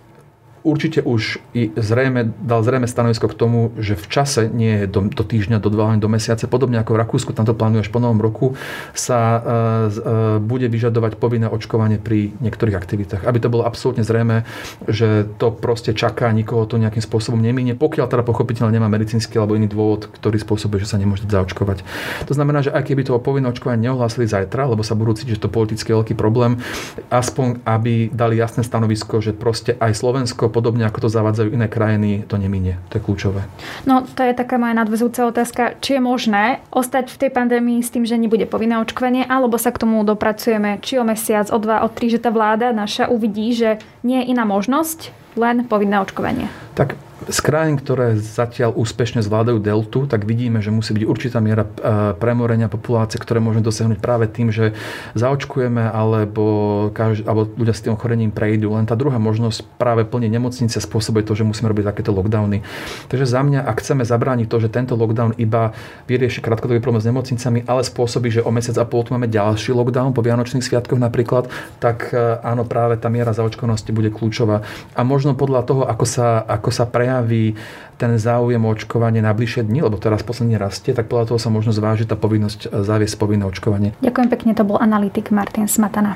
určite 0.69 1.01
už 1.01 1.41
i 1.57 1.73
zrejme, 1.73 2.29
dal 2.45 2.61
zrejme 2.61 2.85
stanovisko 2.85 3.33
k 3.33 3.35
tomu, 3.35 3.73
že 3.81 3.97
v 3.97 4.05
čase, 4.05 4.45
nie 4.53 4.85
je 4.85 4.85
do, 4.85 5.09
do 5.09 5.23
týždňa, 5.25 5.57
do 5.57 5.73
dva, 5.73 5.97
do 5.97 6.05
mesiace, 6.05 6.45
podobne 6.45 6.77
ako 6.77 6.93
v 6.93 7.01
Rakúsku, 7.01 7.33
tam 7.33 7.49
to 7.49 7.57
až 7.57 7.89
po 7.89 7.97
novom 7.97 8.21
roku, 8.21 8.53
sa 8.93 9.19
uh, 9.19 9.41
uh, 9.41 10.37
bude 10.37 10.69
vyžadovať 10.69 11.17
povinné 11.17 11.49
očkovanie 11.49 11.97
pri 11.97 12.31
niektorých 12.37 12.77
aktivitách. 12.77 13.21
Aby 13.25 13.41
to 13.41 13.49
bolo 13.49 13.65
absolútne 13.65 14.05
zrejme, 14.05 14.45
že 14.85 15.25
to 15.41 15.49
proste 15.49 15.97
čaká, 15.97 16.29
nikoho 16.29 16.69
to 16.69 16.77
nejakým 16.77 17.01
spôsobom 17.01 17.41
nemíne, 17.41 17.73
pokiaľ 17.73 18.05
teda 18.05 18.23
pochopiteľne 18.23 18.77
nemá 18.77 18.87
medicínsky 18.91 19.41
alebo 19.41 19.57
iný 19.57 19.71
dôvod, 19.71 20.11
ktorý 20.13 20.37
spôsobuje, 20.37 20.85
že 20.85 20.91
sa 20.93 21.01
nemôže 21.01 21.25
zaočkovať. 21.25 21.81
To 22.29 22.33
znamená, 22.37 22.61
že 22.61 22.69
aj 22.69 22.85
keby 22.85 23.07
to 23.07 23.17
povinné 23.17 23.49
očkovanie 23.49 23.89
neohlásili 23.89 24.29
zajtra, 24.29 24.69
lebo 24.69 24.85
sa 24.85 24.93
budú 24.93 25.17
cítiť, 25.17 25.39
že 25.39 25.43
to 25.47 25.49
politicky 25.49 25.89
veľký 25.95 26.13
problém, 26.13 26.61
aspoň 27.09 27.63
aby 27.65 28.11
dali 28.13 28.37
jasné 28.37 28.61
stanovisko, 28.61 29.23
že 29.23 29.33
proste 29.33 29.73
aj 29.79 29.97
Slovensko 29.97 30.51
podobne 30.59 30.83
ako 30.83 31.07
to 31.07 31.09
zavádzajú 31.09 31.55
iné 31.55 31.71
krajiny, 31.71 32.27
to 32.27 32.35
neminie. 32.35 32.75
To 32.91 32.99
je 32.99 33.05
kľúčové. 33.07 33.47
No, 33.87 34.03
to 34.03 34.27
je 34.27 34.35
taká 34.35 34.59
moja 34.59 34.75
nadvezujúca 34.75 35.31
otázka. 35.31 35.79
Či 35.79 35.97
je 35.97 36.01
možné 36.03 36.59
ostať 36.75 37.07
v 37.07 37.19
tej 37.23 37.31
pandémii 37.31 37.79
s 37.79 37.95
tým, 37.95 38.03
že 38.03 38.19
nebude 38.19 38.43
povinné 38.43 38.75
očkovanie, 38.83 39.23
alebo 39.23 39.55
sa 39.55 39.71
k 39.71 39.87
tomu 39.87 40.03
dopracujeme 40.03 40.83
či 40.83 40.99
o 40.99 41.07
mesiac, 41.07 41.47
o 41.47 41.57
dva, 41.63 41.87
o 41.87 41.89
tri, 41.89 42.11
že 42.11 42.19
tá 42.19 42.27
vláda 42.27 42.75
naša 42.75 43.07
uvidí, 43.07 43.55
že 43.55 43.79
nie 44.03 44.19
je 44.19 44.35
iná 44.35 44.43
možnosť, 44.43 45.15
len 45.39 45.63
povinné 45.63 46.03
očkovanie. 46.03 46.51
Tak 46.75 47.08
z 47.27 47.39
krajín, 47.43 47.75
ktoré 47.75 48.15
zatiaľ 48.15 48.71
úspešne 48.79 49.19
zvládajú 49.19 49.59
deltu, 49.59 50.07
tak 50.07 50.23
vidíme, 50.23 50.63
že 50.63 50.71
musí 50.71 50.95
byť 50.95 51.03
určitá 51.03 51.43
miera 51.43 51.67
e, 51.67 52.15
premorenia 52.15 52.71
populácie, 52.71 53.19
ktoré 53.19 53.43
môžeme 53.43 53.59
dosiahnuť 53.59 53.99
práve 53.99 54.31
tým, 54.31 54.55
že 54.55 54.71
zaočkujeme 55.19 55.83
alebo, 55.83 56.87
každý, 56.95 57.27
alebo 57.27 57.51
ľudia 57.59 57.75
s 57.75 57.83
tým 57.83 57.99
ochorením 57.99 58.31
prejdú. 58.31 58.71
Len 58.71 58.87
tá 58.87 58.95
druhá 58.95 59.19
možnosť 59.19 59.67
práve 59.75 60.07
plne 60.07 60.31
nemocnice 60.31 60.79
spôsobuje 60.79 61.27
to, 61.27 61.35
že 61.35 61.43
musíme 61.43 61.67
robiť 61.67 61.91
takéto 61.91 62.15
lockdowny. 62.15 62.63
Takže 63.11 63.27
za 63.27 63.43
mňa, 63.43 63.67
ak 63.67 63.83
chceme 63.83 64.07
zabrániť 64.07 64.47
to, 64.47 64.57
že 64.63 64.71
tento 64.71 64.95
lockdown 64.95 65.35
iba 65.35 65.75
vyrieši 66.07 66.39
krátkodobý 66.39 66.79
problém 66.79 67.03
s 67.03 67.09
nemocnicami, 67.11 67.67
ale 67.67 67.83
spôsobí, 67.83 68.31
že 68.31 68.45
o 68.47 68.51
mesiac 68.55 68.79
a 68.79 68.87
pol 68.87 69.03
tu 69.03 69.11
máme 69.11 69.27
ďalší 69.27 69.75
lockdown 69.75 70.15
po 70.15 70.23
Vianočných 70.23 70.63
sviatkoch 70.63 70.95
napríklad, 70.95 71.51
tak 71.83 72.15
e, 72.15 72.39
áno, 72.39 72.63
práve 72.63 72.95
tá 72.95 73.11
miera 73.11 73.35
zaočkovanosti 73.35 73.91
bude 73.91 74.07
kľúčová. 74.07 74.63
A 74.95 75.01
možno 75.03 75.35
podľa 75.35 75.67
toho, 75.67 75.83
ako 75.83 76.05
sa, 76.07 76.47
ako 76.47 76.71
sa 76.71 76.87
prejaví 76.87 77.08
prejaví 77.09 77.57
ten 77.97 78.13
záujem 78.21 78.61
o 78.61 78.69
očkovanie 78.69 79.19
na 79.19 79.33
bližšie 79.33 79.65
dni, 79.65 79.81
lebo 79.81 79.97
teraz 79.97 80.21
posledne 80.21 80.61
rastie, 80.61 80.93
tak 80.93 81.09
podľa 81.09 81.33
toho 81.33 81.39
sa 81.41 81.49
možno 81.49 81.73
zváži 81.73 82.05
tá 82.05 82.13
povinnosť 82.13 82.69
e, 82.69 82.85
zaviesť 82.85 83.17
povinné 83.17 83.43
očkovanie. 83.49 83.97
Ďakujem 83.99 84.29
pekne, 84.29 84.51
to 84.53 84.63
bol 84.63 84.77
analytik 84.77 85.33
Martin 85.33 85.65
Smatana. 85.65 86.15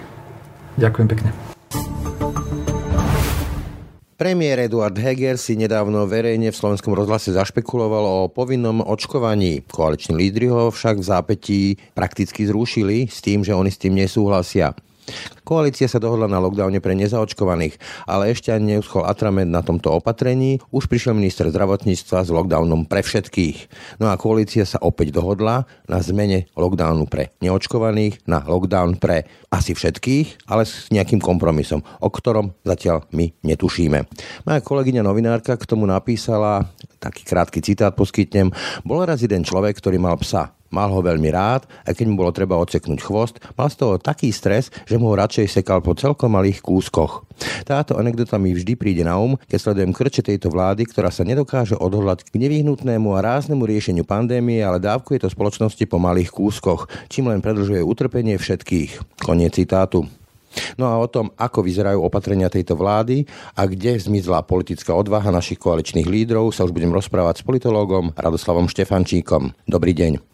Ďakujem 0.78 1.08
pekne. 1.10 1.30
Premiér 4.14 4.70
Eduard 4.70 4.96
Heger 4.96 5.36
si 5.36 5.58
nedávno 5.58 6.06
verejne 6.08 6.54
v 6.54 6.56
slovenskom 6.56 6.96
rozhlase 6.96 7.36
zašpekuloval 7.36 8.06
o 8.06 8.32
povinnom 8.32 8.80
očkovaní. 8.80 9.66
Koaliční 9.68 10.16
lídry 10.16 10.48
ho 10.48 10.72
však 10.72 11.02
v 11.02 11.10
zápätí 11.10 11.62
prakticky 11.98 12.48
zrušili 12.48 13.10
s 13.10 13.20
tým, 13.20 13.44
že 13.44 13.52
oni 13.52 13.74
s 13.74 13.82
tým 13.82 13.98
nesúhlasia. 13.98 14.72
Koalícia 15.44 15.92
sa 15.92 16.00
dohodla 16.00 16.32
na 16.32 16.40
lockdowne 16.40 16.80
pre 16.80 16.96
nezaočkovaných, 16.96 17.76
ale 18.08 18.32
ešte 18.32 18.56
ani 18.56 18.78
neuschol 18.80 19.04
atrament 19.04 19.52
na 19.52 19.60
tomto 19.60 19.92
opatrení. 19.92 20.64
Už 20.72 20.88
prišiel 20.88 21.12
minister 21.12 21.52
zdravotníctva 21.52 22.24
s 22.24 22.32
lockdownom 22.32 22.88
pre 22.88 23.04
všetkých. 23.04 23.58
No 24.00 24.08
a 24.08 24.16
koalícia 24.16 24.64
sa 24.64 24.80
opäť 24.80 25.12
dohodla 25.12 25.68
na 25.92 26.00
zmene 26.00 26.48
lockdownu 26.56 27.12
pre 27.12 27.36
neočkovaných 27.44 28.24
na 28.24 28.40
lockdown 28.40 28.96
pre 28.98 29.28
asi 29.52 29.76
všetkých, 29.76 30.48
ale 30.48 30.64
s 30.64 30.88
nejakým 30.90 31.20
kompromisom, 31.20 31.84
o 31.84 32.10
ktorom 32.10 32.56
zatiaľ 32.64 33.04
my 33.12 33.36
netušíme. 33.44 34.00
Moja 34.48 34.60
kolegyňa 34.64 35.04
novinárka 35.04 35.60
k 35.60 35.68
tomu 35.68 35.84
napísala 35.84 36.72
taký 37.04 37.28
krátky 37.28 37.60
citát 37.60 37.92
poskytnem. 37.92 38.50
Bol 38.88 39.04
raz 39.04 39.20
jeden 39.20 39.44
človek, 39.44 39.76
ktorý 39.78 40.00
mal 40.00 40.16
psa 40.24 40.56
Mal 40.74 40.90
ho 40.90 41.06
veľmi 41.06 41.30
rád 41.30 41.70
a 41.86 41.94
keď 41.94 42.06
mu 42.10 42.18
bolo 42.18 42.34
treba 42.34 42.58
odseknúť 42.58 43.06
chvost, 43.06 43.38
mal 43.54 43.70
z 43.70 43.78
toho 43.78 44.02
taký 44.02 44.34
stres, 44.34 44.74
že 44.90 44.98
mu 44.98 45.14
ho 45.14 45.16
radšej 45.16 45.62
sekal 45.62 45.86
po 45.86 45.94
celkom 45.94 46.34
malých 46.34 46.66
kúskoch. 46.66 47.30
Táto 47.62 47.94
anekdota 47.94 48.42
mi 48.42 48.58
vždy 48.58 48.74
príde 48.74 49.06
na 49.06 49.14
um, 49.22 49.38
keď 49.46 49.70
sledujem 49.70 49.94
krče 49.94 50.26
tejto 50.26 50.50
vlády, 50.50 50.90
ktorá 50.90 51.14
sa 51.14 51.22
nedokáže 51.22 51.78
odhodlať 51.78 52.26
k 52.26 52.42
nevyhnutnému 52.42 53.14
a 53.14 53.22
ráznemu 53.22 53.70
riešeniu 53.70 54.02
pandémie, 54.02 54.66
ale 54.66 54.82
dávkuje 54.82 55.22
to 55.22 55.30
spoločnosti 55.30 55.86
po 55.86 56.02
malých 56.02 56.34
kúskoch, 56.34 56.90
čím 57.06 57.30
len 57.30 57.46
predlžuje 57.46 57.86
utrpenie 57.86 58.42
všetkých. 58.42 59.22
Koniec 59.22 59.54
citátu. 59.54 60.10
No 60.78 60.90
a 60.90 60.98
o 60.98 61.10
tom, 61.10 61.34
ako 61.38 61.66
vyzerajú 61.66 62.02
opatrenia 62.02 62.50
tejto 62.50 62.78
vlády 62.78 63.26
a 63.58 63.66
kde 63.70 63.98
zmizla 63.98 64.46
politická 64.46 64.94
odvaha 64.94 65.30
našich 65.34 65.62
koaličných 65.62 66.10
lídrov, 66.10 66.54
sa 66.54 66.66
už 66.66 66.74
budem 66.74 66.94
rozprávať 66.94 67.42
s 67.42 67.46
politológom 67.46 68.14
Radoslavom 68.14 68.70
Štefančíkom. 68.70 69.54
Dobrý 69.66 69.94
deň. 69.94 70.33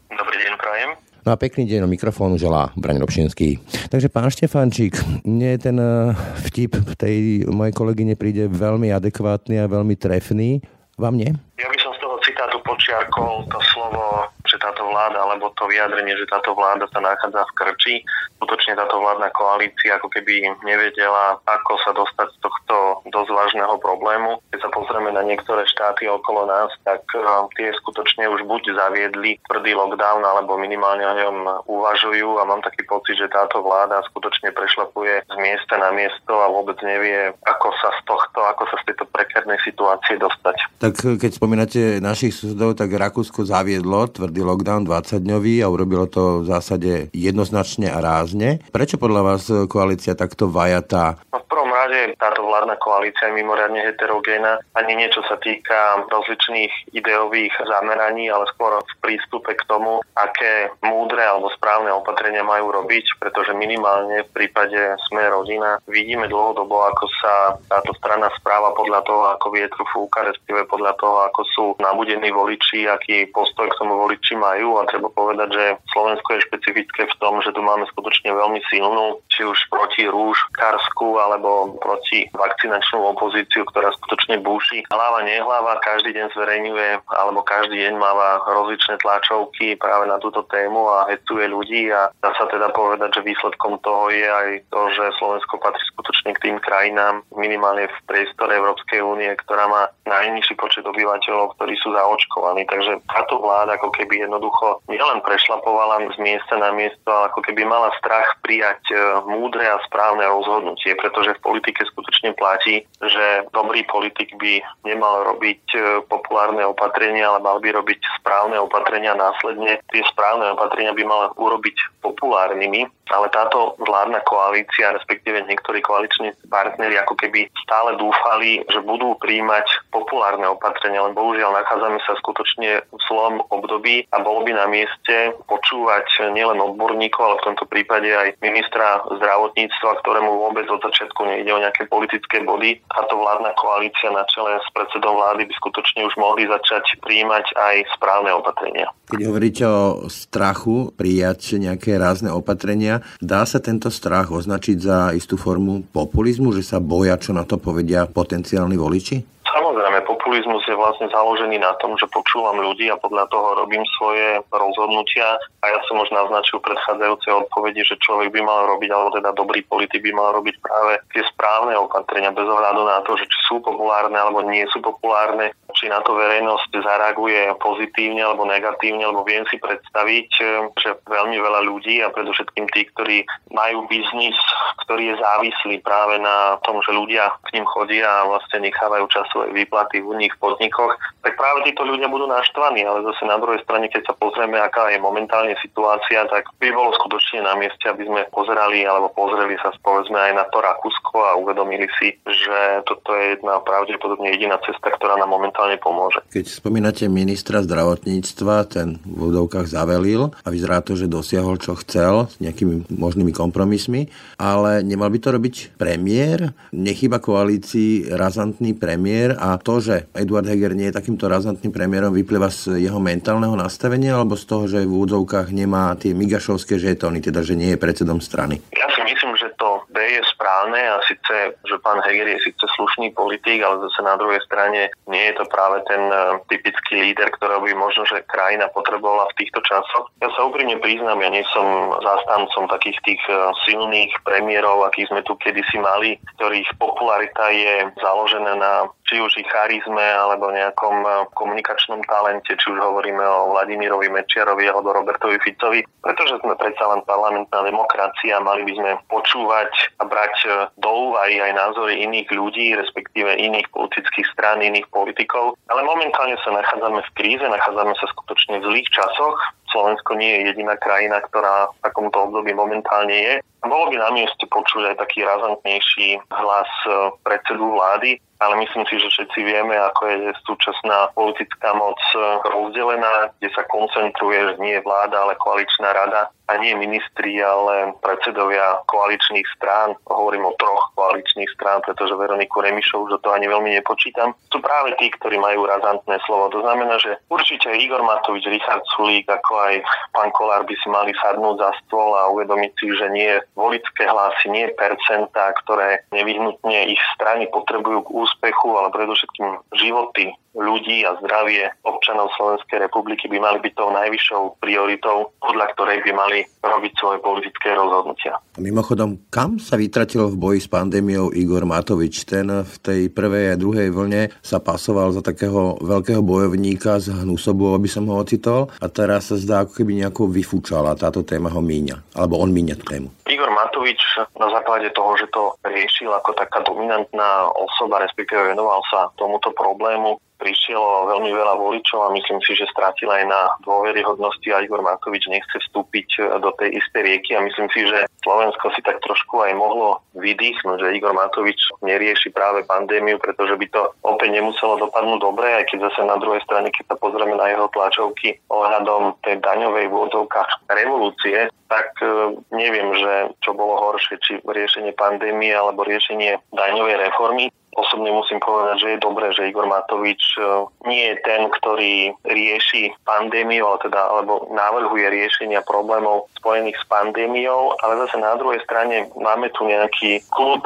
No 1.27 1.35
a 1.35 1.39
pekný 1.39 1.67
deň, 1.67 1.83
mikrofónu 1.91 2.39
želá 2.39 2.71
Braň 2.79 3.03
Robšinský. 3.03 3.59
Takže 3.91 4.07
pán 4.07 4.31
Štefančík, 4.31 4.95
mne 5.27 5.59
ten 5.59 5.75
eh, 5.75 6.15
vtip 6.47 6.79
tej 6.95 7.43
mojej 7.43 7.73
kolegyne 7.75 8.15
príde 8.15 8.47
veľmi 8.47 8.87
adekvátny 8.95 9.59
a 9.59 9.67
veľmi 9.67 9.99
trefný. 9.99 10.63
Vám 10.95 11.19
nie? 11.19 11.31
Ja 11.59 11.67
by 11.67 11.77
som 11.79 11.91
z 11.95 11.99
toho 12.03 12.15
citátu 12.23 12.57
počiarkol 12.63 13.43
to 13.51 13.59
slovo 13.75 14.31
že 14.49 14.57
táto 14.57 14.81
vláda, 14.89 15.21
alebo 15.21 15.53
to 15.53 15.69
vyjadrenie, 15.69 16.17
že 16.17 16.25
táto 16.25 16.57
vláda 16.57 16.89
sa 16.89 16.99
nachádza 16.99 17.45
v 17.53 17.55
krči. 17.55 17.95
Skutočne 18.41 18.73
táto 18.73 18.97
vládna 18.97 19.29
koalícia 19.31 20.01
ako 20.01 20.09
keby 20.09 20.49
nevedela, 20.65 21.37
ako 21.45 21.73
sa 21.85 21.91
dostať 21.93 22.27
z 22.33 22.37
tohto 22.41 22.75
dosť 23.13 23.29
vážneho 23.29 23.75
problému. 23.77 24.41
Keď 24.49 24.59
sa 24.65 24.69
pozrieme 24.73 25.13
na 25.13 25.21
niektoré 25.21 25.67
štáty 25.69 26.09
okolo 26.09 26.49
nás, 26.49 26.73
tak 26.81 27.05
e, 27.13 27.21
tie 27.59 27.69
skutočne 27.77 28.25
už 28.31 28.49
buď 28.49 28.73
zaviedli 28.73 29.37
tvrdý 29.45 29.77
lockdown, 29.77 30.25
alebo 30.25 30.57
minimálne 30.57 31.05
o 31.05 31.13
ňom 31.13 31.37
uvažujú 31.69 32.41
a 32.41 32.47
mám 32.49 32.65
taký 32.65 32.87
pocit, 32.89 33.21
že 33.21 33.29
táto 33.29 33.61
vláda 33.61 34.01
skutočne 34.09 34.49
prešlapuje 34.55 35.27
z 35.29 35.35
miesta 35.37 35.77
na 35.77 35.93
miesto 35.93 36.33
a 36.33 36.49
vôbec 36.49 36.79
nevie, 36.81 37.35
ako 37.45 37.69
sa 37.77 37.93
z 37.99 38.01
tohto, 38.09 38.39
ako 38.49 38.63
sa 38.71 38.75
z 38.81 38.93
tejto 38.93 39.05
prekernej 39.13 39.59
situácie 39.61 40.17
dostať. 40.17 40.55
Tak 40.79 40.93
keď 41.19 41.31
spomínate 41.35 41.81
našich 41.99 42.33
susedov, 42.33 42.79
tak 42.79 42.95
Rakúsko 42.95 43.43
zaviedlo 43.43 44.07
tvrdý 44.09 44.38
tvrdý 44.39 44.55
lockdown 44.55 44.87
20-dňový 44.87 45.59
a 45.59 45.67
urobilo 45.67 46.07
to 46.07 46.39
v 46.39 46.45
zásade 46.47 46.91
jednoznačne 47.11 47.91
a 47.91 47.99
rázne. 47.99 48.63
Prečo 48.71 48.95
podľa 48.95 49.21
vás 49.21 49.43
koalícia 49.67 50.15
takto 50.15 50.47
vajatá? 50.47 51.19
No 51.35 51.43
v 51.43 51.45
prvom 51.51 51.68
rade 51.89 52.13
táto 52.21 52.45
vládna 52.45 52.77
koalícia 52.77 53.33
je 53.33 53.37
mimoriadne 53.41 53.81
heterogénna. 53.81 54.61
Ani 54.77 54.93
niečo 54.93 55.25
sa 55.25 55.41
týka 55.41 56.05
rozličných 56.05 56.93
ideových 56.93 57.53
zameraní, 57.65 58.29
ale 58.29 58.45
skôr 58.53 58.77
v 58.77 58.93
prístupe 59.01 59.57
k 59.57 59.65
tomu, 59.65 60.05
aké 60.13 60.69
múdre 60.85 61.25
alebo 61.25 61.49
správne 61.57 61.89
opatrenia 61.89 62.45
majú 62.45 62.69
robiť, 62.69 63.17
pretože 63.17 63.57
minimálne 63.57 64.21
v 64.29 64.33
prípade 64.37 64.77
Sme 65.09 65.25
rodina 65.33 65.81
vidíme 65.89 66.29
dlhodobo, 66.29 66.85
ako 66.93 67.05
sa 67.19 67.33
táto 67.65 67.91
strana 67.97 68.29
správa 68.37 68.71
podľa 68.77 69.01
toho, 69.09 69.23
ako 69.33 69.45
vietru 69.49 69.83
fúka, 69.89 70.21
respektíve 70.21 70.69
podľa 70.69 70.93
toho, 71.01 71.17
ako 71.33 71.41
sú 71.49 71.65
nabudení 71.81 72.29
voliči, 72.29 72.85
aký 72.85 73.33
postoj 73.33 73.65
k 73.65 73.79
tomu 73.81 73.97
voliči 73.97 74.37
majú 74.37 74.77
a 74.77 74.85
treba 74.85 75.09
povedať, 75.09 75.49
že 75.49 75.65
Slovensko 75.89 76.37
je 76.37 76.45
špecifické 76.45 77.09
v 77.09 77.17
tom, 77.17 77.41
že 77.41 77.49
tu 77.55 77.65
máme 77.65 77.89
skutočne 77.89 78.29
veľmi 78.29 78.61
silnú, 78.69 79.23
či 79.31 79.47
už 79.47 79.57
proti 79.71 80.05
rúž, 80.05 80.37
karsku 80.53 81.17
alebo 81.17 81.78
proti 81.79 82.27
vakcinačnú 82.35 83.01
opozíciu, 83.15 83.65
ktorá 83.71 83.89
skutočne 83.95 84.43
búši. 84.43 84.85
Hlava 84.91 85.25
nehlava, 85.25 85.81
každý 85.81 86.13
deň 86.15 86.27
zverejňuje 86.35 86.89
alebo 87.09 87.41
každý 87.43 87.79
deň 87.87 87.95
máva 87.97 88.43
rozličné 88.45 88.99
tlačovky 89.01 89.79
práve 89.79 90.05
na 90.07 90.21
túto 90.21 90.43
tému 90.47 90.85
a 90.87 91.09
hecuje 91.09 91.47
ľudí 91.49 91.89
a 91.89 92.11
dá 92.21 92.31
sa 92.35 92.45
teda 92.51 92.69
povedať, 92.75 93.19
že 93.19 93.27
výsledkom 93.27 93.79
toho 93.81 94.11
je 94.11 94.27
aj 94.27 94.49
to, 94.69 94.81
že 94.93 95.15
Slovensko 95.17 95.57
patrí 95.61 95.83
skutočne 95.95 96.35
k 96.35 96.43
tým 96.49 96.57
krajinám 96.59 97.23
minimálne 97.35 97.87
v 97.87 97.97
priestore 98.09 98.55
Európskej 98.55 98.99
únie, 98.99 99.31
ktorá 99.45 99.65
má 99.69 99.83
najnižší 100.09 100.57
počet 100.57 100.83
obyvateľov, 100.83 101.55
ktorí 101.55 101.77
sú 101.77 101.93
zaočkovaní. 101.93 102.65
Takže 102.65 102.99
táto 103.05 103.39
vláda 103.39 103.77
ako 103.77 103.93
keby 103.93 104.25
jednoducho 104.25 104.81
nielen 104.89 105.21
prešlapovala 105.21 106.01
z 106.09 106.17
miesta 106.19 106.57
na 106.57 106.73
miesto, 106.73 107.05
ale 107.05 107.29
ako 107.29 107.41
keby 107.45 107.61
mala 107.63 107.93
strach 108.01 108.41
prijať 108.41 108.81
e, 108.89 108.95
múdre 109.29 109.61
a 109.61 109.77
správne 109.85 110.25
rozhodnutie, 110.25 110.97
pretože 110.97 111.37
v 111.37 111.43
politike 111.45 111.68
skutočne 111.77 112.33
platí, 112.33 112.87
že 113.03 113.25
dobrý 113.53 113.85
politik 113.85 114.33
by 114.39 114.63
nemal 114.87 115.35
robiť 115.35 115.63
e, 115.75 115.79
populárne 116.07 116.65
opatrenia, 116.65 117.29
ale 117.29 117.43
mal 117.43 117.61
by 117.61 117.69
robiť 117.75 117.99
správne 118.21 118.57
opatrenia 118.57 119.13
následne. 119.13 119.77
Tie 119.91 120.03
správne 120.09 120.55
opatrenia 120.57 120.95
by 120.95 121.03
mal 121.05 121.21
urobiť 121.35 122.01
populárnymi, 122.01 122.87
ale 123.09 123.27
táto 123.33 123.75
vládna 123.81 124.21
koalícia, 124.23 124.93
respektíve 124.93 125.41
niektorí 125.49 125.81
koaliční 125.81 126.31
partneri 126.47 126.95
ako 127.01 127.17
keby 127.17 127.49
stále 127.65 127.97
dúfali, 127.97 128.63
že 128.69 128.79
budú 128.85 129.17
príjmať 129.17 129.89
populárne 129.89 130.45
opatrenia, 130.45 131.03
len 131.03 131.17
bohužiaľ 131.17 131.51
nachádzame 131.57 131.99
sa 132.05 132.13
skutočne 132.21 132.85
v 132.85 133.01
zlom 133.09 133.41
období 133.49 134.05
a 134.13 134.17
bolo 134.21 134.45
by 134.45 134.51
na 134.53 134.65
mieste 134.69 135.33
počúvať 135.49 136.31
nielen 136.33 136.61
odborníkov, 136.61 137.21
ale 137.21 137.39
v 137.41 137.45
tomto 137.51 137.65
prípade 137.65 138.09
aj 138.09 138.37
ministra 138.39 139.01
zdravotníctva, 139.09 139.99
ktorému 140.05 140.29
vôbec 140.29 140.69
od 140.69 140.81
začiatku 140.85 141.25
nejde 141.25 141.48
o 141.53 141.61
nejaké 141.61 141.85
politické 141.89 142.41
body. 142.45 142.81
Táto 142.89 143.19
vládna 143.19 143.51
koalícia 143.57 144.09
na 144.09 144.23
čele 144.29 144.57
s 144.61 144.69
predsedom 144.73 145.15
vlády 145.15 145.45
by 145.49 145.53
skutočne 145.57 146.05
už 146.05 146.15
mohli 146.17 146.45
začať 146.45 147.01
príjmať 147.01 147.45
aj 147.55 147.75
správne 147.97 148.31
opatrenia. 148.33 148.87
Keď 149.09 149.21
hovoríte 149.25 149.63
o 149.65 150.05
strachu 150.09 150.93
prijať 150.93 151.57
nejaké 151.57 151.97
rázne 151.97 152.29
opatrenia, 152.29 153.01
dá 153.17 153.43
sa 153.43 153.57
tento 153.57 153.89
strach 153.89 154.29
označiť 154.29 154.77
za 154.77 154.97
istú 155.17 155.35
formu 155.35 155.85
populizmu, 155.89 156.53
že 156.53 156.61
sa 156.61 156.77
boja, 156.77 157.17
čo 157.17 157.33
na 157.33 157.43
to 157.43 157.57
povedia 157.57 158.05
potenciálni 158.05 158.77
voliči? 158.77 159.38
Samozrejme, 159.49 160.05
populizmus 160.05 160.61
je 160.69 160.77
vlastne 160.77 161.09
založený 161.09 161.57
na 161.57 161.73
tom, 161.81 161.97
že 161.97 162.05
počúvam 162.13 162.61
ľudí 162.61 162.85
a 162.93 163.01
podľa 163.01 163.25
toho 163.33 163.57
robím 163.65 163.81
svoje 163.97 164.37
rozhodnutia 164.53 165.41
a 165.59 165.65
ja 165.73 165.79
som 165.89 165.97
už 165.97 166.13
naznačil 166.13 166.61
predchádzajúce 166.61 167.27
odpovedi, 167.33 167.81
že 167.81 167.97
človek 167.97 168.29
by 168.29 168.45
mal 168.45 168.69
robiť, 168.69 168.89
alebo 168.93 169.09
teda 169.17 169.33
dobrý 169.33 169.65
politik 169.65 170.05
by 170.05 170.13
mal 170.13 170.37
robiť 170.37 170.55
práve 170.61 171.01
tie 171.17 171.25
správne 171.33 171.73
opatrenia 171.81 172.29
bez 172.29 172.45
ohľadu 172.45 172.81
na 172.85 173.01
to, 173.01 173.17
že 173.17 173.25
či 173.25 173.39
sú 173.49 173.55
populárne 173.65 174.21
alebo 174.21 174.45
nie 174.45 174.69
sú 174.69 174.85
populárne, 174.85 175.49
či 175.73 175.89
na 175.89 175.97
to 176.05 176.13
verejnosť 176.13 176.69
zareaguje 176.69 177.49
pozitívne 177.57 178.21
alebo 178.21 178.45
negatívne, 178.45 179.01
lebo 179.01 179.25
viem 179.25 179.49
si 179.49 179.57
predstaviť, 179.57 180.29
že 180.77 180.89
veľmi 181.09 181.37
veľa 181.41 181.65
ľudí 181.65 182.05
a 182.05 182.13
predovšetkým 182.13 182.69
tí, 182.69 182.85
ktorí 182.93 183.17
majú 183.49 183.89
biznis, 183.89 184.37
ktorý 184.85 185.13
je 185.13 185.15
závislý 185.17 185.75
práve 185.81 186.21
na 186.21 186.61
tom, 186.61 186.85
že 186.85 186.93
ľudia 186.93 187.33
k 187.49 187.57
ním 187.57 187.65
chodia 187.65 188.05
a 188.05 188.27
vlastne 188.29 188.69
nechávajú 188.69 189.05
času 189.09 189.38
svoje 189.39 189.55
výplaty 189.55 190.03
v 190.03 190.19
iných 190.19 190.35
podnikoch, 190.35 190.99
tak 191.23 191.39
práve 191.39 191.71
títo 191.71 191.87
ľudia 191.87 192.11
budú 192.11 192.27
naštvaní, 192.27 192.83
ale 192.83 193.07
zase 193.07 193.23
na 193.23 193.39
druhej 193.39 193.63
strane, 193.63 193.87
keď 193.87 194.11
sa 194.11 194.13
pozrieme, 194.19 194.59
aká 194.59 194.91
je 194.91 194.99
momentálne 194.99 195.55
situácia, 195.63 196.27
tak 196.27 196.51
by 196.59 196.67
bolo 196.75 196.91
skutočne 196.99 197.47
na 197.47 197.55
mieste, 197.55 197.87
aby 197.87 198.03
sme 198.03 198.27
pozerali 198.35 198.83
alebo 198.83 199.15
pozreli 199.15 199.55
sa 199.63 199.71
povedzme 199.79 200.19
aj 200.19 200.33
na 200.35 200.43
to 200.51 200.59
Rakúsko 200.59 201.17
a 201.23 201.39
uvedomili 201.39 201.87
si, 201.95 202.11
že 202.27 202.83
toto 202.83 203.15
je 203.15 203.39
jedna 203.39 203.63
pravdepodobne 203.63 204.35
jediná 204.35 204.59
cesta, 204.59 204.91
ktorá 204.91 205.15
nám 205.15 205.31
momentálne 205.31 205.79
pomôže. 205.79 206.19
Keď 206.35 206.45
spomínate 206.51 207.07
ministra 207.07 207.63
zdravotníctva, 207.63 208.55
ten 208.67 208.99
v 209.07 209.31
údovkách 209.31 209.71
zavelil 209.71 210.35
a 210.43 210.47
vyzerá 210.51 210.83
to, 210.83 210.99
že 210.99 211.07
dosiahol, 211.07 211.55
čo 211.61 211.79
chcel 211.79 212.27
s 212.27 212.35
nejakými 212.43 212.91
možnými 212.91 213.31
kompromismi, 213.31 214.11
ale 214.35 214.83
nemal 214.83 215.07
by 215.07 215.19
to 215.21 215.29
robiť 215.31 215.55
premiér? 215.79 216.51
Nechýba 216.75 217.21
koalícii 217.21 218.09
razantný 218.09 218.73
premiér, 218.73 219.28
premiér 219.29 219.37
a 219.37 219.57
to, 219.61 219.77
že 219.79 220.09
Eduard 220.17 220.47
Heger 220.47 220.73
nie 220.73 220.89
je 220.89 220.97
takýmto 220.97 221.29
razantným 221.29 221.69
premiérom, 221.69 222.13
vyplýva 222.13 222.49
z 222.49 222.81
jeho 222.81 222.97
mentálneho 222.97 223.53
nastavenia 223.53 224.17
alebo 224.17 224.33
z 224.33 224.45
toho, 224.45 224.63
že 224.65 224.85
v 224.85 224.89
úvodzovkách 224.89 225.53
nemá 225.53 225.93
tie 225.97 226.17
migašovské 226.17 226.81
žetóny, 226.81 227.21
teda 227.21 227.45
že 227.45 227.53
nie 227.53 227.75
je 227.75 227.77
predsedom 227.77 228.17
strany? 228.21 228.61
Ja 228.73 228.87
si 228.89 229.01
myslím, 229.05 229.37
že 229.37 229.53
to 229.59 229.85
je 229.99 230.21
správne 230.31 230.79
a 230.79 231.03
síce, 231.05 231.55
že 231.55 231.75
pán 231.83 231.99
Heger 232.03 232.27
je 232.37 232.51
síce 232.51 232.65
slušný 232.75 233.11
politik, 233.13 233.59
ale 233.63 233.83
zase 233.87 233.99
na 234.03 234.15
druhej 234.15 234.39
strane 234.47 234.89
nie 235.07 235.23
je 235.31 235.33
to 235.37 235.45
práve 235.51 235.83
ten 235.87 236.09
e, 236.09 236.39
typický 236.47 237.11
líder, 237.11 237.29
ktorého 237.35 237.59
by 237.59 237.73
možno, 237.75 238.07
že 238.07 238.25
krajina 238.31 238.71
potrebovala 238.71 239.27
v 239.33 239.37
týchto 239.43 239.59
časoch. 239.65 240.07
Ja 240.23 240.29
sa 240.33 240.47
úprimne 240.47 240.79
priznám, 240.79 241.19
ja 241.19 241.29
nie 241.29 241.43
som 241.51 241.95
zástancom 241.99 242.71
takých 242.71 242.97
tých 243.03 243.21
e, 243.27 243.35
silných 243.67 244.11
premiérov, 244.23 244.87
akých 244.87 245.11
sme 245.11 245.21
tu 245.27 245.35
kedysi 245.39 245.77
mali, 245.81 246.15
ktorých 246.37 246.69
popularita 246.79 247.45
je 247.51 247.73
založená 247.99 248.53
na 248.55 248.73
či 249.09 249.17
už 249.17 249.33
ich 249.41 249.49
charizme 249.49 250.05
alebo 250.05 250.53
nejakom 250.53 250.95
eh, 251.01 251.13
komunikačnom 251.33 252.05
talente, 252.05 252.53
či 252.53 252.65
už 252.69 252.77
hovoríme 252.77 253.25
o 253.25 253.57
Vladimirovi 253.57 254.05
Mečiarovi 254.13 254.69
alebo 254.69 254.93
Robertovi 254.93 255.41
Ficovi, 255.41 255.81
pretože 256.05 256.37
sme 256.45 256.53
predsa 256.53 256.85
len 256.93 257.01
parlamentná 257.09 257.65
demokracia, 257.65 258.37
mali 258.37 258.61
by 258.69 258.73
sme 258.77 258.91
počúvať 259.09 259.88
a 259.97 260.03
brať 260.05 260.35
eh, 260.45 260.51
do 260.77 260.89
úvahy 261.09 261.41
aj 261.41 261.57
názory 261.57 262.05
iných 262.05 262.29
ľudí, 262.29 262.77
respektíve 262.77 263.33
iných 263.33 263.67
politických 263.73 264.27
strán, 264.31 264.61
iných 264.61 264.85
politikov. 264.93 265.57
Ale 265.73 265.81
momentálne 265.81 266.37
sa 266.45 266.53
nachádzame 266.53 267.01
v 267.01 267.13
kríze, 267.17 267.45
nachádzame 267.45 267.93
sa 267.97 268.05
skutočne 268.13 268.61
v 268.61 268.67
zlých 268.69 268.89
časoch. 268.93 269.37
Slovensko 269.71 270.17
nie 270.17 270.29
je 270.39 270.53
jediná 270.53 270.75
krajina, 270.77 271.21
ktorá 271.29 271.69
v 271.73 271.77
takomto 271.85 272.29
období 272.29 272.51
momentálne 272.53 273.15
je. 273.15 273.33
Bolo 273.59 273.91
by 273.91 273.95
na 273.99 274.09
mieste 274.15 274.47
počuť 274.47 274.95
aj 274.95 274.95
taký 275.03 275.27
razantnejší 275.27 276.23
hlas 276.31 276.71
eh, 276.87 276.93
predsedu 277.23 277.65
vlády, 277.75 278.19
ale 278.39 278.55
myslím 278.63 278.87
si, 278.87 278.95
že 279.03 279.11
všetci 279.11 279.39
vieme, 279.43 279.75
ako 279.75 280.01
je 280.07 280.31
súčasná 280.47 281.11
politická 281.11 281.75
moc 281.75 281.99
rozdelená, 282.47 283.35
kde 283.35 283.51
sa 283.51 283.67
koncentruje, 283.67 284.39
že 284.39 284.55
nie 284.63 284.79
vláda, 284.79 285.27
ale 285.27 285.35
koaličná 285.35 285.91
rada 285.91 286.31
a 286.47 286.57
nie 286.57 286.71
ministri, 286.73 287.35
ale 287.43 287.93
predsedovia 287.99 288.79
koaličných 288.87 289.45
strán. 289.59 289.93
Hovorím 290.07 290.47
o 290.47 290.55
troch 290.55 290.95
koaličných 290.95 291.51
strán, 291.51 291.83
pretože 291.83 292.15
Veroniku 292.15 292.63
Remišov 292.63 293.11
už 293.11 293.21
toho 293.21 293.35
ani 293.35 293.51
veľmi 293.51 293.75
nepočítam. 293.75 294.31
Sú 294.49 294.63
práve 294.63 294.95
tí, 294.97 295.11
ktorí 295.13 295.35
majú 295.35 295.67
razantné 295.67 296.17
slovo. 296.23 296.47
To 296.55 296.63
znamená, 296.63 296.95
že 296.97 297.19
určite 297.27 297.69
Igor 297.75 298.01
Matovič, 298.01 298.47
Richard 298.47 298.81
Sulík, 298.95 299.27
ako 299.27 299.51
aj 299.59 299.83
pán 300.15 300.31
Kolár 300.31 300.63
by 300.63 300.75
si 300.79 300.87
mali 300.87 301.11
sadnúť 301.19 301.59
za 301.59 301.71
stôl 301.83 302.15
a 302.15 302.31
uvedomiť 302.31 302.71
si, 302.79 302.87
že 302.95 303.07
nie 303.11 303.31
volické 303.53 304.07
hlasy, 304.07 304.47
nie 304.47 304.71
percentá, 304.79 305.51
ktoré 305.65 306.07
nevyhnutne 306.15 306.89
ich 306.89 307.01
strany 307.15 307.51
potrebujú 307.51 308.07
k 308.07 308.13
úspechu, 308.23 308.67
ale 308.79 308.95
predovšetkým 308.95 309.59
životy 309.75 310.31
ľudí 310.57 311.05
a 311.05 311.17
zdravie 311.21 311.69
občanov 311.85 312.33
Slovenskej 312.35 312.81
republiky 312.81 313.29
by 313.29 313.37
mali 313.37 313.57
byť 313.61 313.73
tou 313.77 313.89
najvyššou 313.93 314.41
prioritou, 314.61 315.31
podľa 315.39 315.65
ktorej 315.75 315.99
by 316.05 316.11
mali 316.13 316.39
robiť 316.63 316.93
svoje 316.97 317.17
politické 317.21 317.73
rozhodnutia. 317.77 318.37
Mimochodom, 318.57 319.29
kam 319.29 319.61
sa 319.61 319.77
vytratil 319.77 320.27
v 320.33 320.39
boji 320.39 320.59
s 320.59 320.67
pandémiou 320.67 321.31
Igor 321.31 321.63
Matovič? 321.63 322.25
Ten 322.25 322.49
v 322.49 322.75
tej 322.81 323.01
prvej 323.13 323.53
a 323.53 323.59
druhej 323.59 323.89
vlne 323.93 324.33
sa 324.41 324.59
pasoval 324.59 325.13
za 325.13 325.21
takého 325.21 325.79
veľkého 325.79 326.19
bojovníka 326.25 326.99
z 326.99 327.13
hnusobu, 327.13 327.77
aby 327.77 327.87
som 327.87 328.09
ho 328.09 328.19
ocitol 328.19 328.73
a 328.81 328.87
teraz 328.89 329.31
sa 329.31 329.37
zdá, 329.37 329.63
ako 329.63 329.79
keby 329.79 330.03
nejako 330.03 330.27
vyfúčala 330.27 330.97
táto 330.97 331.23
téma 331.23 331.53
ho 331.53 331.61
míňa, 331.61 332.17
alebo 332.17 332.41
on 332.41 332.51
míňa 332.51 332.75
tému. 332.81 333.09
Igor 333.29 333.51
Matovič 333.53 334.01
na 334.35 334.47
základe 334.49 334.89
toho, 334.91 335.13
že 335.15 335.29
to 335.29 335.53
riešil 335.63 336.09
ako 336.11 336.33
taká 336.33 336.65
dominantná 336.65 337.47
osoba, 337.53 338.01
respektíve 338.01 338.55
venoval 338.55 338.81
sa 338.89 339.11
tomuto 339.15 339.53
problému, 339.53 340.17
prišielo 340.39 341.11
veľmi 341.11 341.29
veľa 341.35 341.59
voličov 341.59 341.99
a 342.07 342.15
myslím 342.15 342.39
si, 342.47 342.55
že 342.55 342.71
strátil 342.71 343.11
aj 343.11 343.27
na 343.27 343.41
dôveryhodnosti 343.67 344.47
a 344.55 344.63
Igor 344.63 344.79
Matovič 344.79 345.27
nechce 345.27 345.59
vstúpiť 345.59 346.39
do 346.39 346.49
tej 346.55 346.79
istej 346.79 347.01
rieky 347.03 347.35
a 347.35 347.45
myslím 347.45 347.67
si, 347.75 347.85
že 347.85 348.07
Slovensko 348.23 348.71
si 348.73 348.81
tak 348.81 349.03
trošku 349.03 349.43
aj 349.43 349.53
mohlo 349.59 349.99
vydýchnuť, 350.15 350.77
že 350.79 350.95
Igor 350.95 351.11
Matovič 351.11 351.59
nerieši 351.83 352.31
práve 352.31 352.63
pandémiu, 352.63 353.19
pretože 353.19 353.59
by 353.59 353.67
to 353.69 353.81
opäť 354.07 354.29
nemuselo 354.39 354.79
dopadnúť 354.79 355.19
dobre, 355.19 355.47
aj 355.59 355.67
keď 355.69 355.91
zase 355.91 356.01
na 356.07 356.17
druhej 356.17 356.41
strane, 356.47 356.71
keď 356.71 356.95
sa 356.95 356.95
pozrieme 356.95 357.35
na 357.35 357.51
jeho 357.51 357.67
tlačovky 357.75 358.39
ohľadom 358.47 359.19
tej 359.27 359.43
daňovej 359.43 359.91
vôdzovkách 359.91 360.71
revolúcie, 360.71 361.51
tak 361.69 361.93
e, 362.01 362.35
neviem, 362.49 362.89
že 362.97 363.13
čo 363.45 363.53
bolo 363.53 363.77
horšie, 363.77 364.17
či 364.25 364.33
riešenie 364.41 364.97
pandémie 364.97 365.53
alebo 365.53 365.85
riešenie 365.85 366.41
daňovej 366.49 366.95
reformy. 366.97 367.53
Osobne 367.77 368.09
musím 368.09 368.41
povedať, 368.41 368.75
že 368.81 368.89
je 368.97 369.05
dobré, 369.05 369.29
že 369.33 369.45
Igor 369.45 369.69
Matovič 369.69 370.21
e, 370.35 370.41
nie 370.89 371.13
je 371.13 371.15
ten, 371.21 371.45
ktorý 371.47 372.17
rieši 372.25 372.97
pandémiu, 373.05 373.61
ale 373.65 373.77
teda, 373.85 374.01
alebo 374.09 374.49
navrhuje 374.49 375.05
riešenia 375.05 375.61
problémov 375.63 376.29
spojených 376.41 376.81
s 376.81 376.85
pandémiou, 376.89 377.77
ale 377.83 378.01
zase 378.07 378.17
na 378.17 378.33
druhej 378.39 378.63
strane 378.65 379.11
máme 379.15 379.53
tu 379.53 379.67
nejaký 379.69 380.23
klub 380.33 380.65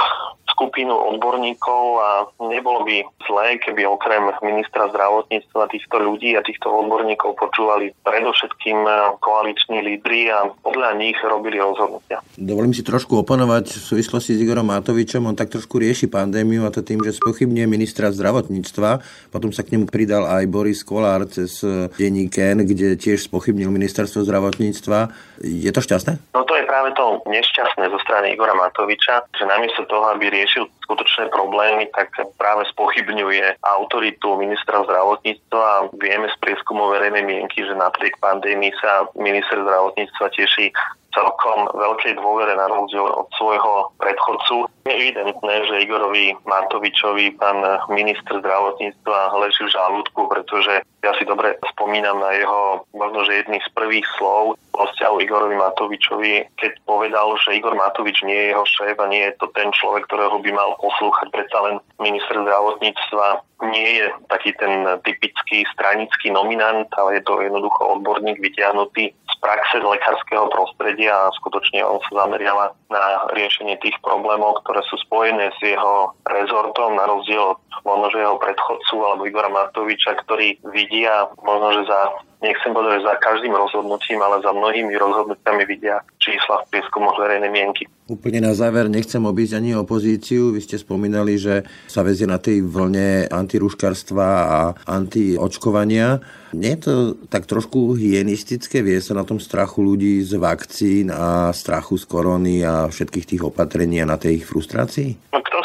skupinu 0.53 0.93
odborníkov 0.93 1.83
a 1.97 2.09
nebolo 2.45 2.85
by 2.85 3.01
zlé, 3.25 3.57
keby 3.57 3.89
okrem 3.89 4.29
ministra 4.45 4.85
zdravotníctva 4.93 5.65
týchto 5.73 5.97
ľudí 5.97 6.37
a 6.37 6.45
týchto 6.45 6.69
odborníkov 6.69 7.33
počúvali 7.41 7.89
predovšetkým 8.05 8.79
e, 8.85 8.91
koaliční 9.17 9.81
lídry 9.81 10.29
a 10.29 10.53
podľa 10.61 10.93
nich 11.01 11.17
robili 11.25 11.57
rozhodnutia. 11.57 12.21
Dovolím 12.37 12.77
si 12.77 12.85
trošku 12.85 13.17
oponovať 13.25 13.65
v 13.73 13.85
súvislosti 13.97 14.37
s 14.37 14.41
Igorom 14.45 14.69
Matovičom. 14.69 15.25
On 15.25 15.33
tak 15.33 15.49
trošku 15.49 15.81
rieši 15.81 16.05
pandémiu 16.05 16.69
a 16.69 16.71
to 16.71 16.85
tým, 16.85 16.92
že 17.01 17.17
spochybňuje 17.17 17.65
ministra 17.65 18.13
zdravotníctva. 18.13 19.01
Potom 19.33 19.49
sa 19.49 19.65
k 19.65 19.73
nemu 19.73 19.89
pridal 19.89 20.29
aj 20.29 20.43
Boris 20.51 20.85
Kolár 20.85 21.25
cez 21.31 21.63
e, 21.65 21.89
denní 21.97 22.29
Ken, 22.29 22.61
kde 22.61 22.99
tiež 22.99 23.25
spochybnil 23.25 23.73
ministerstvo 23.73 24.21
zdravotníctva. 24.27 25.09
Je 25.41 25.71
to 25.73 25.81
šťastné? 25.81 26.35
No 26.37 26.45
to 26.45 26.53
je 26.59 26.67
práve 26.67 26.93
to 26.93 27.23
nešťastné 27.25 27.89
zo 27.89 27.99
strany 28.03 28.35
Igora 28.35 28.53
Matoviča, 28.53 29.25
že 29.33 29.47
namiesto 29.47 29.87
toho, 29.87 30.11
aby 30.13 30.29
riešil 30.29 30.67
skutočné 30.83 31.31
problémy, 31.31 31.87
tak 31.95 32.11
práve 32.35 32.67
spochybňuje 32.75 33.63
autoritu 33.63 34.35
ministra 34.35 34.83
zdravotníctva 34.83 35.95
vieme 35.97 36.27
z 36.29 36.35
prieskumu 36.43 36.91
verejnej 36.91 37.23
mienky, 37.23 37.63
že 37.63 37.73
napriek 37.73 38.19
pandémii 38.19 38.75
sa 38.77 39.07
minister 39.15 39.63
zdravotníctva 39.63 40.25
teší 40.35 40.75
celkom 41.13 41.69
veľkej 41.77 42.17
dôvere 42.17 42.57
na 42.57 42.65
rozdiel 42.67 43.05
od 43.05 43.29
svojho 43.37 43.93
predchodcu. 44.01 44.65
Je 44.89 44.91
evidentné, 44.91 45.55
že 45.69 45.85
Igorovi 45.85 46.33
Matovičovi 46.43 47.37
pán 47.37 47.61
minister 47.93 48.41
zdravotníctva 48.41 49.37
leží 49.39 49.61
v 49.63 49.73
žalúdku, 49.77 50.27
pretože 50.27 50.81
ja 51.05 51.11
si 51.15 51.23
dobre 51.23 51.55
spomínam 51.77 52.19
na 52.19 52.33
jeho 52.35 52.83
možno, 52.91 53.23
že 53.29 53.45
jedných 53.45 53.63
z 53.63 53.71
prvých 53.77 54.07
slov 54.17 54.57
o 54.73 54.83
vzťahu 54.89 55.15
Igorovi 55.21 55.55
Matovičovi, 55.55 56.33
keď 56.57 56.71
povedal, 56.89 57.37
že 57.45 57.55
Igor 57.55 57.77
Matovič 57.77 58.25
nie 58.25 58.35
je 58.35 58.49
jeho 58.51 58.65
šéf 58.65 58.97
a 58.97 59.07
nie 59.07 59.21
je 59.29 59.37
to 59.37 59.47
ten 59.53 59.69
človek, 59.69 60.09
ktorého 60.09 60.41
by 60.41 60.51
mal 60.51 60.72
poslúchať. 60.79 61.27
Predsa 61.33 61.57
len 61.65 61.75
minister 61.99 62.35
zdravotníctva 62.37 63.27
nie 63.71 64.03
je 64.03 64.05
taký 64.27 64.51
ten 64.59 64.83
typický 65.07 65.63
stranický 65.71 66.31
nominant, 66.35 66.87
ale 66.99 67.19
je 67.19 67.23
to 67.23 67.39
jednoducho 67.39 67.99
odborník 67.99 68.39
vytiahnutý 68.43 69.15
z 69.15 69.35
praxe 69.39 69.79
z 69.79 69.85
lekárskeho 69.87 70.51
prostredia 70.51 71.15
a 71.15 71.35
skutočne 71.39 71.79
on 71.83 72.03
sa 72.07 72.27
zameriava 72.27 72.75
na 72.91 73.27
riešenie 73.31 73.79
tých 73.79 73.95
problémov, 74.03 74.59
ktoré 74.63 74.83
sú 74.91 74.99
spojené 75.07 75.51
s 75.55 75.59
jeho 75.63 76.11
rezortom, 76.27 76.99
na 76.99 77.07
rozdiel 77.07 77.55
od 77.55 77.59
možno, 77.83 78.09
že 78.11 78.23
jeho 78.23 78.39
predchodcu 78.39 78.95
alebo 79.03 79.27
Igora 79.27 79.51
Matoviča, 79.51 80.17
ktorý 80.23 80.59
vidia 80.71 81.27
možno, 81.43 81.79
že 81.79 81.81
za 81.87 81.99
nechcem 82.43 82.75
povedať, 82.75 82.99
že 82.99 83.07
za 83.07 83.15
každým 83.23 83.55
rozhodnutím, 83.55 84.19
ale 84.19 84.43
za 84.43 84.51
mnohými 84.51 84.91
rozhodnutiami 84.99 85.63
vidia 85.63 86.03
čísla 86.19 86.67
v 86.67 86.75
prieskumoch 86.75 87.15
verejnej 87.15 87.47
mienky. 87.47 87.87
Úplne 88.11 88.43
na 88.43 88.51
záver 88.51 88.91
nechcem 88.91 89.23
obísť 89.23 89.63
ani 89.63 89.79
opozíciu. 89.79 90.51
Vy 90.51 90.59
ste 90.59 90.75
spomínali, 90.75 91.39
že 91.39 91.63
sa 91.87 92.03
vezie 92.03 92.27
na 92.27 92.35
tej 92.35 92.59
vlne 92.67 93.31
antirúškarstva 93.31 94.27
a 94.27 94.59
antiočkovania. 94.91 96.19
Nie 96.51 96.75
je 96.75 96.81
to 96.83 96.93
tak 97.31 97.47
trošku 97.47 97.95
hyenistické? 97.95 98.83
Vie 98.83 98.99
sa 98.99 99.15
na 99.15 99.23
tom 99.23 99.39
strachu 99.39 99.79
ľudí 99.79 100.19
z 100.19 100.35
vakcín 100.35 101.15
a 101.15 101.55
strachu 101.55 101.95
z 101.95 102.05
korony 102.05 102.59
a 102.67 102.91
všetkých 102.91 103.25
tých 103.25 103.41
opatrení 103.47 104.03
a 104.03 104.11
na 104.11 104.19
tej 104.19 104.43
ich 104.43 104.45
frustrácii? 104.51 105.31
No, 105.31 105.39
kto 105.39 105.62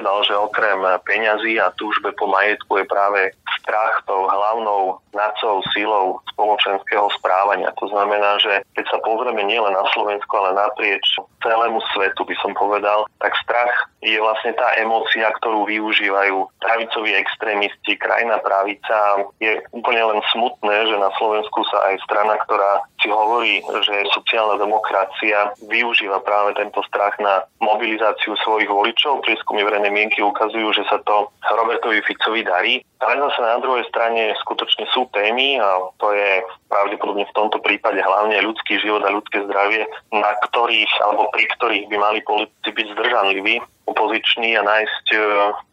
povedal, 0.00 0.24
že 0.24 0.32
okrem 0.32 0.80
peňazí 1.04 1.60
a 1.60 1.68
túžbe 1.76 2.16
po 2.16 2.24
majetku 2.24 2.80
je 2.80 2.88
práve 2.88 3.36
strach 3.60 4.00
tou 4.08 4.24
hlavnou 4.24 4.96
nacou 5.12 5.60
sílou 5.76 6.24
spoločenského 6.32 7.04
správania. 7.20 7.68
To 7.76 7.86
znamená, 7.92 8.40
že 8.40 8.64
keď 8.72 8.84
sa 8.88 8.98
pozrieme 9.04 9.44
nielen 9.44 9.76
na 9.76 9.84
Slovensku, 9.92 10.32
ale 10.40 10.56
naprieč 10.56 11.04
celému 11.44 11.84
svetu, 11.92 12.24
by 12.24 12.34
som 12.40 12.56
povedal, 12.56 13.04
tak 13.20 13.36
strach 13.44 13.92
je 14.00 14.16
vlastne 14.16 14.56
tá 14.56 14.72
emócia, 14.80 15.28
ktorú 15.36 15.68
využívajú 15.68 16.48
pravicoví 16.64 17.12
extrémisti, 17.12 18.00
krajná 18.00 18.40
pravica. 18.40 19.28
Je 19.44 19.60
úplne 19.76 20.00
len 20.00 20.20
smutné, 20.32 20.88
že 20.88 20.96
na 20.96 21.12
Slovensku 21.20 21.60
sa 21.68 21.92
aj 21.92 22.00
strana, 22.08 22.40
ktorá 22.48 22.80
si 23.04 23.12
hovorí, 23.12 23.60
že 23.60 24.08
sociálna 24.16 24.56
demokracia 24.56 25.52
využíva 25.68 26.24
práve 26.24 26.56
tento 26.56 26.80
strach 26.88 27.12
na 27.20 27.44
mobilizáciu 27.60 28.32
svojich 28.40 28.72
voličov. 28.72 29.20
Prieskumy 29.20 29.60
verejnej 29.68 29.89
mienky 29.90 30.22
ukazujú, 30.22 30.72
že 30.72 30.86
sa 30.88 31.02
to 31.04 31.28
Robertovi 31.44 32.00
Ficovi 32.06 32.46
darí. 32.46 32.82
Ale 33.00 33.16
zase 33.16 33.40
na 33.40 33.58
druhej 33.58 33.84
strane 33.88 34.36
skutočne 34.44 34.84
sú 34.92 35.08
témy 35.12 35.56
a 35.58 35.88
to 35.96 36.12
je 36.12 36.44
pravdepodobne 36.68 37.24
v 37.24 37.36
tomto 37.36 37.58
prípade 37.64 37.98
hlavne 38.00 38.36
ľudský 38.44 38.78
život 38.78 39.02
a 39.04 39.14
ľudské 39.14 39.40
zdravie, 39.44 39.88
na 40.12 40.32
ktorých 40.48 40.92
alebo 41.00 41.32
pri 41.32 41.44
ktorých 41.56 41.88
by 41.88 41.96
mali 41.96 42.20
politici 42.22 42.70
byť 42.70 42.86
zdržanliví 42.94 43.56
opoziční 43.90 44.54
a 44.54 44.62
nájsť 44.62 45.06
e, 45.10 45.18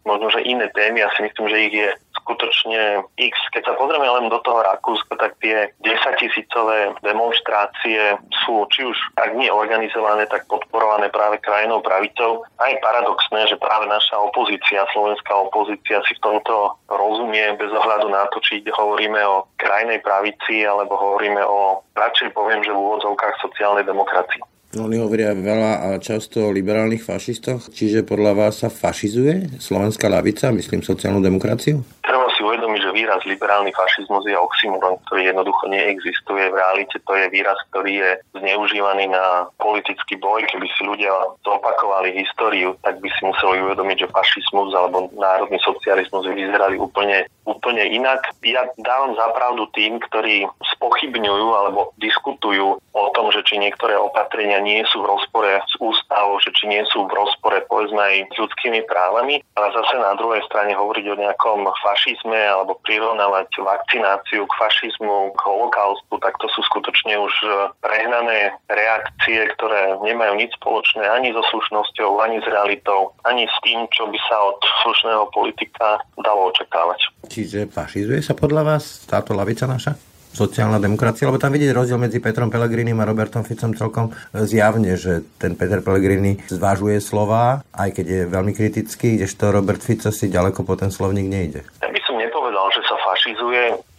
možno, 0.10 0.27
že 0.34 0.47
iné 0.47 0.65
témy. 0.73 1.06
Ja 1.06 1.10
si 1.13 1.21
myslím, 1.27 1.45
že 1.53 1.63
ich 1.69 1.73
je 1.77 1.89
skutočne 2.28 3.08
x. 3.16 3.40
Keď 3.56 3.63
sa 3.63 3.74
pozrieme 3.80 4.04
len 4.04 4.28
do 4.28 4.36
toho 4.44 4.60
Rakúska, 4.68 5.16
tak 5.16 5.40
tie 5.40 5.72
10 5.80 6.20
tisícové 6.20 6.92
demonstrácie 7.00 8.20
sú 8.44 8.68
či 8.68 8.84
už 8.84 8.98
ak 9.16 9.32
nie 9.40 9.48
organizované, 9.48 10.28
tak 10.28 10.44
podporované 10.52 11.08
práve 11.08 11.40
krajinou 11.40 11.80
pravicou. 11.80 12.44
A 12.60 12.68
je 12.68 12.84
paradoxné, 12.84 13.48
že 13.48 13.56
práve 13.56 13.88
naša 13.88 14.20
opozícia, 14.20 14.84
slovenská 14.92 15.32
opozícia 15.32 16.04
si 16.04 16.20
v 16.20 16.24
tomto 16.28 16.76
rozumie 16.92 17.56
bez 17.56 17.72
ohľadu 17.72 18.12
na 18.12 18.28
to, 18.36 18.44
či 18.44 18.60
hovoríme 18.68 19.24
o 19.24 19.48
krajnej 19.56 20.04
pravici 20.04 20.68
alebo 20.68 21.00
hovoríme 21.00 21.40
o, 21.48 21.80
radšej 21.96 22.36
poviem, 22.36 22.60
že 22.68 22.76
v 22.76 22.82
úvodzovkách 22.84 23.40
sociálnej 23.40 23.88
demokracii. 23.88 24.44
Oni 24.76 25.00
hovoria 25.00 25.32
veľa 25.32 25.74
a 25.80 25.88
často 26.04 26.52
o 26.52 26.54
liberálnych 26.54 27.00
fašistoch, 27.00 27.72
čiže 27.72 28.04
podľa 28.04 28.32
vás 28.36 28.60
sa 28.62 28.68
fašizuje 28.68 29.63
slovenská 29.63 30.12
lavica, 30.12 30.52
myslím 30.52 30.84
sociálnu 30.84 31.24
demokraciu? 31.24 31.88
Treba 32.08 32.32
si 32.32 32.39
uvedomiť, 32.39 32.88
že 32.88 32.96
výraz 32.96 33.22
liberálny 33.28 33.76
fašizmus 33.76 34.24
je 34.24 34.39
oxymoron, 34.39 34.96
ktorý 35.04 35.28
jednoducho 35.28 35.67
neexistuje. 35.67 36.48
V 36.48 36.56
realite 36.56 36.96
to 37.04 37.12
je 37.20 37.28
výraz, 37.28 37.60
ktorý 37.67 37.91
je 38.00 38.12
zneužívaný 38.32 39.12
na 39.12 39.52
politický 39.60 40.15
boj. 40.15 40.48
Keby 40.48 40.72
si 40.72 40.88
ľudia 40.88 41.12
zopakovali 41.43 42.15
históriu, 42.15 42.80
tak 42.80 43.04
by 43.04 43.12
si 43.12 43.28
museli 43.28 43.60
uvedomiť, 43.60 44.08
že 44.08 44.13
fašizmus 44.15 44.72
alebo 44.72 45.12
národný 45.20 45.60
socializmus 45.60 46.32
vyzerali 46.32 46.80
úplne 46.80 47.28
úplne 47.48 47.88
inak. 47.88 48.28
Ja 48.43 48.67
dávam 48.76 49.15
zapravdu 49.15 49.72
tým, 49.72 50.04
ktorí 50.04 50.43
spochybňujú 50.76 51.48
alebo 51.56 51.96
diskutujú 51.96 52.76
o 52.91 53.04
tom, 53.15 53.32
že 53.32 53.41
či 53.48 53.56
niektoré 53.56 53.96
opatrenia 53.96 54.60
nie 54.60 54.84
sú 54.91 55.02
v 55.02 55.10
rozpore 55.15 55.63
s 55.63 55.74
ústavou, 55.80 56.43
že 56.43 56.52
či 56.52 56.67
nie 56.67 56.84
sú 56.91 57.08
v 57.08 57.15
rozpore 57.15 57.63
povedzme 57.72 58.04
aj 58.04 58.15
s 58.36 58.38
ľudskými 58.38 58.84
právami, 58.86 59.39
ale 59.56 59.67
zase 59.72 59.96
na 59.96 60.13
druhej 60.20 60.43
strane 60.46 60.76
hovoriť 60.76 61.06
o 61.08 61.20
nejakom 61.24 61.60
fašizme 61.98 62.38
alebo 62.38 62.78
prirovnávať 62.86 63.50
vakcináciu 63.58 64.46
k 64.46 64.54
fašizmu, 64.62 65.34
k 65.34 65.40
holokaustu, 65.50 66.22
tak 66.22 66.38
to 66.38 66.46
sú 66.54 66.62
skutočne 66.70 67.18
už 67.18 67.34
prehnané 67.82 68.54
reakcie, 68.70 69.50
ktoré 69.58 69.98
nemajú 70.06 70.38
nič 70.38 70.54
spoločné 70.62 71.10
ani 71.10 71.34
so 71.34 71.42
slušnosťou, 71.50 72.22
ani 72.22 72.38
s 72.38 72.46
realitou, 72.46 73.18
ani 73.26 73.50
s 73.50 73.58
tým, 73.66 73.90
čo 73.90 74.06
by 74.06 74.20
sa 74.30 74.38
od 74.46 74.62
slušného 74.86 75.26
politika 75.34 75.98
dalo 76.22 76.54
očakávať. 76.54 77.02
Čiže 77.34 77.66
fašizuje 77.74 78.22
sa 78.22 78.38
podľa 78.38 78.78
vás 78.78 79.10
táto 79.10 79.34
lavica 79.34 79.66
naša? 79.66 79.98
Sociálna 80.38 80.78
demokracia, 80.78 81.26
lebo 81.26 81.41
tam 81.41 81.58
vidieť 81.58 81.73
rozdiel 81.73 81.97
medzi 81.97 82.21
Petrom 82.21 82.54
Pelegrinim 82.54 83.02
a 83.02 83.10
Robertom 83.10 83.41
Ficom 83.41 83.73
celkom 83.73 84.13
zjavne, 84.30 84.93
že 84.93 85.26
ten 85.41 85.58
Peter 85.58 85.82
Pellegrini 85.82 86.38
zvážuje 86.45 87.02
slova, 87.02 87.65
aj 87.73 87.97
keď 87.97 88.06
je 88.06 88.21
veľmi 88.30 88.54
kritický, 88.54 89.17
kdežto 89.17 89.50
Robert 89.50 89.82
Fico 89.82 90.13
si 90.13 90.30
ďaleko 90.30 90.62
po 90.62 90.78
ten 90.78 90.93
slovník 90.93 91.26
nejde. 91.26 91.66
Ja 91.82 91.89
by 91.89 91.99
som 92.05 92.16
nepovedal, 92.22 92.47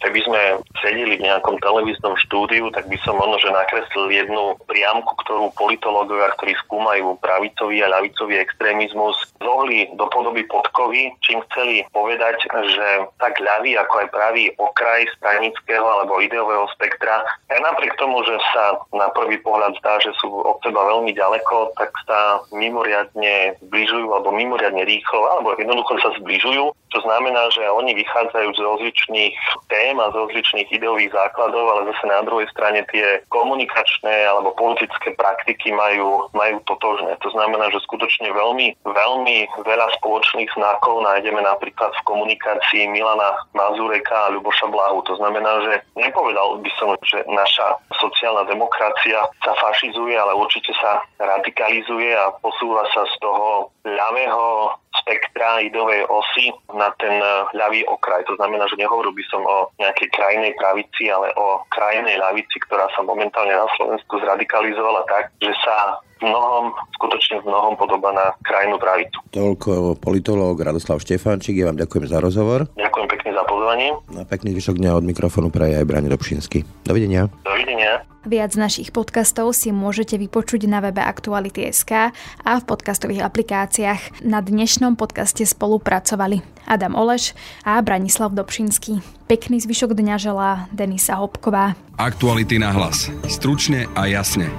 keby 0.09 0.25
sme 0.25 0.41
sedeli 0.81 1.21
v 1.21 1.25
nejakom 1.29 1.61
televíznom 1.61 2.17
štúdiu, 2.25 2.73
tak 2.73 2.89
by 2.89 2.97
som 3.05 3.13
možno, 3.21 3.37
že 3.37 3.53
nakreslil 3.53 4.09
jednu 4.09 4.57
priamku, 4.65 5.13
ktorú 5.21 5.53
politológovia, 5.53 6.33
ktorí 6.33 6.57
skúmajú 6.65 7.21
pravicový 7.21 7.85
a 7.85 7.93
ľavicový 7.93 8.41
extrémizmus, 8.41 9.13
zohli 9.37 9.85
do 9.93 10.09
podoby 10.09 10.49
podkovy, 10.49 11.13
čím 11.21 11.45
chceli 11.53 11.85
povedať, 11.93 12.41
že 12.49 13.05
tak 13.21 13.37
ľavý 13.37 13.77
ako 13.77 13.95
aj 14.01 14.07
pravý 14.09 14.49
okraj 14.57 15.05
stranického 15.21 15.85
alebo 15.85 16.17
ideového 16.25 16.65
spektra, 16.73 17.21
aj 17.53 17.61
napriek 17.61 17.93
tomu, 18.01 18.25
že 18.25 18.33
sa 18.49 18.81
na 18.89 19.13
prvý 19.13 19.37
pohľad 19.45 19.77
zdá, 19.77 20.01
že 20.01 20.09
sú 20.17 20.41
od 20.41 20.57
seba 20.65 20.89
veľmi 20.89 21.13
ďaleko, 21.13 21.77
tak 21.77 21.93
sa 22.09 22.41
mimoriadne 22.49 23.61
zbližujú 23.61 24.09
alebo 24.09 24.33
mimoriadne 24.33 24.81
rýchlo, 24.89 25.21
alebo 25.37 25.53
jednoducho 25.53 26.01
sa 26.01 26.09
zbližujú, 26.17 26.73
čo 26.89 26.99
znamená, 27.05 27.53
že 27.53 27.61
oni 27.69 27.93
vychádzajú 27.93 28.49
z 28.57 28.59
rozličných 28.65 29.35
tém 29.69 29.98
a 29.99 30.11
z 30.11 30.19
rozličných 30.19 30.69
ideových 30.71 31.11
základov, 31.11 31.63
ale 31.69 31.91
zase 31.91 32.03
na 32.07 32.23
druhej 32.23 32.47
strane 32.51 32.83
tie 32.89 33.19
komunikačné 33.29 34.25
alebo 34.27 34.55
politické 34.55 35.13
praktiky 35.15 35.75
majú, 35.75 36.27
majú 36.31 36.57
totožné. 36.65 37.19
To 37.21 37.29
znamená, 37.35 37.67
že 37.71 37.83
skutočne 37.83 38.31
veľmi, 38.31 38.79
veľmi 38.85 39.37
veľa 39.65 39.87
spoločných 39.99 40.49
znakov 40.55 41.03
nájdeme 41.03 41.41
napríklad 41.43 41.91
v 41.99 42.05
komunikácii 42.07 42.91
Milana 42.91 43.35
Mazureka 43.51 44.29
a 44.29 44.33
Ľuboša 44.35 44.67
Blahu. 44.69 45.03
To 45.09 45.17
znamená, 45.17 45.51
že 45.65 45.73
nepovedal 45.97 46.61
by 46.61 46.71
som, 46.77 46.95
že 47.03 47.25
naša 47.27 47.79
sociálna 47.99 48.45
demokracia 48.47 49.25
sa 49.43 49.53
fašizuje, 49.59 50.15
ale 50.15 50.37
určite 50.37 50.71
sa 50.77 51.03
radikalizuje 51.19 52.15
a 52.15 52.31
posúva 52.39 52.87
sa 52.93 53.03
z 53.09 53.15
toho 53.19 53.73
ľavého 53.83 54.75
spektra 55.01 55.61
idovej 55.65 56.05
osy 56.09 56.53
na 56.73 56.93
ten 57.01 57.17
ľavý 57.57 57.85
okraj. 57.89 58.25
To 58.29 58.37
znamená, 58.37 58.69
že 58.69 58.77
nehovoril 58.77 59.13
by 59.13 59.23
som 59.29 59.41
o 59.41 59.69
nejakej 59.81 59.88
krajnej 59.95 60.53
pravici, 60.59 61.07
ale 61.09 61.31
o 61.39 61.63
krajnej 61.71 62.19
ľavici, 62.19 62.59
ktorá 62.67 62.89
sa 62.93 63.01
momentálne 63.01 63.53
na 63.55 63.67
Slovensku 63.77 64.19
zradikalizovala 64.19 65.07
tak, 65.07 65.31
že 65.39 65.53
sa 65.63 65.99
mnohom, 66.25 66.75
skutočne 66.99 67.39
v 67.43 67.45
mnohom 67.47 67.73
podoba 67.79 68.09
na 68.11 68.25
krajnú 68.43 68.75
pravicu. 68.81 69.17
Toľko 69.31 69.99
politológ 69.99 70.59
Radoslav 70.59 70.99
Štefánčik, 70.99 71.55
ja 71.55 71.69
vám 71.69 71.79
ďakujem 71.79 72.05
za 72.09 72.19
rozhovor. 72.19 72.67
Ďakujem 72.75 73.07
pekne 73.07 73.29
za 73.35 73.43
pozvanie. 73.47 73.89
Na 74.11 74.23
pekný 74.27 74.55
zvyšok 74.57 74.75
dňa 74.81 74.91
od 74.99 75.05
mikrofónu 75.07 75.49
praje 75.53 75.79
aj 75.79 75.85
Brani 75.87 76.09
Dobšinsky. 76.11 76.65
Dovidenia. 76.83 77.31
Dovidenia. 77.45 78.03
Viac 78.27 78.51
našich 78.59 78.91
podcastov 78.91 79.55
si 79.55 79.71
môžete 79.71 80.19
vypočuť 80.19 80.67
na 80.67 80.83
webe 80.83 80.99
Aktuality.sk 80.99 82.11
a 82.43 82.51
v 82.59 82.63
podcastových 82.67 83.23
aplikáciách. 83.23 84.27
Na 84.27 84.43
dnešnom 84.43 84.99
podcaste 84.99 85.47
spolupracovali 85.47 86.43
Adam 86.67 86.99
Oleš 86.99 87.31
a 87.63 87.79
Branislav 87.79 88.35
Dobšinský. 88.35 88.99
Pekný 89.31 89.63
zvyšok 89.63 89.95
dňa 89.95 90.15
želá 90.19 90.67
Denisa 90.75 91.15
Hopková. 91.15 91.79
Aktuality 91.95 92.59
na 92.59 92.75
hlas. 92.75 93.07
Stručne 93.31 93.87
a 93.95 94.03
jasne. 94.11 94.51